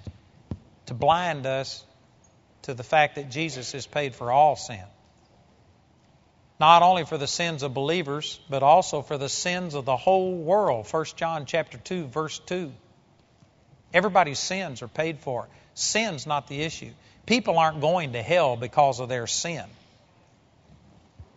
to 0.86 0.94
blind 0.94 1.46
us 1.46 1.84
to 2.62 2.74
the 2.74 2.82
fact 2.82 3.16
that 3.16 3.30
Jesus 3.30 3.72
has 3.72 3.86
paid 3.86 4.14
for 4.14 4.32
all 4.32 4.56
sin. 4.56 4.84
Not 6.58 6.82
only 6.82 7.04
for 7.04 7.18
the 7.18 7.26
sins 7.26 7.62
of 7.62 7.72
believers, 7.72 8.40
but 8.48 8.62
also 8.62 9.02
for 9.02 9.16
the 9.16 9.28
sins 9.28 9.74
of 9.74 9.84
the 9.84 9.96
whole 9.96 10.34
world. 10.34 10.86
1 10.90 11.04
John 11.16 11.46
chapter 11.46 11.78
2 11.78 12.06
verse 12.06 12.38
2. 12.40 12.72
Everybody's 13.94 14.38
sins 14.38 14.82
are 14.82 14.88
paid 14.88 15.20
for. 15.20 15.48
Sin's 15.74 16.26
not 16.26 16.48
the 16.48 16.62
issue. 16.62 16.90
People 17.26 17.58
aren't 17.58 17.80
going 17.80 18.14
to 18.14 18.22
hell 18.22 18.56
because 18.56 19.00
of 19.00 19.08
their 19.08 19.26
sin. 19.26 19.64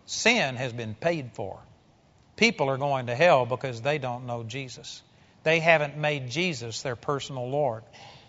Sin 0.06 0.56
has 0.56 0.73
been 0.73 0.95
paid 0.95 1.32
for. 1.34 1.60
People 2.36 2.69
are 2.69 2.78
going 2.78 3.07
to 3.07 3.15
hell 3.15 3.45
because 3.45 3.82
they 3.82 3.98
don't 3.98 4.26
know 4.26 4.44
Jesus. 4.44 5.02
They 5.43 5.59
haven't 5.59 5.97
made 5.97 6.30
Jesus 6.30 6.81
their 6.81 6.95
personal 6.95 7.49
Lord. 7.49 7.84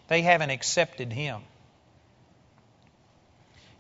They 0.09 0.22
haven't 0.22 0.51
accepted 0.51 1.12
Him. 1.12 1.43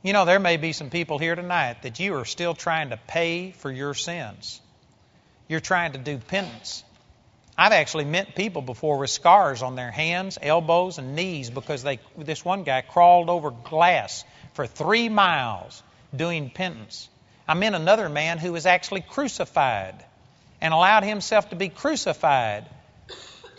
You 0.02 0.12
know, 0.12 0.24
there 0.24 0.40
may 0.40 0.56
be 0.56 0.72
some 0.72 0.90
people 0.90 1.18
here 1.18 1.34
tonight 1.34 1.82
that 1.82 2.00
you 2.00 2.16
are 2.16 2.24
still 2.24 2.54
trying 2.54 2.90
to 2.90 2.96
pay 2.96 3.52
for 3.52 3.70
your 3.70 3.94
sins. 3.94 4.60
You're 5.48 5.60
trying 5.60 5.92
to 5.92 5.98
do 5.98 6.18
penance. 6.18 6.82
I've 7.56 7.72
actually 7.72 8.06
met 8.06 8.34
people 8.34 8.62
before 8.62 8.98
with 8.98 9.10
scars 9.10 9.62
on 9.62 9.76
their 9.76 9.90
hands, 9.90 10.38
elbows, 10.40 10.98
and 10.98 11.14
knees 11.14 11.50
because 11.50 11.82
they, 11.82 12.00
this 12.16 12.44
one 12.44 12.64
guy 12.64 12.80
crawled 12.80 13.28
over 13.30 13.50
glass 13.50 14.24
for 14.54 14.66
three 14.66 15.08
miles 15.08 15.82
doing 16.14 16.50
penance. 16.50 17.08
I 17.46 17.54
met 17.54 17.74
another 17.74 18.08
man 18.08 18.38
who 18.38 18.52
was 18.52 18.66
actually 18.66 19.02
crucified 19.02 20.04
and 20.60 20.72
allowed 20.72 21.04
himself 21.04 21.50
to 21.50 21.56
be 21.56 21.68
crucified 21.68 22.66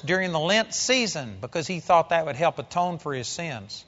during 0.06 0.32
the 0.32 0.40
Lent 0.40 0.74
season 0.74 1.38
because 1.42 1.68
he 1.68 1.80
thought 1.80 2.10
that 2.10 2.26
would 2.26 2.36
help 2.36 2.60
atone 2.60 3.00
for 3.00 3.14
his 3.14 3.28
sins. 3.28 3.86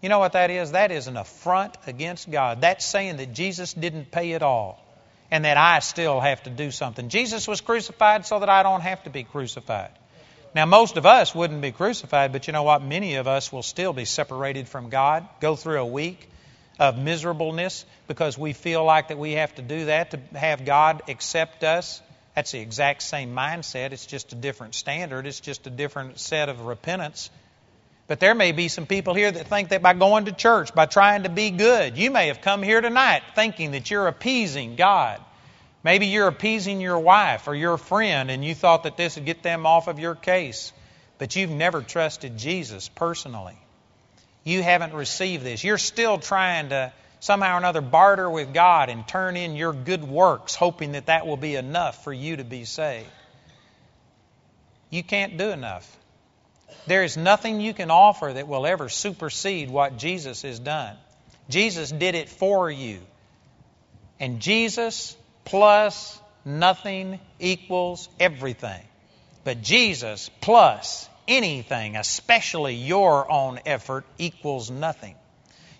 You 0.00 0.08
know 0.08 0.18
what 0.18 0.32
that 0.32 0.50
is? 0.50 0.72
That 0.72 0.92
is 0.92 1.08
an 1.08 1.16
affront 1.16 1.76
against 1.86 2.30
God. 2.30 2.60
That's 2.60 2.84
saying 2.84 3.16
that 3.16 3.32
Jesus 3.32 3.74
didn't 3.74 4.10
pay 4.10 4.32
it 4.32 4.42
all 4.42 4.84
and 5.30 5.44
that 5.44 5.56
I 5.56 5.80
still 5.80 6.20
have 6.20 6.42
to 6.44 6.50
do 6.50 6.70
something. 6.70 7.08
Jesus 7.08 7.46
was 7.46 7.60
crucified 7.60 8.24
so 8.24 8.38
that 8.38 8.48
I 8.48 8.62
don't 8.62 8.80
have 8.80 9.02
to 9.04 9.10
be 9.10 9.24
crucified. 9.24 9.90
Now, 10.54 10.64
most 10.64 10.96
of 10.96 11.04
us 11.04 11.34
wouldn't 11.34 11.60
be 11.60 11.72
crucified, 11.72 12.32
but 12.32 12.46
you 12.46 12.52
know 12.52 12.62
what? 12.62 12.82
Many 12.82 13.16
of 13.16 13.26
us 13.26 13.52
will 13.52 13.62
still 13.62 13.92
be 13.92 14.06
separated 14.06 14.68
from 14.68 14.88
God, 14.88 15.28
go 15.40 15.56
through 15.56 15.80
a 15.80 15.86
week 15.86 16.28
of 16.78 16.96
miserableness 16.96 17.84
because 18.06 18.38
we 18.38 18.52
feel 18.52 18.84
like 18.84 19.08
that 19.08 19.18
we 19.18 19.32
have 19.32 19.54
to 19.56 19.62
do 19.62 19.86
that 19.86 20.12
to 20.12 20.38
have 20.38 20.64
God 20.64 21.02
accept 21.08 21.64
us. 21.64 22.00
That's 22.38 22.52
the 22.52 22.60
exact 22.60 23.02
same 23.02 23.34
mindset. 23.34 23.90
It's 23.90 24.06
just 24.06 24.32
a 24.32 24.36
different 24.36 24.76
standard. 24.76 25.26
It's 25.26 25.40
just 25.40 25.66
a 25.66 25.70
different 25.70 26.20
set 26.20 26.48
of 26.48 26.60
repentance. 26.60 27.30
But 28.06 28.20
there 28.20 28.32
may 28.32 28.52
be 28.52 28.68
some 28.68 28.86
people 28.86 29.14
here 29.14 29.28
that 29.28 29.48
think 29.48 29.70
that 29.70 29.82
by 29.82 29.92
going 29.94 30.26
to 30.26 30.32
church, 30.32 30.72
by 30.72 30.86
trying 30.86 31.24
to 31.24 31.30
be 31.30 31.50
good, 31.50 31.98
you 31.98 32.12
may 32.12 32.28
have 32.28 32.40
come 32.40 32.62
here 32.62 32.80
tonight 32.80 33.22
thinking 33.34 33.72
that 33.72 33.90
you're 33.90 34.06
appeasing 34.06 34.76
God. 34.76 35.20
Maybe 35.82 36.06
you're 36.06 36.28
appeasing 36.28 36.80
your 36.80 37.00
wife 37.00 37.48
or 37.48 37.56
your 37.56 37.76
friend 37.76 38.30
and 38.30 38.44
you 38.44 38.54
thought 38.54 38.84
that 38.84 38.96
this 38.96 39.16
would 39.16 39.26
get 39.26 39.42
them 39.42 39.66
off 39.66 39.88
of 39.88 39.98
your 39.98 40.14
case. 40.14 40.72
But 41.18 41.34
you've 41.34 41.50
never 41.50 41.82
trusted 41.82 42.38
Jesus 42.38 42.88
personally. 42.88 43.58
You 44.44 44.62
haven't 44.62 44.94
received 44.94 45.42
this. 45.42 45.64
You're 45.64 45.76
still 45.76 46.18
trying 46.18 46.68
to 46.68 46.92
somehow 47.20 47.54
or 47.54 47.58
another 47.58 47.80
barter 47.80 48.28
with 48.28 48.54
God 48.54 48.88
and 48.88 49.06
turn 49.06 49.36
in 49.36 49.56
your 49.56 49.72
good 49.72 50.04
works, 50.04 50.54
hoping 50.54 50.92
that 50.92 51.06
that 51.06 51.26
will 51.26 51.36
be 51.36 51.56
enough 51.56 52.04
for 52.04 52.12
you 52.12 52.36
to 52.36 52.44
be 52.44 52.64
saved. 52.64 53.08
You 54.90 55.02
can't 55.02 55.36
do 55.36 55.50
enough. 55.50 55.96
There 56.86 57.04
is 57.04 57.16
nothing 57.16 57.60
you 57.60 57.74
can 57.74 57.90
offer 57.90 58.32
that 58.32 58.48
will 58.48 58.66
ever 58.66 58.88
supersede 58.88 59.70
what 59.70 59.98
Jesus 59.98 60.42
has 60.42 60.58
done. 60.58 60.96
Jesus 61.48 61.90
did 61.90 62.14
it 62.14 62.28
for 62.28 62.70
you. 62.70 63.00
And 64.20 64.40
Jesus 64.40 65.16
plus 65.44 66.18
nothing 66.44 67.20
equals 67.38 68.08
everything. 68.18 68.82
But 69.44 69.62
Jesus 69.62 70.30
plus 70.40 71.08
anything, 71.26 71.96
especially 71.96 72.74
your 72.74 73.30
own 73.30 73.60
effort, 73.66 74.04
equals 74.18 74.70
nothing. 74.70 75.14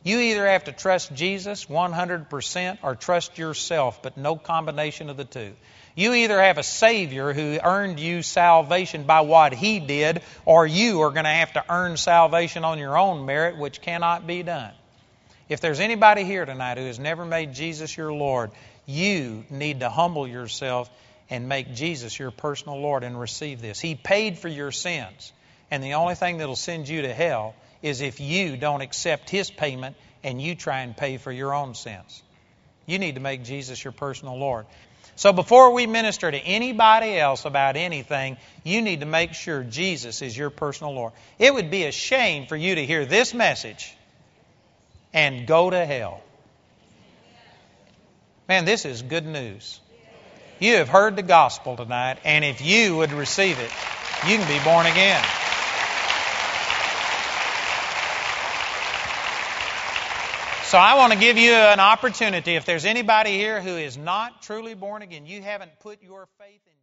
You 0.05 0.19
either 0.19 0.47
have 0.47 0.65
to 0.65 0.73
trust 0.73 1.13
Jesus 1.15 1.67
100% 1.67 2.79
or 2.83 2.95
trust 2.95 3.39
yourself, 3.39 4.03
but 4.03 4.17
no 4.17 4.37
combination 4.37 5.11
of 5.11 5.17
the 5.17 5.25
two. 5.25 5.55
You 5.95 6.15
either 6.15 6.41
have 6.41 6.59
a 6.59 6.63
Savior 6.63 7.33
who 7.33 7.59
earned 7.63 7.99
you 7.99 8.23
salvation 8.23 9.03
by 9.03 9.23
what 9.23 9.53
He 9.53 9.81
did, 9.81 10.23
or 10.45 10.67
you 10.67 11.01
are 11.03 11.11
going 11.11 11.25
to 11.25 11.31
have 11.31 11.53
to 11.55 11.65
earn 11.69 11.97
salvation 11.97 12.65
on 12.65 12.79
your 12.79 12.97
own 12.97 13.27
merit, 13.27 13.57
which 13.57 13.81
cannot 13.81 14.27
be 14.27 14.45
done. 14.45 14.73
If 15.49 15.61
there's 15.61 15.81
anybody 15.81 16.25
here 16.25 16.45
tonight 16.45 16.79
who 16.79 16.85
has 16.85 16.99
never 16.99 17.25
made 17.25 17.55
Jesus 17.55 17.97
your 17.97 18.13
Lord, 18.13 18.53
you 18.87 19.45
need 19.51 19.81
to 19.81 19.91
humble 19.91 20.29
yourself 20.29 20.89
and 21.31 21.49
make 21.49 21.75
Jesus 21.75 22.19
your 22.19 22.31
personal 22.31 22.81
Lord 22.81 23.03
and 23.03 23.19
receive 23.19 23.61
this. 23.61 23.81
He 23.81 23.95
paid 23.95 24.39
for 24.39 24.49
your 24.49 24.71
sins. 24.71 25.33
And 25.71 25.83
the 25.83 25.95
only 25.95 26.15
thing 26.15 26.39
that'll 26.39 26.57
send 26.57 26.89
you 26.89 27.03
to 27.03 27.13
hell 27.13 27.55
is 27.83 28.01
if 28.01 28.21
you 28.21 28.57
don't 28.57 28.81
accept 28.81 29.31
His 29.31 29.51
payment 29.51 29.97
and 30.23 30.41
you 30.41 30.55
try 30.55 30.81
and 30.81 30.97
pay 30.97 31.17
for 31.17 31.33
your 31.33 31.55
own 31.55 31.75
sins. 31.75 32.23
You 32.87 32.99
need 32.99 33.17
to 33.17 33.21
make 33.21 33.45
Jesus 33.45 33.83
your 33.83 33.93
personal 33.93 34.39
Lord. 34.39 34.67
So 35.17 35.33
before 35.33 35.73
we 35.73 35.87
minister 35.87 36.31
to 36.31 36.39
anybody 36.39 37.19
else 37.19 37.45
about 37.45 37.77
anything, 37.77 38.37
you 38.63 38.83
need 38.83 39.01
to 39.01 39.07
make 39.07 39.35
sure 39.35 39.65
Jesus 39.65 40.23
is 40.23 40.37
your 40.37 40.51
personal 40.51 40.95
Lord. 40.95 41.13
It 41.39 41.53
would 41.53 41.71
be 41.71 41.85
a 41.85 41.93
shame 41.93 42.47
for 42.47 42.57
you 42.57 42.77
to 42.77 42.87
hear 42.87 43.05
this 43.05 43.35
message 43.35 43.93
and 45.13 45.47
go 45.47 45.71
to 45.71 45.85
hell. 45.85 46.23
Man, 48.49 48.65
this 48.65 48.85
is 48.85 49.03
good 49.03 49.27
news. 49.27 49.81
You 50.61 50.77
have 50.77 50.89
heard 50.89 51.17
the 51.17 51.23
gospel 51.23 51.77
tonight, 51.77 52.19
and 52.25 52.45
if 52.45 52.61
you 52.61 52.97
would 52.97 53.13
receive 53.13 53.59
it, 53.59 53.71
you 54.27 54.39
can 54.39 54.49
be 54.49 54.65
born 54.65 54.87
again. 54.87 55.25
So 60.69 60.77
I 60.77 60.97
want 60.97 61.15
to 61.15 61.19
give 61.19 61.39
you 61.39 61.55
an 61.55 61.81
opportunity. 61.81 62.55
If 62.55 62.67
there's 62.67 62.85
anybody 62.85 63.31
here 63.39 63.63
who 63.63 63.79
is 63.79 63.97
not 63.97 64.43
truly 64.43 64.75
born 64.75 65.01
again, 65.01 65.25
you 65.25 65.41
haven't 65.41 65.71
put 65.81 66.03
your 66.03 66.29
faith 66.39 66.61
in 66.67 66.78